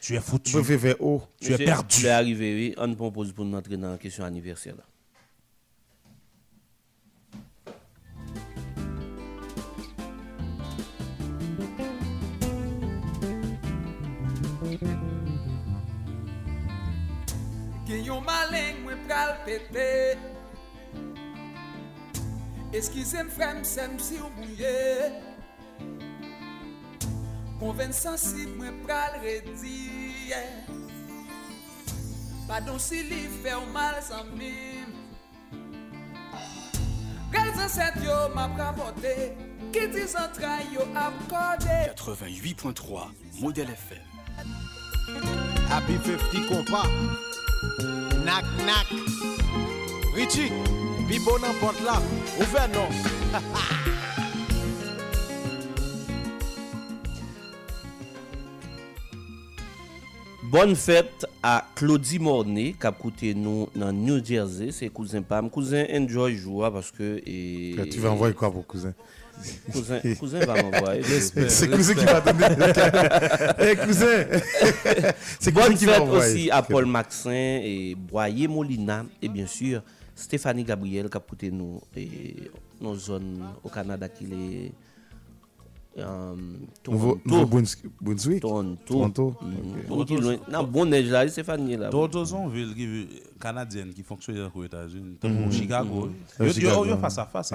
[0.00, 0.62] tu es foutu.
[0.62, 1.22] faire haut.
[1.40, 1.88] Tu es perdu.
[1.88, 2.74] Tu es arrivé, oui.
[2.78, 4.76] On propose pour nous entrer dans la question anniversaire.
[4.76, 4.84] Là.
[17.84, 20.16] Gen yon malen mwen pral pete
[22.74, 25.33] Eskize m frem sem si ou mouye
[27.60, 30.40] Konven sensib mwen pral rediye
[32.48, 34.90] Padon si li fe ou mal san mim.
[37.32, 39.14] Prel zan set yo ma pravote
[39.74, 41.78] Ki di zan tra yo ap kode.
[41.94, 44.04] 88.3 Model FM
[45.70, 46.84] Happy 50 kompa
[48.24, 48.88] Nak nak.
[50.14, 50.50] Richie
[51.08, 51.98] Bibo nan port la
[52.38, 52.90] Ouve non?
[53.32, 54.03] Ha ha
[60.54, 64.70] Bonne fête à Claudie Mornay, qui a coûté nous dans New Jersey.
[64.70, 65.50] C'est cousin Pam.
[65.50, 67.20] Cousin enjoy joie parce que.
[67.26, 68.94] Et, Tu vas envoyer quoi pour cousin?
[69.72, 71.02] Cousin, cousin va m'envoyer.
[71.48, 72.46] C'est cousin qui va donner.
[73.58, 74.26] Eh, cousin
[75.40, 79.48] C'est cousin Bonne qui va fête aussi à Paul Maxin et Boyer Molina et bien
[79.48, 79.82] sûr
[80.14, 82.36] Stéphanie Gabriel qui a coûté nous et
[82.80, 84.72] nos zones au Canada qui
[85.98, 86.34] euh,
[86.88, 87.20] Nouveau Toronto.
[87.24, 88.76] Nouveau-Brunswick Toronto.
[88.84, 89.36] Toronto?
[90.20, 90.36] Loin.
[90.50, 90.86] Non, bon
[92.48, 93.08] villes qui-
[93.40, 95.52] canadiennes qui fonctionnent aux États-Unis, comme Mhm.
[95.52, 96.10] Chicago.
[96.40, 97.52] Yo- Chicago, yo- yo à face.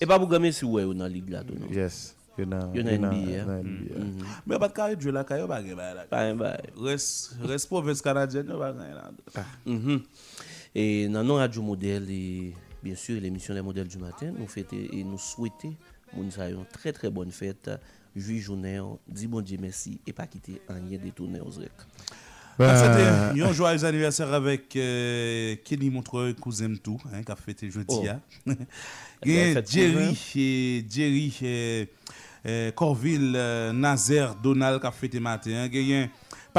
[0.00, 1.66] Et pas pour gagner si ouais dans la ligue là tout non.
[1.70, 2.14] Yes.
[2.36, 3.02] NBA, il y en
[3.48, 3.60] a hein.
[3.62, 3.98] NBA.
[3.98, 4.24] Mhm.
[4.46, 6.04] Mais pas de carré de jeu là, quand yo pas gagné, bah, là.
[6.08, 6.62] Pas un bail.
[6.80, 9.10] Reste reste province canadienne, yo pas gagné là.
[9.66, 10.00] Mhm.
[10.74, 14.76] Et dans nos radio modèles et bien sûr l'émission Les modèles du matin, nous fêtons
[14.76, 15.74] et nous souhaitons
[16.16, 17.70] nous une très très bonne fête.
[18.16, 21.70] Juillet journée, dis bon Dieu merci et pas quitter un rien détourné aux rec.
[22.58, 27.70] Ben, C'était un joyeux anniversaire avec euh, Kenny Montreux, cousin tout, hein, qui a fêté
[27.70, 27.86] jeudi.
[27.88, 28.04] Oh.
[28.08, 28.20] hein.
[29.24, 31.84] Jerry, et Jerry euh,
[32.46, 35.68] euh, Corville, euh, Nazaire, Donald qui a fêté matin.
[35.72, 36.08] hein.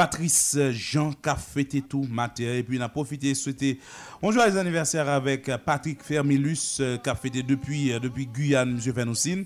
[0.00, 2.54] Patrice Jean qui a fêté tout matin.
[2.54, 3.78] Et puis on a profité de souhaiter
[4.22, 8.94] un joyeux anniversaire avec Patrick Fermilus euh, qui a fêté depuis, euh, depuis Guyane, M.
[8.94, 9.44] Fenoussine.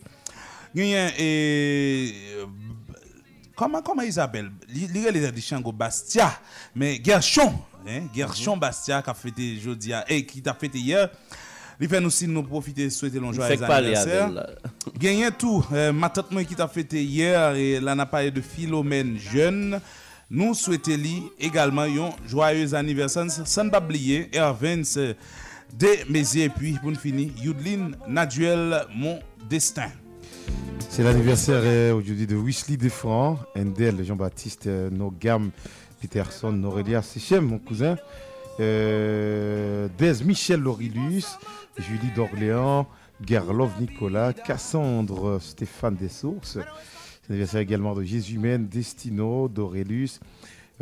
[0.76, 2.46] Et euh,
[3.56, 6.32] comment comment ils appellent les Chango Bastia
[6.72, 7.52] mais Gershon
[7.88, 11.10] hein Gershon Bastia qui a fêté jeudi et qui t'a fêté hier
[11.80, 14.30] il fait nous aussi nous profiter souhaiter long joyeux anniversaire.
[14.98, 19.18] Gagné tout euh, ma tante qui t'a fêté hier et là n'a parlé de Philomène
[19.18, 19.80] jeune
[20.34, 24.96] nous souhaitons également un joyeux anniversaire sans oublier Hervens
[25.78, 29.90] de Mézières et puis pour finir Yudline Naduel mon destin
[30.88, 35.52] C'est l'anniversaire euh, aujourd'hui de Wesley Desfrancs, Endel, Jean-Baptiste euh, Nogam,
[36.00, 37.96] Peterson, Norelia Sechem, mon cousin,
[38.58, 41.26] euh, Des Michel Lorilus,
[41.78, 42.88] Julie d'Orléans,
[43.24, 46.58] Gerlov Nicolas, Cassandre Stéphane Dessources.
[47.24, 50.20] C'est l'anniversaire également de Jésus-Men, Destino, d'Aurélus,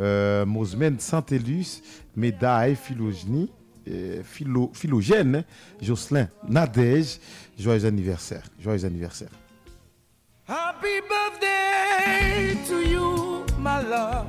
[0.01, 1.81] euh, Mosmen Saint-Élus,
[2.17, 3.49] Médaille, Philogénie,
[3.87, 5.45] euh, Philo, Philogène,
[5.81, 7.19] Jocelyn, Nadège.
[7.57, 8.43] Joyeux anniversaire.
[8.59, 9.29] Joyeux anniversaire.
[10.45, 14.27] Happy birthday to you, my love.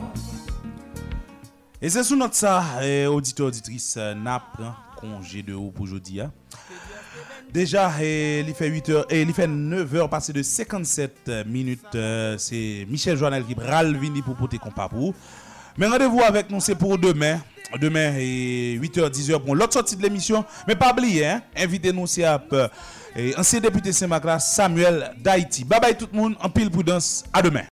[1.82, 4.62] Et c'est sous notre ça, eh, auditeur, auditrice, euh, n'a pris
[5.00, 6.20] congé de haut pour aujourd'hui.
[7.54, 11.94] Déjà, il fait 8 heures, et il fait 9 heures passé de 57 minutes.
[11.94, 15.14] euh, c'est Michel Joannel qui bral vini pour porter compas pour.
[15.78, 17.38] Mais rendez-vous avec nous, c'est pour demain.
[17.80, 20.44] Demain, et 8h, 10h pour l'autre sortie de l'émission.
[20.66, 22.68] Mais pas oublier, hein, invitez-nous, c'est à euh,
[23.38, 25.62] ancien député Saint-Macla, Samuel d'Haïti.
[25.64, 27.22] Bye bye tout le monde, en pile prudence.
[27.32, 27.62] À demain.